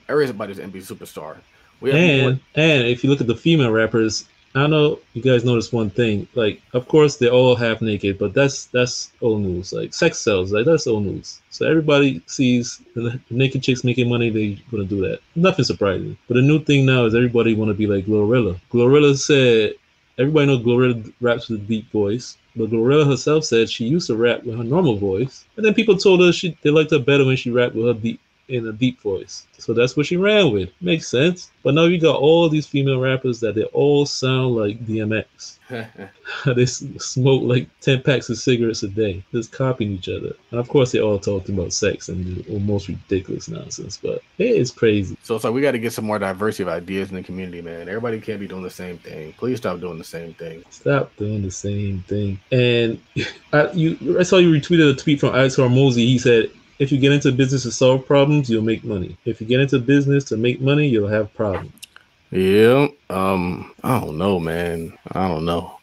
Everybody's 0.09 0.59
an 0.59 0.71
NBA 0.71 0.83
superstar. 0.83 1.37
We 1.81 1.91
And 1.91 2.41
and 2.55 2.87
if 2.87 3.03
you 3.03 3.11
look 3.11 3.21
at 3.21 3.27
the 3.27 3.37
female 3.37 3.73
rappers, 3.73 4.25
I 4.55 4.67
know 4.67 4.99
you 5.15 5.23
guys 5.23 5.45
notice 5.45 5.73
one 5.73 5.89
thing. 5.91 6.29
Like, 6.35 6.61
of 6.75 6.87
course 6.87 7.17
they're 7.17 7.31
all 7.31 7.57
half 7.57 7.81
naked, 7.81 8.19
but 8.19 8.35
that's 8.35 8.67
that's 8.67 9.11
old 9.23 9.41
news. 9.41 9.73
Like 9.73 9.95
sex 9.95 10.19
sells, 10.19 10.53
like 10.53 10.67
that's 10.67 10.87
old 10.87 11.05
news. 11.05 11.41
So 11.51 11.67
everybody 11.67 12.23
sees 12.27 12.81
the 12.95 13.19
naked 13.31 13.63
chicks 13.63 13.83
making 13.83 14.09
money, 14.09 14.31
they 14.31 14.63
gonna 14.71 14.85
do 14.85 15.01
that. 15.03 15.21
Nothing 15.35 15.65
surprising. 15.65 16.17
But 16.29 16.35
the 16.35 16.43
new 16.43 16.63
thing 16.63 16.85
now 16.85 17.07
is 17.07 17.15
everybody 17.15 17.55
wanna 17.55 17.75
be 17.75 17.87
like 17.87 18.07
Glorilla. 18.07 18.61
Glorilla 18.71 19.17
said 19.17 19.75
everybody 20.19 20.47
knows 20.47 20.63
Glorilla 20.63 21.13
raps 21.21 21.49
with 21.49 21.63
a 21.63 21.65
deep 21.65 21.91
voice. 21.91 22.37
But 22.55 22.71
Glorilla 22.71 23.07
herself 23.07 23.45
said 23.45 23.71
she 23.71 23.87
used 23.87 24.09
to 24.09 24.17
rap 24.17 24.45
with 24.45 24.59
her 24.59 24.65
normal 24.65 24.97
voice, 24.97 25.47
and 25.57 25.65
then 25.65 25.73
people 25.73 25.97
told 25.97 26.21
her 26.21 26.33
she 26.33 26.57
they 26.63 26.71
liked 26.71 26.91
her 26.91 26.99
better 26.99 27.25
when 27.25 27.37
she 27.37 27.51
rapped 27.51 27.75
with 27.75 27.87
her 27.87 27.95
deep 27.95 28.21
in 28.49 28.67
a 28.67 28.73
deep 28.73 29.01
voice. 29.01 29.47
So 29.59 29.73
that's 29.73 29.97
what 29.97 30.07
she 30.07 30.17
ran 30.17 30.53
with. 30.53 30.71
Makes 30.81 31.09
sense. 31.09 31.51
But 31.63 31.75
now 31.75 31.85
you 31.85 31.99
got 31.99 32.17
all 32.17 32.49
these 32.49 32.67
female 32.67 33.01
rappers 33.01 33.41
that 33.41 33.55
they 33.55 33.65
all 33.65 34.05
sound 34.05 34.57
like 34.57 34.85
DMX. 34.85 35.59
they 36.57 36.67
smoke 36.67 37.43
like 37.43 37.69
10 37.81 38.03
packs 38.03 38.29
of 38.29 38.39
cigarettes 38.39 38.83
a 38.83 38.89
day, 38.89 39.25
just 39.33 39.53
copying 39.53 39.93
each 39.93 40.09
other. 40.09 40.33
And 40.51 40.61
of 40.61 40.69
course, 40.69 40.93
they 40.93 41.01
all 41.01 41.19
talking 41.19 41.57
about 41.57 41.73
sex 41.73 42.09
and 42.09 42.45
the 42.45 42.59
most 42.59 42.89
ridiculous 42.89 43.49
nonsense. 43.49 43.97
But 43.97 44.23
it 44.39 44.51
is 44.51 44.71
crazy. 44.71 45.17
so 45.23 45.37
it's 45.37 45.45
like 45.45 45.55
we 45.55 45.63
got 45.63 45.73
to 45.73 45.79
get 45.79 45.93
some 45.93 46.05
more 46.05 46.19
diversity 46.19 46.65
of 46.65 46.69
ideas 46.69 47.11
in 47.11 47.17
the 47.17 47.23
community, 47.23 47.63
man. 47.63 47.89
Everybody 47.89 48.21
can't 48.21 48.41
be 48.41 48.49
doing 48.49 48.63
the 48.63 48.71
same 48.71 48.99
thing. 48.99 49.33
Please 49.35 49.59
stop 49.59 49.81
doing 49.81 49.99
the 49.99 50.05
same 50.05 50.35
thing. 50.35 50.65
Stop 50.71 51.15
doing 51.17 51.43
the 51.43 51.51
same 51.51 52.03
thing. 52.09 52.41
And 52.51 53.01
I, 53.53 53.71
you, 53.73 54.19
I 54.19 54.25
saw 54.25 54.39
you 54.39 54.51
retweeted 54.51 54.93
a 54.93 54.97
tweet 54.97 55.21
from 55.21 55.35
Alex 55.35 55.57
Hormozi. 55.57 55.97
He 55.97 56.19
said, 56.19 56.51
if 56.83 56.91
you 56.91 56.99
get 56.99 57.13
into 57.13 57.31
business 57.31 57.63
to 57.63 57.71
solve 57.71 58.05
problems, 58.05 58.51
you'll 58.51 58.63
make 58.63 58.83
money. 58.83 59.17
If 59.25 59.41
you 59.41 59.47
get 59.47 59.61
into 59.61 59.79
business 59.79 60.25
to 60.25 60.37
make 60.37 60.61
money, 60.61 60.89
you'll 60.89 61.09
have 61.09 61.33
problems. 61.35 61.73
Yeah. 62.33 62.89
Um. 63.09 63.73
I 63.85 64.01
don't 64.01 64.19
know, 64.19 64.41
man. 64.41 64.99
I 65.13 65.29
don't 65.29 65.45
know. 65.45 65.79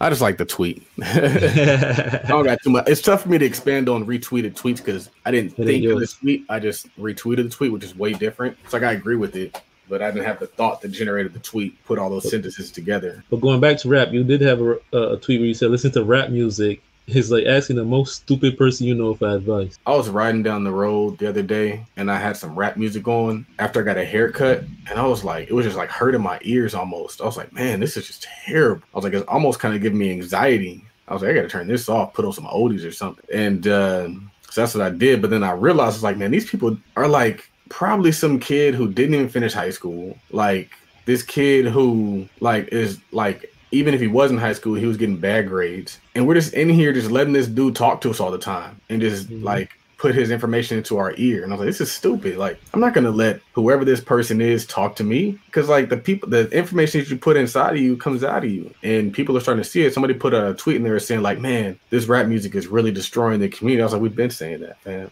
I 0.00 0.08
just 0.08 0.22
like 0.22 0.38
the 0.38 0.46
tweet. 0.46 0.82
I 1.02 2.22
don't 2.26 2.44
got 2.44 2.62
too 2.62 2.70
much. 2.70 2.88
It's 2.88 3.02
tough 3.02 3.22
for 3.22 3.28
me 3.28 3.38
to 3.38 3.44
expand 3.44 3.88
on 3.88 4.06
retweeted 4.06 4.54
tweets 4.54 4.78
because 4.78 5.10
I 5.26 5.30
didn't 5.30 5.58
It 5.58 5.66
think 5.66 5.84
of 5.84 6.00
the 6.00 6.06
tweet. 6.06 6.46
I 6.48 6.58
just 6.58 6.88
retweeted 6.98 7.44
the 7.44 7.50
tweet, 7.50 7.70
which 7.70 7.84
is 7.84 7.94
way 7.94 8.14
different. 8.14 8.56
It's 8.64 8.72
like 8.72 8.82
I 8.82 8.92
agree 8.92 9.16
with 9.16 9.36
it, 9.36 9.60
but 9.90 10.00
I 10.00 10.10
didn't 10.10 10.24
have 10.24 10.40
the 10.40 10.46
thought 10.46 10.80
that 10.80 10.88
generated 10.88 11.34
the 11.34 11.38
tweet, 11.40 11.84
put 11.84 11.98
all 11.98 12.08
those 12.08 12.30
sentences 12.30 12.72
together. 12.72 13.22
But 13.28 13.42
going 13.42 13.60
back 13.60 13.76
to 13.78 13.88
rap, 13.90 14.10
you 14.10 14.24
did 14.24 14.40
have 14.40 14.62
a, 14.62 14.78
a 14.94 15.16
tweet 15.18 15.38
where 15.38 15.48
you 15.48 15.54
said, 15.54 15.70
listen 15.70 15.92
to 15.92 16.02
rap 16.02 16.30
music. 16.30 16.82
It's 17.06 17.30
like 17.30 17.46
asking 17.46 17.76
the 17.76 17.84
most 17.84 18.16
stupid 18.16 18.56
person 18.56 18.86
you 18.86 18.94
know 18.94 19.14
for 19.14 19.28
advice. 19.28 19.78
I 19.86 19.94
was 19.94 20.08
riding 20.08 20.42
down 20.42 20.64
the 20.64 20.70
road 20.70 21.18
the 21.18 21.28
other 21.28 21.42
day 21.42 21.84
and 21.96 22.10
I 22.10 22.18
had 22.18 22.36
some 22.36 22.54
rap 22.54 22.76
music 22.76 23.08
on 23.08 23.46
after 23.58 23.80
I 23.80 23.84
got 23.84 23.98
a 23.98 24.04
haircut. 24.04 24.64
And 24.88 24.98
I 24.98 25.06
was 25.06 25.24
like, 25.24 25.48
it 25.48 25.54
was 25.54 25.64
just 25.64 25.76
like 25.76 25.90
hurting 25.90 26.22
my 26.22 26.38
ears 26.42 26.74
almost. 26.74 27.20
I 27.20 27.24
was 27.24 27.36
like, 27.36 27.52
man, 27.52 27.80
this 27.80 27.96
is 27.96 28.06
just 28.06 28.22
terrible. 28.22 28.82
I 28.94 28.96
was 28.96 29.04
like, 29.04 29.14
it's 29.14 29.26
almost 29.26 29.58
kind 29.58 29.74
of 29.74 29.82
giving 29.82 29.98
me 29.98 30.10
anxiety. 30.12 30.84
I 31.08 31.14
was 31.14 31.22
like, 31.22 31.32
I 31.32 31.34
got 31.34 31.42
to 31.42 31.48
turn 31.48 31.66
this 31.66 31.88
off, 31.88 32.14
put 32.14 32.24
on 32.24 32.32
some 32.32 32.44
oldies 32.44 32.86
or 32.86 32.92
something. 32.92 33.24
And 33.34 33.66
uh, 33.66 34.08
so 34.48 34.60
that's 34.60 34.74
what 34.74 34.86
I 34.86 34.90
did. 34.90 35.20
But 35.20 35.30
then 35.30 35.42
I 35.42 35.52
realized, 35.52 35.96
it's 35.96 36.04
like, 36.04 36.16
man, 36.16 36.30
these 36.30 36.48
people 36.48 36.76
are 36.96 37.08
like 37.08 37.50
probably 37.68 38.12
some 38.12 38.38
kid 38.38 38.74
who 38.74 38.92
didn't 38.92 39.14
even 39.14 39.28
finish 39.28 39.52
high 39.52 39.70
school. 39.70 40.16
Like 40.30 40.70
this 41.06 41.22
kid 41.22 41.66
who 41.66 42.28
like 42.38 42.68
is 42.68 42.98
like 43.10 43.49
even 43.72 43.94
if 43.94 44.00
he 44.00 44.06
was 44.08 44.30
in 44.30 44.38
high 44.38 44.52
school, 44.52 44.74
he 44.74 44.86
was 44.86 44.96
getting 44.96 45.16
bad 45.16 45.48
grades. 45.48 45.98
And 46.14 46.26
we're 46.26 46.34
just 46.34 46.54
in 46.54 46.68
here 46.68 46.92
just 46.92 47.10
letting 47.10 47.32
this 47.32 47.46
dude 47.46 47.76
talk 47.76 48.00
to 48.02 48.10
us 48.10 48.20
all 48.20 48.30
the 48.30 48.38
time 48.38 48.80
and 48.88 49.00
just 49.00 49.28
Mhm. 49.28 49.44
like 49.44 49.70
put 49.96 50.14
his 50.14 50.30
information 50.30 50.78
into 50.78 50.96
our 50.96 51.12
ear. 51.18 51.44
And 51.44 51.52
I 51.52 51.56
was 51.56 51.60
like, 51.60 51.66
this 51.68 51.80
is 51.82 51.92
stupid. 51.92 52.38
Like, 52.38 52.58
I'm 52.72 52.80
not 52.80 52.94
gonna 52.94 53.10
let 53.10 53.40
whoever 53.52 53.84
this 53.84 54.00
person 54.00 54.40
is 54.40 54.64
talk 54.66 54.96
to 54.96 55.04
me. 55.04 55.38
Cause 55.52 55.68
like 55.68 55.90
the 55.90 55.98
people 55.98 56.28
the 56.30 56.48
information 56.50 57.00
that 57.00 57.10
you 57.10 57.16
put 57.18 57.36
inside 57.36 57.74
of 57.74 57.80
you 57.80 57.96
comes 57.98 58.24
out 58.24 58.42
of 58.44 58.50
you. 58.50 58.72
And 58.82 59.12
people 59.12 59.36
are 59.36 59.40
starting 59.40 59.62
to 59.62 59.68
see 59.68 59.82
it. 59.82 59.92
Somebody 59.92 60.14
put 60.14 60.32
a 60.32 60.54
tweet 60.54 60.76
in 60.76 60.84
there 60.84 60.98
saying, 60.98 61.20
like, 61.22 61.38
man, 61.38 61.78
this 61.90 62.06
rap 62.06 62.26
music 62.28 62.54
is 62.54 62.66
really 62.66 62.90
destroying 62.90 63.40
the 63.40 63.48
community. 63.50 63.82
I 63.82 63.84
was 63.84 63.92
like, 63.92 64.00
we've 64.02 64.16
been 64.16 64.30
saying 64.30 64.60
that, 64.60 64.76
man. 64.86 65.10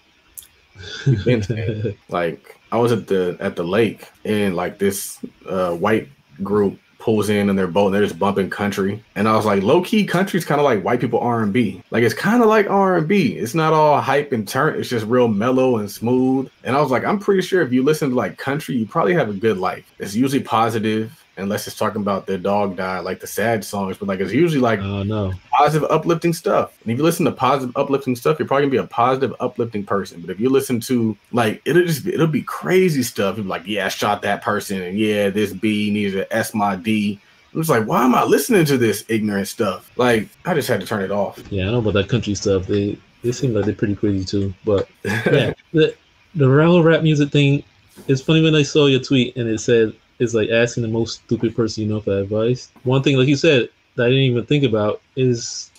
We've 1.07 1.25
been 1.25 1.43
saying 1.43 1.97
like 2.09 2.57
I 2.73 2.79
was 2.79 2.93
at 2.93 3.09
the 3.09 3.37
at 3.41 3.57
the 3.57 3.65
lake 3.65 4.09
and 4.25 4.57
like 4.57 4.79
this 4.79 5.19
uh 5.47 5.73
white 5.75 6.09
group 6.43 6.79
pulls 6.99 7.29
in 7.29 7.49
in 7.49 7.57
their 7.57 7.67
boat 7.67 7.87
and 7.87 7.95
they're 7.95 8.03
just 8.03 8.19
bumping 8.19 8.51
country. 8.51 9.03
And 9.15 9.29
I 9.29 9.37
was 9.37 9.47
like 9.47 9.63
low 9.63 9.83
key 9.83 10.05
country's 10.05 10.45
kind 10.45 10.61
of 10.61 10.65
like 10.65 10.83
white 10.83 11.01
people 11.01 11.21
R&B 11.21 11.83
like 11.91 12.03
it's 12.03 12.15
kind 12.15 12.43
of 12.43 12.49
like 12.49 12.69
R&B 12.69 13.37
it's 13.37 13.55
not 13.55 13.73
all 13.73 14.01
hype 14.01 14.33
and 14.33 14.47
turn 14.47 14.79
it's 14.79 14.89
just 14.89 15.07
real 15.07 15.29
mellow 15.29 15.79
and 15.79 15.91
smooth. 15.91 16.51
And 16.65 16.77
I 16.77 16.81
was 16.81 16.91
like 16.91 17.05
I'm 17.05 17.19
pretty 17.19 17.43
sure 17.43 17.63
if 17.63 17.73
you 17.73 17.83
listen 17.83 18.11
to 18.11 18.17
like 18.17 18.37
country 18.39 18.77
you 18.77 18.87
probably 18.87 19.15
have 19.15 19.29
a 19.29 19.35
good 19.35 19.59
life. 19.59 19.85
It's 19.99 20.15
usually 20.15 20.43
positive 20.43 21.25
unless 21.39 21.67
it's 21.67 21.77
talking 21.77 22.03
about 22.03 22.27
their 22.27 22.39
dog 22.39 22.77
died 22.77 23.01
like 23.05 23.21
the 23.21 23.27
sad 23.27 23.65
songs 23.65 23.97
but 23.99 24.09
like 24.09 24.21
it's 24.21 24.33
usually 24.33 24.61
like 24.61 24.81
Oh, 24.81 25.03
no. 25.03 25.33
positive, 25.51 25.89
uplifting 25.91 26.33
stuff. 26.33 26.77
And 26.83 26.93
if 26.93 26.99
you 26.99 27.05
listen 27.05 27.25
to 27.27 27.33
positive, 27.33 27.77
uplifting 27.77 28.17
stuff, 28.17 28.39
you're 28.39 28.49
probably 28.49 28.65
gonna 28.67 28.71
be 28.73 28.77
a 28.79 28.87
positive, 28.87 29.35
uplifting 29.41 29.85
person. 29.85 30.21
But 30.21 30.31
if 30.31 30.41
you 30.41 30.51
listen 30.51 30.81
to 30.81 31.17
like 31.33 31.63
it'll 31.65 31.85
just 31.85 32.05
be, 32.05 32.15
it'll 32.15 32.27
be 32.27 32.43
crazy 32.43 33.03
stuff. 33.03 33.37
You'll 33.37 33.45
be 33.45 33.51
like, 33.51 33.67
yeah, 33.67 33.87
I 33.87 33.89
shot 33.89 34.23
that 34.23 34.43
person, 34.43 34.83
and 34.83 34.99
yeah, 34.99 35.31
this 35.31 35.53
B 35.53 35.91
needs 35.91 36.15
to 36.15 36.31
S 36.35 36.55
my 36.55 36.77
D. 36.77 37.21
I'm 37.55 37.61
just 37.61 37.71
like, 37.71 37.87
why 37.87 38.05
am 38.05 38.15
I 38.15 38.25
listening 38.25 38.65
to 38.67 38.77
this 38.77 39.05
ignorant 39.09 39.49
stuff? 39.49 39.91
Like, 39.97 40.29
I 40.45 40.53
just 40.55 40.69
had 40.69 40.81
to 40.81 40.87
turn 40.87 41.03
it 41.03 41.11
off. 41.11 41.41
Yeah, 41.51 41.69
I 41.69 41.71
know 41.71 41.79
about 41.79 41.95
that 41.95 42.09
country 42.09 42.35
stuff. 42.35 42.67
They 42.67 42.99
they 43.23 43.33
seem 43.33 43.55
like 43.55 43.65
they're 43.65 43.75
pretty 43.75 43.95
crazy 43.97 44.25
too. 44.25 44.53
But 44.65 44.89
yeah, 45.05 45.55
the 45.73 45.95
the 46.35 46.47
whole 46.47 46.83
rap 46.83 47.03
music 47.03 47.31
thing. 47.31 47.65
It's 48.07 48.23
funny 48.23 48.43
when 48.43 48.55
I 48.55 48.63
saw 48.63 48.87
your 48.87 49.01
tweet 49.01 49.35
and 49.37 49.49
it 49.49 49.59
said 49.61 49.93
it's 50.19 50.35
like 50.35 50.51
asking 50.51 50.83
the 50.83 50.89
most 50.89 51.23
stupid 51.25 51.55
person 51.55 51.85
you 51.85 51.89
know 51.89 52.01
for 52.01 52.19
advice. 52.19 52.71
One 52.83 53.03
thing, 53.03 53.17
like 53.17 53.29
you 53.29 53.37
said, 53.37 53.69
that 53.95 54.07
I 54.07 54.09
didn't 54.09 54.25
even 54.25 54.47
think 54.47 54.65
about 54.65 55.01
is 55.17 55.71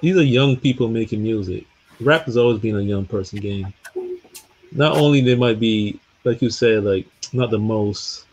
these 0.00 0.16
are 0.16 0.22
young 0.22 0.56
people 0.56 0.88
making 0.88 1.22
music. 1.22 1.66
Rap 2.00 2.24
has 2.24 2.36
always 2.36 2.58
been 2.58 2.76
a 2.76 2.80
young 2.80 3.06
person 3.06 3.38
game. 3.40 3.72
Not 4.72 4.96
only 4.96 5.20
they 5.20 5.36
might 5.36 5.60
be, 5.60 6.00
like 6.24 6.42
you 6.42 6.50
said, 6.50 6.84
like 6.84 7.06
not 7.32 7.50
the 7.50 7.58
most 7.58 8.26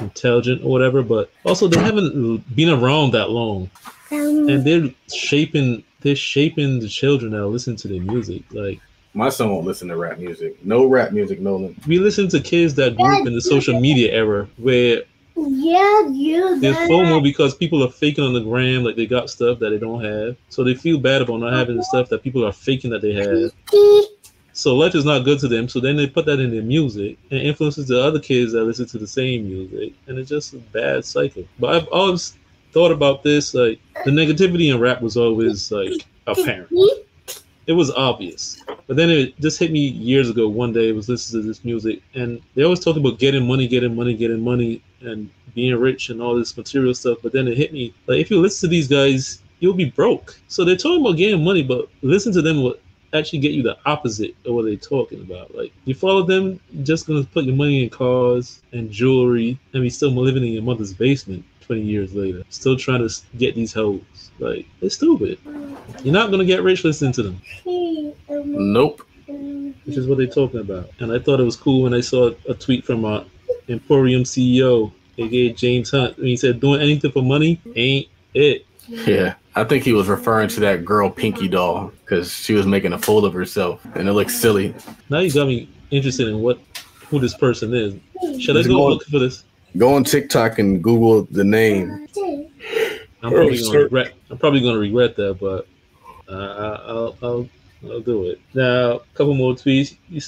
intelligent 0.00 0.62
or 0.62 0.70
whatever, 0.70 1.02
but 1.02 1.30
also 1.44 1.68
they 1.68 1.80
haven't 1.80 2.54
been 2.54 2.70
around 2.70 3.12
that 3.12 3.30
long 3.30 3.70
Um, 4.10 4.48
and 4.48 4.64
they're 4.64 4.90
shaping 5.12 5.82
they're 6.00 6.16
shaping 6.16 6.78
the 6.78 6.88
children 6.88 7.32
that 7.32 7.46
listen 7.46 7.76
to 7.76 7.88
their 7.88 8.00
music. 8.00 8.42
Like 8.52 8.80
My 9.16 9.30
son 9.30 9.50
won't 9.50 9.64
listen 9.64 9.88
to 9.88 9.96
rap 9.96 10.18
music. 10.18 10.62
No 10.62 10.84
rap 10.84 11.10
music, 11.10 11.40
Nolan. 11.40 11.74
we 11.86 11.98
listen 11.98 12.28
to 12.28 12.38
kids 12.38 12.74
that 12.74 12.96
grew 12.96 13.20
up 13.20 13.26
in 13.26 13.34
the 13.34 13.40
social 13.40 13.80
media 13.80 14.12
era 14.12 14.46
where 14.58 15.04
Yeah, 15.34 16.08
you. 16.08 16.60
There's 16.60 16.76
that. 16.76 16.90
FOMO 16.90 17.22
because 17.22 17.54
people 17.54 17.82
are 17.82 17.90
faking 17.90 18.24
on 18.24 18.34
the 18.34 18.40
gram, 18.40 18.84
like 18.84 18.94
they 18.96 19.06
got 19.06 19.30
stuff 19.30 19.58
that 19.60 19.70
they 19.70 19.78
don't 19.78 20.04
have. 20.04 20.36
So 20.50 20.62
they 20.62 20.74
feel 20.74 20.98
bad 20.98 21.22
about 21.22 21.40
not 21.40 21.54
having 21.54 21.76
the 21.76 21.80
uh-huh. 21.80 21.88
stuff 21.88 22.08
that 22.10 22.22
people 22.22 22.44
are 22.44 22.52
faking 22.52 22.90
that 22.90 23.00
they 23.00 23.14
have. 23.14 23.52
So 24.52 24.74
life 24.74 24.94
is 24.94 25.04
not 25.06 25.20
good 25.24 25.38
to 25.40 25.48
them. 25.48 25.68
So 25.68 25.80
then 25.80 25.96
they 25.96 26.06
put 26.06 26.26
that 26.26 26.38
in 26.40 26.50
their 26.50 26.62
music 26.62 27.18
and 27.30 27.40
influences 27.40 27.88
the 27.88 28.02
other 28.02 28.20
kids 28.20 28.52
that 28.52 28.64
listen 28.64 28.86
to 28.86 28.98
the 28.98 29.06
same 29.06 29.44
music, 29.46 29.94
and 30.08 30.18
it's 30.18 30.28
just 30.28 30.52
a 30.52 30.58
bad 30.58 31.06
cycle. 31.06 31.44
But 31.58 31.74
I've 31.74 31.88
always 31.88 32.36
thought 32.72 32.92
about 32.92 33.22
this, 33.22 33.54
like 33.54 33.80
the 34.04 34.10
negativity 34.10 34.74
in 34.74 34.78
rap 34.78 35.00
was 35.00 35.16
always 35.16 35.72
like 35.72 36.04
apparent. 36.26 36.68
It 37.66 37.72
was 37.72 37.90
obvious. 37.90 38.62
But 38.86 38.96
then 38.96 39.10
it 39.10 39.38
just 39.40 39.58
hit 39.58 39.72
me 39.72 39.80
years 39.80 40.30
ago. 40.30 40.48
One 40.48 40.72
day 40.72 40.92
was 40.92 41.08
listening 41.08 41.42
to 41.42 41.48
this 41.48 41.64
music, 41.64 42.00
and 42.14 42.40
they 42.54 42.62
always 42.62 42.80
talk 42.80 42.96
about 42.96 43.18
getting 43.18 43.46
money, 43.46 43.66
getting 43.66 43.96
money, 43.96 44.14
getting 44.14 44.40
money, 44.40 44.82
and 45.00 45.28
being 45.54 45.74
rich 45.74 46.10
and 46.10 46.22
all 46.22 46.36
this 46.36 46.56
material 46.56 46.94
stuff. 46.94 47.18
But 47.22 47.32
then 47.32 47.48
it 47.48 47.56
hit 47.56 47.72
me 47.72 47.92
like 48.06 48.20
if 48.20 48.30
you 48.30 48.40
listen 48.40 48.68
to 48.68 48.70
these 48.70 48.86
guys, 48.88 49.42
you'll 49.58 49.74
be 49.74 49.90
broke. 49.90 50.38
So 50.48 50.64
they're 50.64 50.76
talking 50.76 51.00
about 51.00 51.16
getting 51.16 51.42
money, 51.42 51.62
but 51.62 51.88
listen 52.02 52.32
to 52.34 52.42
them 52.42 52.62
will 52.62 52.76
actually 53.12 53.38
get 53.40 53.52
you 53.52 53.62
the 53.62 53.78
opposite 53.86 54.36
of 54.44 54.54
what 54.54 54.64
they're 54.64 54.76
talking 54.76 55.22
about. 55.22 55.54
Like 55.56 55.72
you 55.86 55.94
follow 55.94 56.22
them, 56.22 56.60
just 56.82 57.06
gonna 57.06 57.24
put 57.24 57.44
your 57.44 57.56
money 57.56 57.82
in 57.82 57.90
cars 57.90 58.62
and 58.72 58.90
jewelry, 58.90 59.58
and 59.72 59.82
be 59.82 59.90
still 59.90 60.10
living 60.10 60.44
in 60.44 60.52
your 60.52 60.62
mother's 60.62 60.92
basement. 60.94 61.44
20 61.62 61.82
years 61.82 62.14
later, 62.14 62.44
still 62.48 62.76
trying 62.76 63.06
to 63.06 63.12
get 63.38 63.56
these 63.56 63.72
hoes. 63.72 64.30
Like, 64.38 64.66
it's 64.80 64.94
stupid. 64.94 65.36
You're 66.02 66.12
not 66.14 66.28
going 66.28 66.40
to 66.40 66.44
get 66.46 66.62
rich 66.62 66.84
listening 66.84 67.12
to 67.14 67.22
them 67.22 67.40
Nope. 68.28 69.02
which 69.26 69.96
is 69.96 70.06
what 70.06 70.18
they're 70.18 70.26
talking 70.26 70.60
about. 70.60 70.90
And 71.00 71.12
I 71.12 71.18
thought 71.18 71.40
it 71.40 71.44
was 71.44 71.56
cool 71.56 71.82
when 71.82 71.94
I 71.94 72.00
saw 72.00 72.30
a 72.48 72.54
tweet 72.54 72.84
from 72.84 73.04
uh, 73.04 73.24
Emporium 73.68 74.22
CEO, 74.24 74.92
aka 75.18 75.52
James 75.52 75.90
Hunt, 75.90 76.16
and 76.18 76.26
he 76.26 76.36
said, 76.36 76.60
"Doing 76.60 76.80
anything 76.80 77.10
for 77.12 77.22
money 77.22 77.60
ain't 77.74 78.08
it." 78.34 78.66
Yeah. 78.88 79.34
I 79.56 79.64
think 79.64 79.84
he 79.84 79.92
was 79.92 80.06
referring 80.06 80.48
to 80.50 80.60
that 80.60 80.84
girl 80.84 81.10
Pinky 81.10 81.48
Doll 81.48 81.90
because 82.04 82.30
she 82.32 82.52
was 82.52 82.66
making 82.66 82.92
a 82.92 82.98
fool 82.98 83.24
of 83.24 83.32
herself 83.32 83.84
and 83.96 84.06
it 84.08 84.12
looks 84.12 84.36
silly. 84.38 84.74
Now 85.10 85.18
you 85.20 85.32
got 85.32 85.48
me 85.48 85.68
interested 85.90 86.28
in 86.28 86.40
what 86.40 86.60
who 87.08 87.18
this 87.18 87.34
person 87.36 87.72
is. 87.74 87.94
Should 88.40 88.56
I 88.56 88.60
Just 88.60 88.68
go 88.68 88.76
go- 88.76 88.88
look 88.88 89.04
for 89.04 89.18
this? 89.18 89.44
Go 89.76 89.94
on 89.94 90.04
TikTok 90.04 90.58
and 90.58 90.82
Google 90.82 91.24
the 91.30 91.42
name. 91.44 92.06
I'm 93.22 93.32
probably 93.32 93.60
gonna 93.62 93.78
regret. 93.78 94.12
I'm 94.30 94.38
probably 94.38 94.60
gonna 94.60 94.78
regret 94.78 95.16
that, 95.16 95.38
but 95.40 95.66
uh, 96.28 96.78
I'll, 96.86 97.16
I'll 97.22 97.48
I'll 97.84 98.00
do 98.00 98.24
it. 98.26 98.40
Now, 98.54 98.92
a 98.92 99.00
couple 99.14 99.34
more 99.34 99.54
tweets. 99.54 99.96
You, 100.08 100.20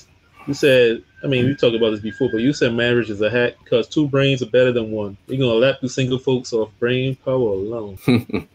you 0.47 0.55
said, 0.55 1.03
I 1.23 1.27
mean, 1.27 1.47
we 1.47 1.55
talked 1.55 1.77
about 1.77 1.91
this 1.91 2.01
before, 2.01 2.29
but 2.31 2.41
you 2.41 2.53
said 2.53 2.75
marriage 2.75 3.11
is 3.11 3.21
a 3.21 3.31
hack 3.31 3.55
because 3.65 3.89
two 3.89 4.09
brains 4.09 4.43
are 4.43 4.47
better 4.47 4.73
than 4.73 4.91
one. 4.91 5.17
You're 5.27 5.39
gonna 5.39 5.59
lap 5.59 5.77
the 5.81 5.89
single 5.89 6.19
folks 6.19 6.53
off 6.53 6.71
brain 6.79 7.17
power 7.17 7.35
alone. 7.35 7.99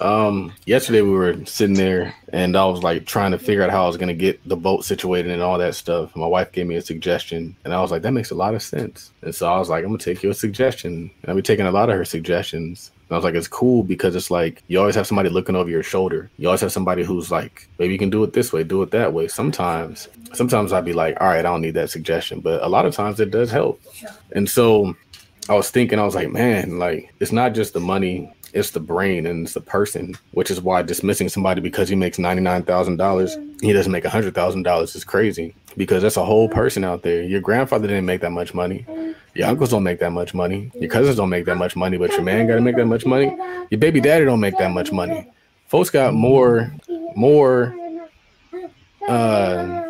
Um, 0.00 0.52
yesterday 0.66 1.00
we 1.00 1.10
were 1.10 1.44
sitting 1.46 1.76
there 1.76 2.14
and 2.30 2.56
I 2.56 2.64
was 2.66 2.82
like 2.82 3.06
trying 3.06 3.30
to 3.32 3.38
figure 3.38 3.62
out 3.62 3.70
how 3.70 3.84
I 3.84 3.86
was 3.86 3.96
gonna 3.96 4.14
get 4.14 4.46
the 4.46 4.56
boat 4.56 4.84
situated 4.84 5.30
and 5.30 5.42
all 5.42 5.58
that 5.58 5.74
stuff. 5.74 6.14
My 6.14 6.26
wife 6.26 6.52
gave 6.52 6.66
me 6.66 6.76
a 6.76 6.82
suggestion 6.82 7.56
and 7.64 7.72
I 7.72 7.80
was 7.80 7.90
like, 7.90 8.02
that 8.02 8.12
makes 8.12 8.30
a 8.30 8.34
lot 8.34 8.54
of 8.54 8.62
sense. 8.62 9.12
And 9.22 9.34
so 9.34 9.50
I 9.50 9.58
was 9.58 9.68
like, 9.68 9.84
I'm 9.84 9.90
gonna 9.90 9.98
take 9.98 10.22
your 10.22 10.34
suggestion. 10.34 11.10
And 11.22 11.30
I've 11.30 11.36
been 11.36 11.44
taking 11.44 11.66
a 11.66 11.70
lot 11.70 11.90
of 11.90 11.96
her 11.96 12.04
suggestions. 12.04 12.90
And 13.08 13.14
I 13.14 13.18
was 13.18 13.24
like, 13.24 13.34
it's 13.34 13.48
cool 13.48 13.84
because 13.84 14.16
it's 14.16 14.30
like 14.30 14.62
you 14.66 14.80
always 14.80 14.96
have 14.96 15.06
somebody 15.06 15.28
looking 15.28 15.54
over 15.54 15.70
your 15.70 15.82
shoulder. 15.84 16.28
You 16.38 16.48
always 16.48 16.60
have 16.60 16.72
somebody 16.72 17.04
who's 17.04 17.30
like, 17.30 17.68
maybe 17.78 17.92
you 17.92 17.98
can 17.98 18.10
do 18.10 18.24
it 18.24 18.32
this 18.32 18.52
way, 18.52 18.64
do 18.64 18.82
it 18.82 18.90
that 18.90 19.12
way. 19.12 19.28
Sometimes, 19.28 20.08
sometimes 20.34 20.72
I'd 20.72 20.84
be 20.84 20.92
like, 20.92 21.16
all 21.20 21.28
right, 21.28 21.38
I 21.38 21.42
don't 21.42 21.62
need 21.62 21.74
that 21.74 21.90
suggestion, 21.90 22.40
but 22.40 22.62
a 22.62 22.68
lot 22.68 22.84
of 22.84 22.94
times 22.94 23.20
it 23.20 23.30
does 23.30 23.50
help. 23.50 23.80
And 24.32 24.48
so 24.50 24.96
I 25.48 25.54
was 25.54 25.70
thinking, 25.70 26.00
I 26.00 26.04
was 26.04 26.16
like, 26.16 26.30
man, 26.30 26.78
like 26.80 27.14
it's 27.20 27.32
not 27.32 27.54
just 27.54 27.72
the 27.72 27.80
money, 27.80 28.32
it's 28.52 28.70
the 28.70 28.80
brain 28.80 29.26
and 29.26 29.44
it's 29.44 29.54
the 29.54 29.60
person, 29.60 30.16
which 30.32 30.50
is 30.50 30.60
why 30.60 30.82
dismissing 30.82 31.28
somebody 31.28 31.60
because 31.60 31.88
he 31.88 31.94
makes 31.94 32.18
ninety 32.18 32.42
nine 32.42 32.64
thousand 32.64 32.96
dollars, 32.96 33.36
he 33.60 33.72
doesn't 33.72 33.92
make 33.92 34.04
hundred 34.04 34.34
thousand 34.34 34.64
dollars 34.64 34.96
is 34.96 35.04
crazy. 35.04 35.54
Because 35.76 36.02
that's 36.02 36.16
a 36.16 36.24
whole 36.24 36.48
person 36.48 36.84
out 36.84 37.02
there. 37.02 37.22
Your 37.22 37.40
grandfather 37.40 37.86
didn't 37.86 38.06
make 38.06 38.22
that 38.22 38.30
much 38.32 38.54
money. 38.54 38.86
Your 39.34 39.48
uncles 39.48 39.70
don't 39.70 39.82
make 39.82 39.98
that 40.00 40.12
much 40.12 40.32
money. 40.32 40.70
Your 40.80 40.90
cousins 40.90 41.16
don't 41.16 41.28
make 41.28 41.44
that 41.44 41.56
much 41.56 41.76
money, 41.76 41.98
but 41.98 42.10
your 42.12 42.22
man 42.22 42.46
gotta 42.46 42.62
make 42.62 42.76
that 42.76 42.86
much 42.86 43.04
money. 43.04 43.36
Your 43.70 43.78
baby 43.78 44.00
daddy 44.00 44.24
don't 44.24 44.40
make 44.40 44.56
that 44.58 44.70
much 44.70 44.92
money. 44.92 45.30
Folks 45.66 45.90
got 45.90 46.14
more 46.14 46.72
more 47.14 47.74
uh 49.08 49.85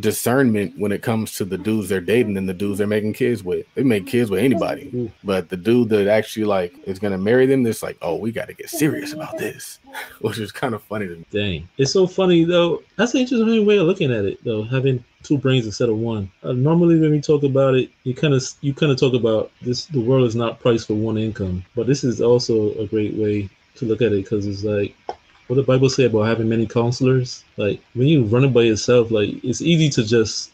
discernment 0.00 0.78
when 0.78 0.92
it 0.92 1.02
comes 1.02 1.36
to 1.36 1.44
the 1.44 1.58
dudes 1.58 1.88
they're 1.88 2.00
dating 2.00 2.36
and 2.36 2.48
the 2.48 2.54
dudes 2.54 2.78
they're 2.78 2.86
making 2.86 3.12
kids 3.12 3.42
with. 3.42 3.66
They 3.74 3.82
make 3.82 4.06
kids 4.06 4.30
with 4.30 4.40
anybody. 4.40 5.12
But 5.24 5.48
the 5.48 5.56
dude 5.56 5.88
that 5.90 6.08
actually 6.08 6.44
like 6.44 6.74
is 6.84 6.98
gonna 6.98 7.18
marry 7.18 7.46
them, 7.46 7.66
it's 7.66 7.82
like, 7.82 7.98
oh, 8.02 8.16
we 8.16 8.32
gotta 8.32 8.54
get 8.54 8.70
serious 8.70 9.12
about 9.12 9.38
this. 9.38 9.80
Which 10.20 10.38
is 10.38 10.52
kind 10.52 10.74
of 10.74 10.82
funny 10.82 11.06
to 11.06 11.16
me. 11.16 11.26
Dang, 11.30 11.68
it's 11.78 11.92
so 11.92 12.06
funny 12.06 12.44
though. 12.44 12.82
That's 12.96 13.14
an 13.14 13.20
interesting 13.20 13.66
way 13.66 13.78
of 13.78 13.86
looking 13.86 14.12
at 14.12 14.24
it, 14.24 14.42
though. 14.44 14.62
Having 14.62 15.04
two 15.22 15.38
brains 15.38 15.66
instead 15.66 15.88
of 15.88 15.96
one. 15.98 16.30
Uh, 16.42 16.52
normally, 16.52 16.98
when 16.98 17.10
we 17.10 17.20
talk 17.20 17.42
about 17.42 17.74
it, 17.74 17.90
you 18.04 18.14
kind 18.14 18.34
of 18.34 18.44
you 18.60 18.74
kind 18.74 18.92
of 18.92 18.98
talk 18.98 19.14
about 19.14 19.50
this. 19.62 19.86
The 19.86 20.00
world 20.00 20.26
is 20.26 20.36
not 20.36 20.60
priced 20.60 20.86
for 20.86 20.94
one 20.94 21.18
income, 21.18 21.64
but 21.74 21.86
this 21.86 22.04
is 22.04 22.20
also 22.20 22.74
a 22.78 22.86
great 22.86 23.14
way 23.14 23.48
to 23.76 23.84
look 23.84 24.02
at 24.02 24.12
it 24.12 24.24
because 24.24 24.46
it's 24.46 24.64
like 24.64 24.94
what 25.48 25.56
the 25.56 25.62
Bible 25.62 25.88
say 25.88 26.04
about 26.04 26.24
having 26.24 26.48
many 26.48 26.66
counselors. 26.66 27.44
Like 27.56 27.80
when 27.94 28.06
you 28.06 28.24
run 28.24 28.44
it 28.44 28.52
by 28.52 28.62
yourself, 28.62 29.10
like 29.10 29.42
it's 29.42 29.60
easy 29.60 29.88
to 29.90 30.04
just 30.04 30.52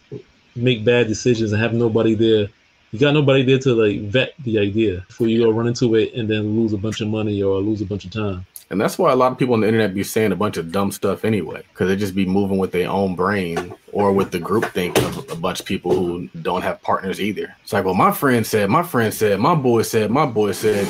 make 0.56 0.84
bad 0.84 1.08
decisions 1.08 1.52
and 1.52 1.60
have 1.60 1.74
nobody 1.74 2.14
there. 2.14 2.48
You 2.92 3.00
got 3.00 3.12
nobody 3.12 3.42
there 3.42 3.58
to 3.58 3.74
like 3.74 4.02
vet 4.02 4.34
the 4.44 4.58
idea 4.58 5.04
before 5.08 5.26
you 5.26 5.44
go 5.44 5.50
run 5.50 5.66
into 5.66 5.96
it 5.96 6.14
and 6.14 6.30
then 6.30 6.56
lose 6.56 6.72
a 6.72 6.78
bunch 6.78 7.00
of 7.00 7.08
money 7.08 7.42
or 7.42 7.58
lose 7.58 7.82
a 7.82 7.86
bunch 7.86 8.04
of 8.04 8.12
time. 8.12 8.46
And 8.70 8.80
that's 8.80 8.96
why 8.96 9.12
a 9.12 9.16
lot 9.16 9.30
of 9.30 9.38
people 9.38 9.54
on 9.54 9.60
the 9.60 9.66
internet 9.66 9.94
be 9.94 10.02
saying 10.02 10.32
a 10.32 10.36
bunch 10.36 10.56
of 10.56 10.72
dumb 10.72 10.90
stuff 10.90 11.24
anyway, 11.24 11.62
because 11.68 11.88
they 11.88 11.96
just 11.96 12.14
be 12.14 12.24
moving 12.24 12.56
with 12.56 12.72
their 12.72 12.88
own 12.88 13.14
brain 13.14 13.74
or 13.92 14.12
with 14.12 14.30
the 14.30 14.38
group 14.38 14.64
think 14.66 14.96
of 14.98 15.30
a 15.30 15.36
bunch 15.36 15.60
of 15.60 15.66
people 15.66 15.94
who 15.94 16.28
don't 16.40 16.62
have 16.62 16.80
partners 16.82 17.20
either. 17.20 17.54
It's 17.62 17.72
like, 17.72 17.84
well, 17.84 17.94
my 17.94 18.10
friend 18.10 18.46
said, 18.46 18.70
my 18.70 18.82
friend 18.82 19.12
said, 19.12 19.38
my 19.38 19.54
boy 19.54 19.82
said, 19.82 20.10
my 20.10 20.24
boy 20.24 20.52
said, 20.52 20.88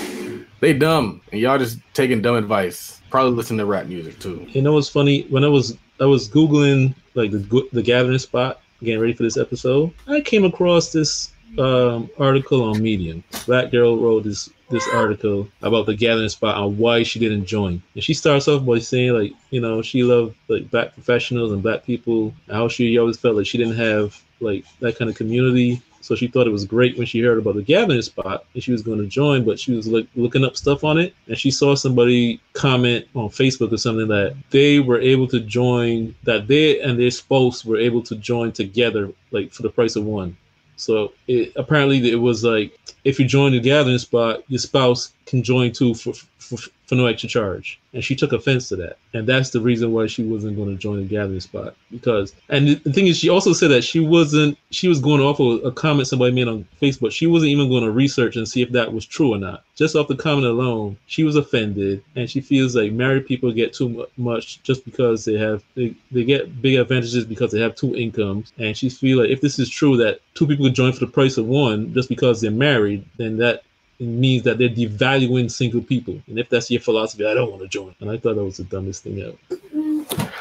they 0.61 0.73
dumb, 0.73 1.21
and 1.33 1.41
y'all 1.41 1.59
just 1.59 1.79
taking 1.95 2.23
dumb 2.23 2.37
advice. 2.37 3.01
Probably 3.15 3.31
listen 3.31 3.59
to 3.59 3.65
rap 3.65 3.87
music 3.87 4.19
too. 4.19 4.45
You 4.51 4.61
know 4.61 4.73
what's 4.73 4.89
funny? 4.89 5.23
When 5.31 5.45
I 5.45 5.49
was 5.49 5.79
I 6.01 6.05
was 6.05 6.29
googling 6.29 6.97
like 7.15 7.31
the 7.31 7.69
the 7.73 7.81
gathering 7.81 8.19
spot, 8.19 8.61
getting 8.83 9.01
ready 9.01 9.13
for 9.13 9.23
this 9.23 9.37
episode, 9.37 9.93
I 10.09 10.21
came 10.21 10.45
across 10.45 10.91
this 10.91 11.31
um, 11.57 12.11
article 12.19 12.65
on 12.65 12.83
Medium. 12.83 13.23
Black 13.47 13.71
girl 13.71 13.97
wrote 13.97 14.25
this 14.25 14.51
this 14.69 14.85
article 14.93 15.47
about 15.63 15.87
the 15.87 15.95
gathering 15.95 16.29
spot 16.29 16.61
and 16.61 16.77
why 16.77 17.05
she 17.05 17.21
didn't 17.21 17.45
join. 17.45 17.81
And 17.95 18.03
she 18.03 18.15
starts 18.15 18.49
off 18.49 18.67
by 18.67 18.81
saying 18.81 19.13
like, 19.13 19.33
you 19.51 19.61
know, 19.61 19.81
she 19.81 20.03
loved 20.03 20.35
like 20.49 20.69
black 20.73 20.93
professionals 20.95 21.53
and 21.53 21.63
black 21.63 21.85
people. 21.85 22.35
How 22.51 22.67
she 22.67 22.99
always 22.99 23.17
felt 23.17 23.37
like 23.37 23.47
she 23.47 23.59
didn't 23.59 23.77
have 23.77 24.21
like 24.41 24.65
that 24.81 24.99
kind 24.99 25.09
of 25.09 25.15
community. 25.17 25.81
So 26.05 26.15
she 26.15 26.27
thought 26.27 26.47
it 26.47 26.51
was 26.51 26.67
great 26.67 26.99
when 26.99 27.07
she 27.07 27.21
heard 27.21 27.39
about 27.39 27.55
the 27.55 27.63
gathering 27.63 28.03
spot 28.03 28.45
and 28.53 28.63
she 28.63 28.73
was 28.73 28.83
going 28.83 28.99
to 28.99 29.07
join, 29.07 29.43
but 29.43 29.59
she 29.59 29.73
was 29.73 29.89
like 29.89 30.07
looking 30.17 30.45
up 30.45 30.55
stuff 30.55 30.85
on 30.85 30.99
it 30.99 31.15
and 31.29 31.39
she 31.39 31.51
saw 31.51 31.75
somebody 31.75 32.43
comment 32.53 33.07
on 33.15 33.31
Facebook 33.31 33.73
or 33.73 33.79
something 33.79 34.09
that 34.09 34.37
they 34.51 34.81
were 34.81 35.01
able 35.01 35.27
to 35.29 35.41
join, 35.41 36.15
that 36.25 36.47
they 36.47 36.79
and 36.83 37.01
their 37.01 37.11
spouse 37.11 37.65
were 37.65 37.79
able 37.79 38.03
to 38.03 38.17
join 38.17 38.53
together, 38.53 39.11
like 39.31 39.51
for 39.51 39.63
the 39.63 39.71
price 39.71 39.97
of 39.97 40.05
one. 40.05 40.37
So 40.77 41.15
it, 41.27 41.55
apparently 41.57 42.11
it 42.11 42.17
was 42.17 42.45
like 42.45 42.79
if 43.05 43.19
you 43.19 43.25
join 43.25 43.53
the 43.53 43.61
gathering 43.61 43.97
spot, 43.97 44.43
your 44.49 44.59
spouse 44.59 45.15
can 45.25 45.43
join 45.43 45.73
too 45.73 45.95
for, 45.95 46.13
for 46.39 46.59
for 46.87 46.95
no 46.97 47.07
extra 47.07 47.29
charge. 47.29 47.81
And 47.93 48.05
she 48.05 48.17
took 48.17 48.33
offense 48.33 48.69
to 48.69 48.77
that, 48.77 48.99
and 49.13 49.27
that's 49.27 49.51
the 49.51 49.61
reason 49.61 49.93
why 49.93 50.07
she 50.07 50.25
wasn't 50.25 50.57
going 50.57 50.69
to 50.71 50.77
join 50.77 50.99
the 50.99 51.05
gathering 51.05 51.41
spot. 51.41 51.77
Because 51.91 52.35
and 52.49 52.69
the, 52.69 52.93
thing 52.93 53.07
is, 53.07 53.19
she 53.19 53.29
also 53.29 53.53
said 53.53 53.69
that 53.69 53.85
she 53.85 54.01
wasn't. 54.01 54.59
She 54.71 54.89
was 54.89 55.01
going 55.01 55.21
off 55.21 55.41
of 55.41 55.65
a 55.65 55.71
comment 55.71 56.09
somebody 56.09 56.33
made 56.33 56.49
on 56.49 56.67
Facebook. 56.83 57.13
She 57.13 57.27
wasn't 57.27 57.51
even 57.51 57.69
going 57.69 57.85
to 57.85 57.91
research 57.91 58.37
and 58.37 58.49
see 58.49 58.63
if 58.63 58.71
that 58.73 58.93
was 58.93 59.07
true 59.07 59.33
or 59.35 59.39
not. 59.39 59.65
Just 59.77 59.95
off 59.95 60.09
the 60.09 60.17
comment 60.17 60.47
alone, 60.47 60.97
she 61.07 61.23
was 61.23 61.37
offended, 61.37 62.03
and 62.17 62.29
she 62.29 62.41
feels 62.41 62.75
like 62.75 62.93
married 62.93 63.27
people 63.27 63.53
get 63.53 63.73
too 63.73 64.07
much 64.17 64.63
just 64.63 64.85
because 64.85 65.25
they 65.25 65.39
have 65.39 65.63
they, 65.77 65.95
they 66.11 66.25
get 66.25 66.61
big 66.61 66.79
advantages 66.79 67.25
because 67.25 67.53
they 67.53 67.61
have 67.61 67.77
two 67.77 67.95
incomes. 67.95 68.53
And 68.59 68.77
she 68.77 68.91
feels 68.91 69.21
like 69.21 69.31
if 69.31 69.41
this 69.41 69.59
is 69.59 69.71
true 69.71 69.97
that 69.99 70.21
two 70.35 70.47
people 70.47 70.67
could 70.67 70.75
join 70.75 70.93
for 70.93 71.01
the 71.01 71.07
price 71.07 71.39
of 71.39 71.47
one 71.47 71.95
just 71.95 72.09
because 72.09 72.41
they're 72.41 72.51
married, 72.51 73.05
then 73.17 73.37
that 73.39 73.63
it 73.99 74.07
means 74.07 74.43
that 74.45 74.59
they're 74.59 74.69
devaluing 74.69 75.51
single 75.51 75.81
people. 75.81 76.21
And 76.27 76.39
if 76.39 76.49
that's 76.49 76.71
your 76.71 76.81
philosophy, 76.81 77.27
I 77.27 77.35
don't 77.35 77.51
want 77.51 77.63
to 77.63 77.69
join. 77.69 77.95
And 78.01 78.11
I 78.11 78.17
thought 78.17 78.37
that 78.37 78.45
was 78.45 78.57
the 78.57 78.65
dumbest 78.65 79.05
thing 79.05 79.21
ever. 79.21 80.35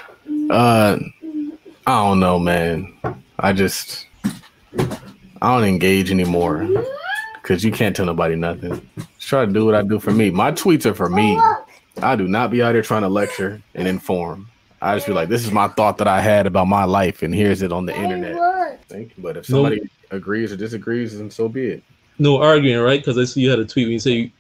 Uh, 0.50 0.98
I 1.86 2.04
don't 2.04 2.20
know, 2.20 2.40
man. 2.40 2.94
I 3.40 3.54
just 3.54 4.08
I 5.42 5.56
don't 5.56 5.66
engage 5.68 6.10
anymore 6.12 6.68
because 7.42 7.64
you 7.64 7.72
can't 7.72 7.96
tell 7.96 8.06
nobody 8.06 8.36
nothing. 8.36 8.90
Just 9.18 9.28
try 9.28 9.46
to 9.46 9.52
do 9.52 9.66
what 9.66 9.76
I 9.76 9.82
do 9.84 10.00
for 10.00 10.12
me. 10.12 10.30
My 10.32 10.52
tweets 10.52 10.86
are 10.86 10.94
for 10.94 11.10
me. 11.10 11.38
I 12.02 12.16
do 12.16 12.28
not 12.28 12.52
be 12.52 12.64
out 12.64 12.74
here 12.74 12.82
trying 12.82 13.02
to 13.04 13.10
lecture 13.10 13.62
and 13.76 13.88
inform. 13.88 14.48
I 14.82 14.96
just 14.96 15.08
be 15.08 15.14
like, 15.14 15.30
this 15.30 15.46
is 15.46 15.52
my 15.52 15.68
thought 15.70 15.98
that 16.00 16.08
I 16.08 16.20
had 16.20 16.46
about 16.46 16.68
my 16.68 16.84
life, 16.84 17.22
and 17.22 17.34
here's 17.34 17.62
it 17.62 17.72
on 17.72 17.86
the 17.86 17.96
internet. 17.96 18.82
Thank 18.90 19.16
you. 19.16 19.24
But 19.24 19.38
if 19.38 19.50
No. 19.50 19.58
somebody 19.58 19.82
agrees 20.12 20.52
or 20.52 20.58
disagrees, 20.58 21.18
then 21.18 21.30
so 21.32 21.48
be 21.48 21.68
it. 21.68 21.84
No 22.20 22.42
arguing, 22.42 22.80
right? 22.80 23.00
Because 23.00 23.18
I 23.18 23.26
see 23.26 23.42
you 23.42 23.50
had 23.50 23.60
a 23.60 23.66
tweet 23.66 23.88
when 23.88 23.94
you 23.94 24.00
say, 24.00 24.32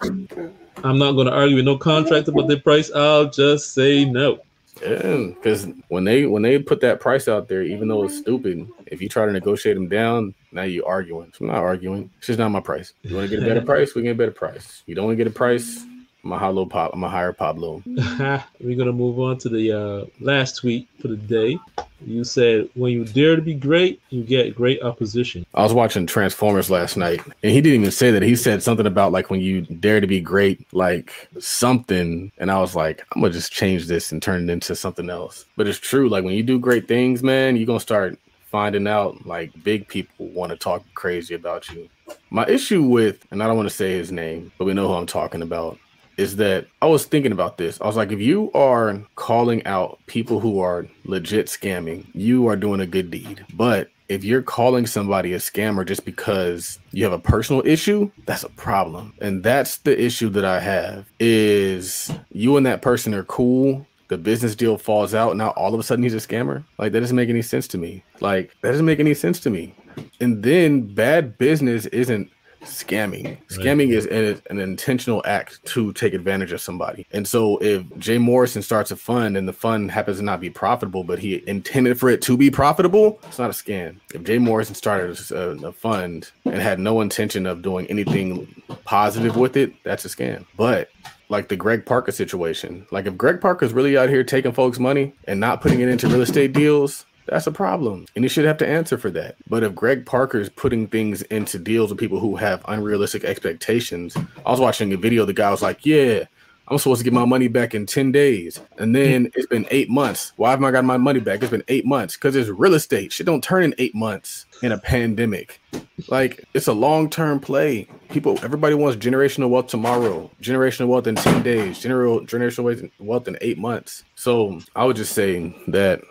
"I'm 0.84 0.98
not 0.98 1.14
going 1.14 1.28
to 1.28 1.34
argue 1.34 1.58
with 1.58 1.66
no 1.66 1.78
contract 1.78 2.28
about 2.28 2.48
the 2.48 2.60
price. 2.60 2.92
I'll 2.92 3.30
just 3.30 3.74
say 3.74 4.06
no." 4.06 4.40
Yeah, 4.82 5.28
because 5.28 5.68
when 5.88 6.04
they 6.04 6.26
when 6.26 6.42
they 6.42 6.60
put 6.60 6.82
that 6.82 7.00
price 7.00 7.28
out 7.28 7.48
there, 7.48 7.62
even 7.64 7.88
though 7.88 8.04
it's 8.04 8.18
stupid, 8.18 8.68
if 8.88 9.02
you 9.02 9.08
try 9.08 9.26
to 9.26 9.32
negotiate 9.32 9.76
them 9.76 9.88
down, 9.88 10.34
now 10.52 10.64
you 10.64 10.84
are 10.86 10.96
arguing. 10.96 11.32
So 11.34 11.46
I'm 11.46 11.52
not 11.52 11.64
arguing. 11.64 12.10
It's 12.18 12.28
just 12.28 12.40
not 12.40 12.50
my 12.50 12.60
price. 12.60 12.94
You 13.04 13.16
want 13.16 13.30
to 13.30 13.36
get 13.36 13.46
a 13.46 13.48
better 13.48 13.66
price, 13.66 13.96
we 13.96 14.02
can 14.02 14.06
get 14.06 14.12
a 14.12 14.16
better 14.16 14.32
price. 14.32 14.84
You 14.86 14.96
don't 14.96 15.06
want 15.06 15.18
to 15.18 15.24
get 15.24 15.32
a 15.32 15.36
price, 15.36 15.86
I'm 16.24 16.32
a 16.32 16.38
hollow 16.38 16.66
pop. 16.66 16.92
I'm 16.94 17.04
a 17.04 17.10
higher 17.10 17.34
Pablo. 17.34 17.84
We're 17.86 18.78
gonna 18.78 18.94
move 18.94 19.20
on 19.20 19.38
to 19.40 19.50
the 19.50 19.72
uh, 19.72 20.06
last 20.22 20.58
tweet 20.58 20.88
for 21.02 21.10
the 21.10 21.18
day. 21.18 21.60
You 22.06 22.24
said, 22.24 22.70
"When 22.76 22.94
you 22.94 23.04
dare 23.04 23.36
to 23.36 23.42
be 23.42 23.54
great, 23.54 24.02
you 24.10 24.24
get 24.24 24.56
great 24.56 24.82
opposition." 24.82 25.46
I 25.54 25.64
was 25.64 25.74
watching 25.74 26.08
Transformers 26.08 26.70
last 26.70 26.96
night, 26.96 27.22
and 27.26 27.52
he 27.52 27.60
didn't 27.60 27.82
even 27.82 27.92
say 27.92 28.12
that. 28.12 28.22
He 28.24 28.38
said 28.38 28.64
something 28.64 28.86
about 28.88 29.12
like 29.12 29.30
when 29.30 29.42
you 29.42 29.62
dare 29.62 30.00
to 30.00 30.08
be 30.08 30.22
great, 30.22 30.66
like 30.74 31.28
something. 31.40 32.32
And 32.38 32.50
I 32.50 32.60
was 32.60 32.74
like, 32.74 33.04
I'm 33.14 33.22
gonna 33.22 33.34
just 33.34 33.52
change 33.52 33.88
this 33.88 34.14
and 34.14 34.22
turn 34.22 34.50
it 34.50 34.52
into 34.52 34.76
something 34.76 35.10
else. 35.10 35.46
But 35.58 35.68
it's 35.68 35.80
true. 35.80 36.08
Like 36.08 36.24
when 36.24 36.36
you 36.36 36.44
do 36.44 36.58
great 36.58 36.88
things, 36.88 37.22
man, 37.22 37.58
you're 37.58 37.68
gonna 37.68 37.82
start 37.82 38.18
finding 38.46 38.88
out 38.88 39.26
like 39.26 39.52
big 39.64 39.88
people 39.88 40.28
want 40.28 40.52
to 40.52 40.56
talk 40.56 40.84
crazy 40.94 41.34
about 41.34 41.70
you. 41.72 41.90
My 42.30 42.46
issue 42.46 42.84
with, 42.84 43.26
and 43.32 43.42
I 43.42 43.48
don't 43.48 43.58
want 43.58 43.68
to 43.68 43.76
say 43.76 43.92
his 43.94 44.12
name, 44.12 44.52
but 44.58 44.66
we 44.66 44.74
know 44.74 44.88
who 44.88 44.94
I'm 44.94 45.08
talking 45.08 45.42
about 45.42 45.80
is 46.18 46.36
that 46.38 46.68
I 46.82 46.86
was 46.86 47.06
thinking 47.06 47.32
about 47.32 47.58
this. 47.58 47.80
I 47.82 47.88
was 47.88 47.96
like, 47.96 48.12
if 48.12 48.20
you 48.20 48.52
are 48.54 49.02
calling 49.16 49.66
out 49.66 50.00
people 50.08 50.40
who 50.40 50.60
are 50.60 50.88
legit 51.06 51.48
scamming, 51.48 52.08
you 52.14 52.48
are 52.48 52.56
doing 52.56 52.80
a 52.80 52.88
good 52.88 53.12
deed. 53.12 53.46
But 53.54 53.90
if 54.10 54.24
you're 54.24 54.42
calling 54.42 54.86
somebody 54.86 55.34
a 55.34 55.38
scammer 55.38 55.86
just 55.86 56.06
because 56.06 56.80
you 56.92 57.04
have 57.04 57.14
a 57.14 57.20
personal 57.20 57.66
issue, 57.66 58.12
that's 58.26 58.44
a 58.44 58.50
problem. 58.50 59.14
And 59.22 59.44
that's 59.44 59.78
the 59.78 60.00
issue 60.00 60.30
that 60.30 60.46
I 60.46 60.60
have 60.60 61.10
is 61.20 62.12
you 62.32 62.58
and 62.58 62.66
that 62.66 62.82
person 62.82 63.14
are 63.14 63.24
cool. 63.24 63.88
The 64.10 64.18
business 64.18 64.56
deal 64.56 64.78
falls 64.78 65.16
out. 65.16 65.36
Now 65.36 65.50
all 65.52 65.74
of 65.74 65.80
a 65.80 65.84
sudden 65.84 66.04
he's 66.04 66.14
a 66.14 66.18
scammer. 66.18 66.64
Like 66.78 66.92
that 66.92 67.00
doesn't 67.00 67.16
make 67.16 67.30
any 67.30 67.42
sense 67.42 67.68
to 67.70 67.78
me. 67.78 68.04
Like 68.20 68.54
that 68.62 68.72
doesn't 68.72 68.86
make 68.86 69.00
any 69.00 69.14
sense 69.14 69.40
to 69.42 69.50
me. 69.50 69.74
And 70.20 70.44
then 70.44 70.94
bad 70.94 71.38
business 71.38 71.86
isn't 71.88 72.30
scamming. 72.64 73.38
Scamming 73.48 73.92
is 73.92 74.06
an, 74.08 74.42
an, 74.50 74.60
intentional 74.60 75.22
act 75.26 75.64
to 75.66 75.94
take 75.94 76.14
advantage 76.14 76.52
of 76.52 76.62
somebody. 76.62 77.06
And 77.12 77.28
so 77.28 77.58
if 77.58 77.84
Jay 77.98 78.18
Morrison 78.18 78.62
starts 78.62 78.92
a 78.92 78.96
fund 78.96 79.38
and 79.38 79.48
the 79.48 79.54
fund 79.54 79.92
happens 79.92 80.18
to 80.18 80.24
not 80.24 80.40
be 80.40 80.50
profitable, 80.50 81.04
but 81.04 81.20
he 81.20 81.44
intended 81.48 82.00
for 82.00 82.10
it 82.10 82.22
to 82.24 82.38
be 82.38 82.50
profitable, 82.50 83.20
it's 83.24 83.40
not 83.40 83.50
a 83.50 83.54
scam. 83.54 83.98
If 84.14 84.24
Jay 84.24 84.38
Morrison 84.38 84.76
started 84.76 85.20
a, 85.32 85.68
a 85.68 85.72
fund 85.72 86.32
and 86.46 86.56
had 86.56 86.80
no 86.80 87.02
intention 87.02 87.46
of 87.46 87.62
doing 87.62 87.86
anything 87.88 88.64
positive 88.86 89.36
with 89.36 89.58
it, 89.58 89.74
that's 89.84 90.06
a 90.06 90.10
scam. 90.10 90.46
But 90.58 90.90
like 91.30 91.50
the 91.50 91.56
Greg 91.56 91.86
Parker 91.86 92.12
situation, 92.12 92.86
like 92.92 93.06
if 93.06 93.18
Greg 93.18 93.42
Parker's 93.42 93.74
really 93.74 93.98
out 93.98 94.10
here 94.10 94.24
taking 94.24 94.52
folks' 94.52 94.80
money 94.80 95.14
and 95.26 95.40
not 95.40 95.62
putting 95.62 95.80
it 95.80 95.90
into 95.90 96.08
real 96.08 96.22
estate 96.22 96.54
deals, 96.54 97.06
that's 97.26 97.48
a 97.48 97.52
problem. 97.52 98.06
And 98.16 98.26
he 98.26 98.30
should 98.30 98.46
have 98.46 98.58
to 98.58 98.68
answer 98.68 98.98
for 98.98 99.10
that. 99.12 99.36
But 99.48 99.64
if 99.64 99.76
Greg 99.76 100.06
Parker 100.06 100.40
is 100.40 100.50
putting 100.50 100.88
things 100.88 101.22
into 101.24 101.58
deals 101.60 101.90
with 101.90 102.00
people 102.00 102.20
who 102.20 102.36
have 102.36 102.64
unrealistic 102.68 103.24
expectations, 103.24 104.16
I 104.46 104.52
was 104.52 104.60
watching 104.60 104.94
a 104.94 104.98
video, 104.98 105.26
the 105.26 105.34
guy 105.34 105.52
was 105.52 105.62
like, 105.62 105.86
Yeah, 105.86 106.26
I'm 106.68 106.78
supposed 106.78 107.00
to 107.00 107.04
get 107.04 107.14
my 107.14 107.26
money 107.26 107.48
back 107.48 107.76
in 107.76 107.86
10 107.86 108.12
days. 108.12 108.60
And 108.78 108.96
then 108.96 109.32
it's 109.36 109.48
been 109.48 109.68
eight 109.72 109.90
months. 109.90 110.34
Why 110.38 110.52
haven't 110.52 110.66
I 110.66 110.72
got 110.72 110.86
my 110.86 110.98
money 110.98 111.20
back? 111.20 111.42
It's 111.42 111.52
been 111.52 111.64
eight 111.68 111.86
months 111.86 112.16
because 112.16 112.36
it's 112.36 112.50
real 112.50 112.74
estate. 112.74 113.12
Shit 113.12 113.26
don't 113.26 113.44
turn 113.44 113.64
in 113.64 113.76
eight 113.78 113.96
months 113.96 114.46
in 114.62 114.72
a 114.72 114.78
pandemic. 114.78 115.62
Like 116.08 116.46
it's 116.54 116.68
a 116.68 116.74
long 116.74 117.10
term 117.10 117.40
play. 117.40 117.88
People, 118.14 118.38
everybody 118.44 118.76
wants 118.76 119.04
generational 119.04 119.50
wealth 119.50 119.66
tomorrow, 119.66 120.30
generational 120.40 120.86
wealth 120.86 121.08
in 121.08 121.16
10 121.16 121.42
days, 121.42 121.80
general 121.80 122.22
generational 122.22 122.92
wealth 123.00 123.28
in 123.28 123.38
eight 123.42 123.58
months. 123.58 124.04
So 124.14 124.62
I 124.76 124.86
would 124.86 124.96
just 124.96 125.14
say 125.14 125.56
that 125.70 126.02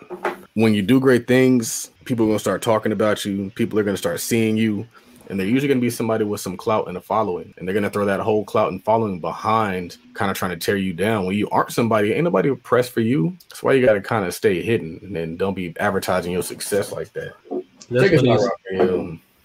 when 0.55 0.73
you 0.73 0.81
do 0.81 0.99
great 0.99 1.27
things, 1.27 1.91
people 2.03 2.25
are 2.25 2.27
gonna 2.27 2.39
start 2.39 2.61
talking 2.61 2.91
about 2.91 3.23
you. 3.23 3.53
People 3.55 3.79
are 3.79 3.83
gonna 3.83 3.95
start 3.95 4.19
seeing 4.19 4.57
you, 4.57 4.85
and 5.29 5.39
they're 5.39 5.47
usually 5.47 5.69
gonna 5.69 5.79
be 5.79 5.89
somebody 5.89 6.25
with 6.25 6.41
some 6.41 6.57
clout 6.57 6.89
and 6.89 6.97
a 6.97 7.01
following, 7.01 7.53
and 7.57 7.65
they're 7.65 7.73
gonna 7.73 7.89
throw 7.89 8.03
that 8.03 8.19
whole 8.19 8.43
clout 8.43 8.73
and 8.73 8.83
following 8.83 9.21
behind, 9.21 9.95
kind 10.13 10.29
of 10.29 10.35
trying 10.35 10.51
to 10.51 10.57
tear 10.57 10.75
you 10.75 10.91
down. 10.91 11.25
When 11.25 11.37
you 11.37 11.47
aren't 11.51 11.71
somebody, 11.71 12.11
ain't 12.11 12.25
nobody 12.25 12.53
pressed 12.53 12.91
for 12.91 12.99
you. 12.99 13.33
That's 13.49 13.63
why 13.63 13.73
you 13.73 13.85
gotta 13.85 14.01
kind 14.01 14.25
of 14.25 14.33
stay 14.33 14.61
hidden 14.61 15.15
and 15.15 15.39
don't 15.39 15.53
be 15.53 15.73
advertising 15.79 16.33
your 16.33 16.43
success 16.43 16.91
like 16.91 17.13
that. 17.13 17.31
That's. 17.89 18.11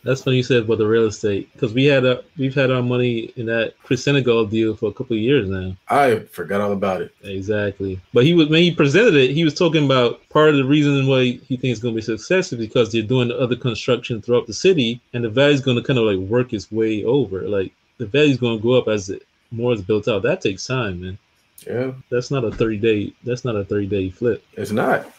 That's 0.09 0.23
funny 0.23 0.39
you 0.39 0.43
said 0.43 0.63
about 0.63 0.79
the 0.79 0.87
real 0.87 1.05
estate 1.05 1.53
because 1.53 1.75
we 1.75 1.85
had 1.85 2.07
a 2.07 2.25
we've 2.39 2.55
had 2.55 2.71
our 2.71 2.83
money 2.83 3.31
in 3.37 3.45
that 3.45 3.75
Chris 3.83 4.03
Senegal 4.03 4.47
deal 4.47 4.75
for 4.75 4.89
a 4.89 4.93
couple 4.95 5.15
of 5.15 5.21
years 5.21 5.51
now. 5.51 5.77
I 5.89 6.21
forgot 6.21 6.63
all 6.63 6.73
about 6.73 7.03
it. 7.03 7.15
Exactly, 7.23 8.01
but 8.15 8.25
he 8.25 8.33
was 8.33 8.49
when 8.49 8.63
he 8.63 8.71
presented 8.71 9.15
it, 9.17 9.33
he 9.33 9.45
was 9.45 9.53
talking 9.53 9.85
about 9.85 10.27
part 10.31 10.49
of 10.49 10.57
the 10.57 10.65
reason 10.65 11.07
why 11.07 11.25
he 11.25 11.59
thinks 11.59 11.77
it's 11.77 11.81
going 11.81 11.95
to 11.95 12.01
be 12.01 12.03
successful 12.03 12.57
because 12.57 12.91
they're 12.91 13.03
doing 13.03 13.31
other 13.31 13.55
construction 13.55 14.23
throughout 14.23 14.47
the 14.47 14.55
city, 14.55 14.99
and 15.13 15.25
the 15.25 15.29
value 15.29 15.53
is 15.53 15.61
going 15.61 15.77
to 15.77 15.83
kind 15.83 15.99
of 15.99 16.07
like 16.07 16.31
work 16.31 16.55
its 16.55 16.73
way 16.73 17.05
over. 17.05 17.47
Like 17.47 17.75
the 17.99 18.07
value 18.07 18.31
is 18.31 18.39
going 18.39 18.57
to 18.57 18.63
go 18.63 18.79
up 18.79 18.89
as 18.89 19.11
it 19.11 19.27
more 19.51 19.75
is 19.75 19.83
built 19.83 20.09
out. 20.09 20.23
That 20.23 20.41
takes 20.41 20.67
time, 20.67 21.03
man. 21.03 21.19
Yeah. 21.67 21.93
That's 22.11 22.31
not 22.31 22.45
a 22.45 22.51
30 22.51 22.79
day 22.79 23.13
that's 23.25 23.45
not 23.45 23.57
a 23.57 23.65
30 23.65 23.87
day 23.87 24.11
flip. 24.11 24.45
It's 24.55 24.71
not. 24.71 25.11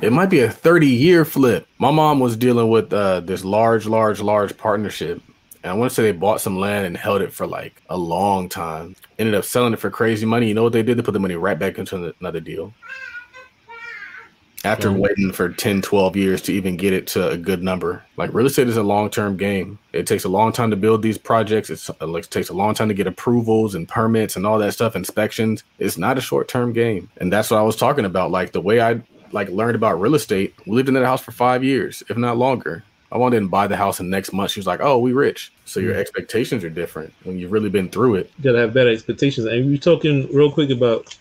It 0.00 0.12
might 0.12 0.30
be 0.30 0.40
a 0.40 0.50
30 0.50 0.86
year 0.86 1.24
flip. 1.24 1.66
My 1.78 1.90
mom 1.90 2.20
was 2.20 2.36
dealing 2.36 2.70
with 2.70 2.92
uh, 2.92 3.20
this 3.20 3.44
large, 3.44 3.86
large, 3.86 4.20
large 4.20 4.56
partnership. 4.56 5.20
And 5.64 5.72
I 5.72 5.74
want 5.74 5.90
to 5.90 5.94
say 5.94 6.04
they 6.04 6.12
bought 6.12 6.40
some 6.40 6.58
land 6.58 6.86
and 6.86 6.96
held 6.96 7.20
it 7.20 7.32
for 7.32 7.46
like 7.46 7.82
a 7.90 7.96
long 7.96 8.48
time. 8.48 8.94
Ended 9.18 9.34
up 9.34 9.44
selling 9.44 9.72
it 9.72 9.80
for 9.80 9.90
crazy 9.90 10.24
money. 10.24 10.46
You 10.46 10.54
know 10.54 10.62
what 10.62 10.72
they 10.72 10.84
did? 10.84 10.96
They 10.96 11.02
put 11.02 11.12
the 11.12 11.20
money 11.20 11.34
right 11.34 11.58
back 11.58 11.78
into 11.78 12.14
another 12.20 12.40
deal 12.40 12.72
after 14.64 14.90
waiting 14.90 15.32
for 15.32 15.48
10 15.48 15.82
12 15.82 16.16
years 16.16 16.42
to 16.42 16.52
even 16.52 16.76
get 16.76 16.92
it 16.92 17.06
to 17.06 17.28
a 17.28 17.36
good 17.36 17.62
number 17.62 18.04
like 18.16 18.32
real 18.34 18.46
estate 18.46 18.68
is 18.68 18.76
a 18.76 18.82
long-term 18.82 19.36
game 19.36 19.78
it 19.92 20.06
takes 20.06 20.24
a 20.24 20.28
long 20.28 20.52
time 20.52 20.70
to 20.70 20.76
build 20.76 21.02
these 21.02 21.18
projects 21.18 21.70
it's, 21.70 21.90
it 22.00 22.30
takes 22.30 22.48
a 22.48 22.54
long 22.54 22.74
time 22.74 22.88
to 22.88 22.94
get 22.94 23.06
approvals 23.06 23.74
and 23.74 23.88
permits 23.88 24.36
and 24.36 24.46
all 24.46 24.58
that 24.58 24.72
stuff 24.72 24.96
inspections 24.96 25.62
it's 25.78 25.98
not 25.98 26.18
a 26.18 26.20
short-term 26.20 26.72
game 26.72 27.08
and 27.18 27.32
that's 27.32 27.50
what 27.50 27.58
i 27.58 27.62
was 27.62 27.76
talking 27.76 28.04
about 28.04 28.30
like 28.30 28.52
the 28.52 28.60
way 28.60 28.80
i 28.80 29.00
like 29.30 29.48
learned 29.50 29.76
about 29.76 30.00
real 30.00 30.14
estate 30.14 30.54
we 30.66 30.74
lived 30.74 30.88
in 30.88 30.94
that 30.94 31.04
house 31.04 31.22
for 31.22 31.32
five 31.32 31.62
years 31.62 32.02
if 32.08 32.16
not 32.16 32.36
longer 32.36 32.82
I 33.10 33.16
wanted 33.16 33.40
to 33.40 33.48
buy 33.48 33.66
the 33.66 33.76
house 33.76 33.96
the 33.96 34.04
next 34.04 34.34
month. 34.34 34.50
She 34.50 34.60
was 34.60 34.66
like, 34.66 34.80
"Oh, 34.82 34.98
we 34.98 35.14
rich." 35.14 35.50
So 35.64 35.80
your 35.80 35.94
mm. 35.94 35.98
expectations 35.98 36.62
are 36.62 36.68
different 36.68 37.10
when 37.24 37.38
you've 37.38 37.52
really 37.52 37.70
been 37.70 37.88
through 37.88 38.16
it. 38.16 38.30
You 38.36 38.44
gotta 38.44 38.58
have 38.58 38.74
better 38.74 38.90
expectations. 38.90 39.46
And 39.46 39.66
we 39.66 39.76
are 39.76 39.78
talking 39.78 40.28
real 40.30 40.52
quick 40.52 40.68
about 40.68 41.16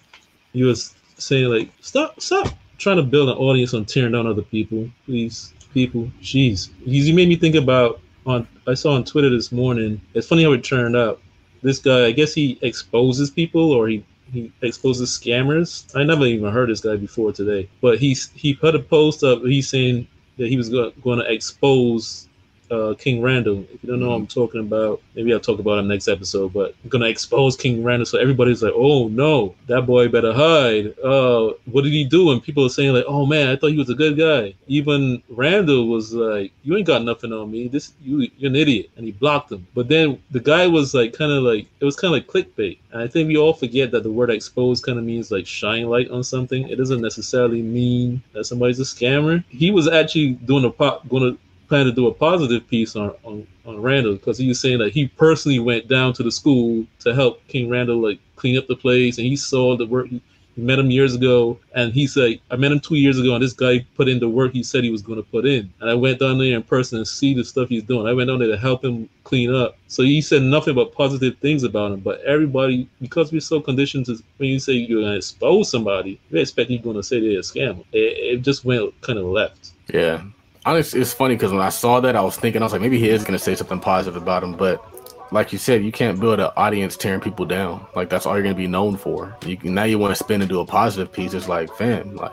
you 0.52 0.66
was 0.66 0.94
saying 1.18 1.46
like, 1.46 1.70
"Stop, 1.80 2.20
stop 2.20 2.54
trying 2.78 2.98
to 2.98 3.04
build 3.04 3.30
an 3.30 3.38
audience 3.38 3.74
on 3.74 3.86
tearing 3.86 4.12
down 4.12 4.28
other 4.28 4.42
people. 4.42 4.90
Please, 5.06 5.54
people, 5.74 6.10
jeez. 6.22 6.70
You 6.86 7.14
made 7.14 7.30
me 7.30 7.36
think 7.36 7.56
about 7.56 8.00
on. 8.26 8.48
I 8.68 8.74
saw 8.74 8.94
on 8.94 9.04
Twitter 9.04 9.30
this 9.30 9.52
morning. 9.52 10.02
It's 10.14 10.28
funny 10.28 10.44
how 10.44 10.54
it 10.54 10.64
turned 10.64 10.96
out. 10.96 11.22
This 11.62 11.80
guy, 11.80 12.06
I 12.06 12.12
guess 12.12 12.34
he 12.34 12.60
exposes 12.62 13.32
people 13.32 13.72
or 13.72 13.88
he 13.88 14.04
he 14.32 14.52
exposes 14.62 15.10
scammers. 15.10 15.90
I 15.96 16.04
never 16.04 16.26
even 16.26 16.52
heard 16.52 16.70
this 16.70 16.82
guy 16.82 16.96
before 16.98 17.32
today, 17.32 17.70
but 17.82 18.00
he's 18.00 18.30
he 18.32 18.54
put 18.54 18.76
a 18.76 18.80
post 18.80 19.24
up. 19.24 19.42
He's 19.42 19.70
saying 19.70 20.08
that 20.38 20.50
he 20.50 20.58
was 20.58 20.70
going 20.70 21.20
to 21.20 21.32
expose 21.32 22.27
uh, 22.72 22.94
King 22.98 23.22
Randall. 23.22 23.66
If 23.74 23.84
you 23.84 23.90
don't 23.90 24.00
know 24.00 24.10
what 24.10 24.16
I'm 24.16 24.28
talking 24.28 24.62
about, 24.62 25.02
maybe 25.16 25.34
I'll 25.34 25.40
talk 25.40 25.60
about 25.60 25.80
him 25.80 25.88
next 25.88 26.08
episode. 26.08 26.54
But 26.54 26.76
I'm 26.84 26.90
gonna 26.90 27.08
expose 27.08 27.56
King 27.56 27.84
Randall, 27.84 28.06
so 28.06 28.20
everybody's 28.20 28.64
like, 28.64 28.74
"Oh 28.76 29.08
no, 29.08 29.56
that 29.68 29.84
boy 29.84 30.08
better 30.08 30.34
hide." 30.34 30.98
Uh, 31.00 31.54
what 31.66 31.84
did 31.84 31.94
he 31.94 32.04
do? 32.04 32.32
And 32.32 32.44
people 32.44 32.66
are 32.66 32.70
saying 32.70 32.94
like, 32.94 33.06
"Oh 33.08 33.26
man, 33.26 33.50
I 33.50 33.56
thought 33.56 33.72
he 33.72 33.78
was 33.78 33.90
a 33.90 33.96
good 33.96 34.18
guy." 34.18 34.54
Even 34.68 35.22
Randall 35.30 35.88
was 35.88 36.14
like, 36.14 36.52
"You 36.64 36.78
ain't 36.78 36.88
got 36.88 37.04
nothing 37.04 37.34
on 37.34 37.50
me. 37.52 37.68
This 37.68 37.94
you 38.04 38.30
you're 38.38 38.50
an 38.50 38.56
idiot," 38.56 38.90
and 38.96 39.06
he 39.06 39.12
blocked 39.12 39.52
him. 39.52 39.66
But 39.74 39.88
then 39.88 40.20
the 40.32 40.40
guy 40.40 40.68
was 40.68 40.94
like, 40.94 41.14
kind 41.14 41.32
of 41.32 41.44
like 41.44 41.68
it 41.80 41.86
was 41.86 41.96
kind 41.96 42.14
of 42.14 42.20
like 42.20 42.28
clickbait. 42.28 42.78
And 42.92 43.02
I 43.02 43.08
think 43.08 43.28
we 43.28 43.38
all 43.38 43.54
forget 43.54 43.92
that 43.92 44.04
the 44.04 44.12
word 44.12 44.30
expose 44.30 44.82
kind 44.82 44.98
of 44.98 45.06
means 45.06 45.32
like 45.32 45.48
shine 45.48 45.88
light 45.90 46.10
on 46.10 46.24
something. 46.24 46.68
It 46.70 46.78
doesn't 46.78 47.02
necessarily 47.02 47.62
mean 47.62 48.22
that 48.34 48.46
somebody's 48.46 48.80
a 48.80 48.84
scammer. 48.84 49.44
He 49.50 49.72
was 49.72 49.88
actually 49.88 50.32
doing 50.32 50.66
a 50.66 50.70
pop, 50.70 51.08
going 51.10 51.34
to 51.34 51.40
plan 51.68 51.86
to 51.86 51.92
do 51.92 52.08
a 52.08 52.14
positive 52.14 52.68
piece 52.68 52.96
on 52.96 53.14
on, 53.24 53.48
on 53.66 53.82
Randall 53.82 54.14
because 54.14 54.38
he 54.38 54.48
was 54.48 54.60
saying 54.60 54.80
that 54.80 54.94
he 54.94 55.08
personally 55.08 55.60
went 55.60 55.88
down 55.88 56.14
to 56.14 56.24
the 56.24 56.32
school 56.32 56.86
to 57.00 57.14
help 57.14 57.46
King 57.48 57.70
Randall 57.70 58.02
like 58.02 58.20
clean 58.36 58.58
up 58.58 58.68
the 58.68 58.76
place, 58.76 59.18
and 59.18 59.28
he 59.28 59.36
saw 59.36 59.76
the 59.76 59.86
work. 59.86 60.08
He, 60.08 60.22
met 60.58 60.80
him 60.80 60.90
years 60.90 61.14
ago, 61.14 61.60
and 61.76 61.94
he 61.94 62.08
said, 62.08 62.40
"I 62.50 62.56
met 62.56 62.72
him 62.72 62.80
two 62.80 62.96
years 62.96 63.20
ago, 63.20 63.36
and 63.36 63.44
this 63.44 63.54
guy 63.54 63.86
put 63.96 64.08
in 64.08 64.20
the 64.20 64.28
work 64.28 64.54
he 64.54 64.64
said 64.64 64.84
he 64.84 64.90
was 64.90 65.02
going 65.02 65.18
to 65.18 65.30
put 65.30 65.46
in." 65.46 65.72
And 65.80 65.90
I 65.90 65.94
went 65.94 66.20
down 66.20 66.40
there 66.40 66.56
in 66.56 66.64
person 66.64 66.98
and 66.98 67.08
see 67.08 67.34
the 67.34 67.44
stuff 67.44 67.70
he's 67.70 67.84
doing. 67.84 68.08
I 68.08 68.14
went 68.14 68.28
down 68.28 68.40
there 68.40 68.48
to 68.48 68.58
help 68.58 68.84
him 68.84 69.08
clean 69.24 69.54
up. 69.54 69.78
So 69.88 70.04
he 70.04 70.22
said 70.22 70.42
nothing 70.42 70.76
but 70.76 70.94
positive 70.94 71.38
things 71.38 71.64
about 71.64 71.92
him. 71.92 72.00
But 72.00 72.22
everybody, 72.22 72.90
because 73.02 73.32
we're 73.32 73.42
so 73.42 73.62
conditioned 73.62 74.08
to 74.08 74.18
when 74.38 74.50
you 74.50 74.60
say 74.60 74.74
you're 74.74 75.02
going 75.02 75.12
to 75.12 75.18
expose 75.18 75.70
somebody, 75.70 76.20
we 76.32 76.42
expect 76.42 76.72
you're 76.72 76.82
going 76.82 76.96
to 76.96 77.04
say 77.04 77.20
they're 77.20 77.40
a 77.40 77.44
scammer. 77.44 77.86
It, 77.92 78.38
it 78.38 78.42
just 78.42 78.66
went 78.66 79.00
kind 79.02 79.20
of 79.20 79.26
left. 79.26 79.74
Yeah, 79.94 80.24
honestly, 80.68 81.00
it's 81.00 81.14
funny 81.14 81.36
because 81.36 81.52
when 81.52 81.62
I 81.62 81.70
saw 81.70 82.02
that, 82.02 82.16
I 82.16 82.22
was 82.22 82.36
thinking, 82.36 82.62
I 82.62 82.66
was 82.66 82.74
like, 82.74 82.82
maybe 82.82 83.00
he 83.00 83.10
is 83.10 83.24
going 83.24 83.38
to 83.38 83.44
say 83.44 83.56
something 83.56 83.80
positive 83.80 84.22
about 84.22 84.44
him, 84.44 84.54
but 84.54 84.84
like 85.32 85.52
you 85.52 85.58
said, 85.58 85.84
you 85.84 85.92
can't 85.92 86.20
build 86.20 86.40
an 86.40 86.52
audience 86.58 86.98
tearing 86.98 87.22
people 87.22 87.46
down. 87.46 87.86
Like 87.96 88.10
that's 88.10 88.26
all 88.26 88.36
you're 88.36 88.44
gonna 88.44 88.56
be 88.56 88.68
known 88.68 88.96
for. 88.96 89.36
You 89.46 89.58
now 89.64 89.84
you 89.84 90.00
want 90.00 90.16
to 90.16 90.24
spin 90.24 90.42
into 90.42 90.60
a 90.60 90.66
positive 90.66 91.12
piece. 91.12 91.34
It's 91.34 91.50
like, 91.50 91.74
fam, 91.76 92.16
like 92.16 92.32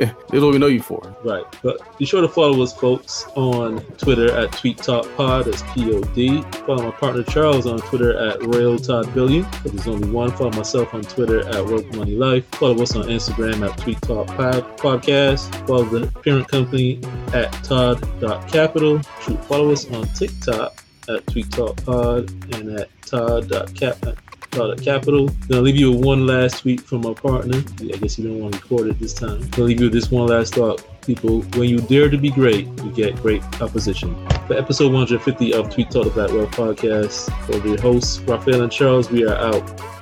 Eh, 0.00 0.06
this 0.30 0.40
don't 0.40 0.50
even 0.50 0.60
know 0.60 0.66
you 0.66 0.82
for. 0.82 1.16
Right. 1.24 1.44
But 1.62 1.80
be 1.98 2.04
sure 2.04 2.20
to 2.20 2.28
follow 2.28 2.62
us, 2.62 2.72
folks, 2.72 3.26
on 3.34 3.80
Twitter 3.96 4.30
at 4.36 4.52
Tweet 4.52 4.78
Talk 4.78 5.08
Pod. 5.16 5.46
That's 5.46 5.62
P 5.74 5.92
O 5.94 6.00
D. 6.02 6.42
Follow 6.66 6.84
my 6.84 6.90
partner 6.90 7.22
Charles 7.24 7.66
on 7.66 7.78
Twitter 7.78 8.16
at 8.16 8.42
Real 8.42 8.78
Todd 8.78 9.12
Billion. 9.14 9.42
But 9.62 9.72
there's 9.72 9.88
only 9.88 10.08
one. 10.10 10.30
Follow 10.32 10.50
myself 10.52 10.94
on 10.94 11.02
Twitter 11.02 11.46
at 11.48 11.64
Work 11.66 11.92
Money 11.94 12.16
Life. 12.16 12.46
Follow 12.52 12.80
us 12.82 12.94
on 12.96 13.04
Instagram 13.04 13.68
at 13.68 13.76
Tweet 13.78 14.00
Talk 14.02 14.26
Pod 14.28 14.76
Podcast. 14.78 15.66
Follow 15.66 15.84
the 15.84 16.06
parent 16.22 16.48
company 16.48 17.00
at 17.32 17.52
Todd.capital. 17.64 18.98
Follow 19.48 19.72
us 19.72 19.90
on 19.90 20.06
TikTok 20.08 20.84
at 21.08 21.26
Tweet 21.26 21.50
Talk 21.50 21.76
Pod 21.84 22.30
and 22.54 22.78
at 22.78 22.88
Todd.cap. 23.02 23.96
Todd 24.50 24.82
Capital. 24.82 25.28
Gonna 25.48 25.62
leave 25.62 25.76
you 25.76 25.92
with 25.92 26.04
one 26.04 26.26
last 26.26 26.60
tweet 26.60 26.80
from 26.80 27.02
my 27.02 27.14
partner. 27.14 27.62
I 27.80 27.96
guess 27.96 28.18
you 28.18 28.28
don't 28.28 28.40
want 28.40 28.54
to 28.54 28.60
record 28.60 28.88
it 28.88 28.98
this 28.98 29.14
time. 29.14 29.48
Gonna 29.50 29.64
leave 29.64 29.80
you 29.80 29.86
with 29.86 29.92
this 29.92 30.10
one 30.10 30.28
last 30.28 30.54
thought. 30.54 30.84
People, 31.02 31.42
when 31.56 31.68
you 31.68 31.78
dare 31.78 32.10
to 32.10 32.18
be 32.18 32.30
great, 32.30 32.66
you 32.66 32.90
get 32.92 33.16
great 33.16 33.42
opposition. 33.60 34.14
For 34.46 34.54
episode 34.54 34.92
150 34.92 35.54
of 35.54 35.70
Tweet 35.70 35.90
Talk 35.90 36.12
Black 36.14 36.30
Wealth 36.30 36.50
Podcast, 36.50 37.30
for 37.46 37.58
the 37.58 37.80
hosts, 37.80 38.20
Raphael 38.20 38.62
and 38.62 38.72
Charles, 38.72 39.10
we 39.10 39.26
are 39.26 39.36
out. 39.36 39.97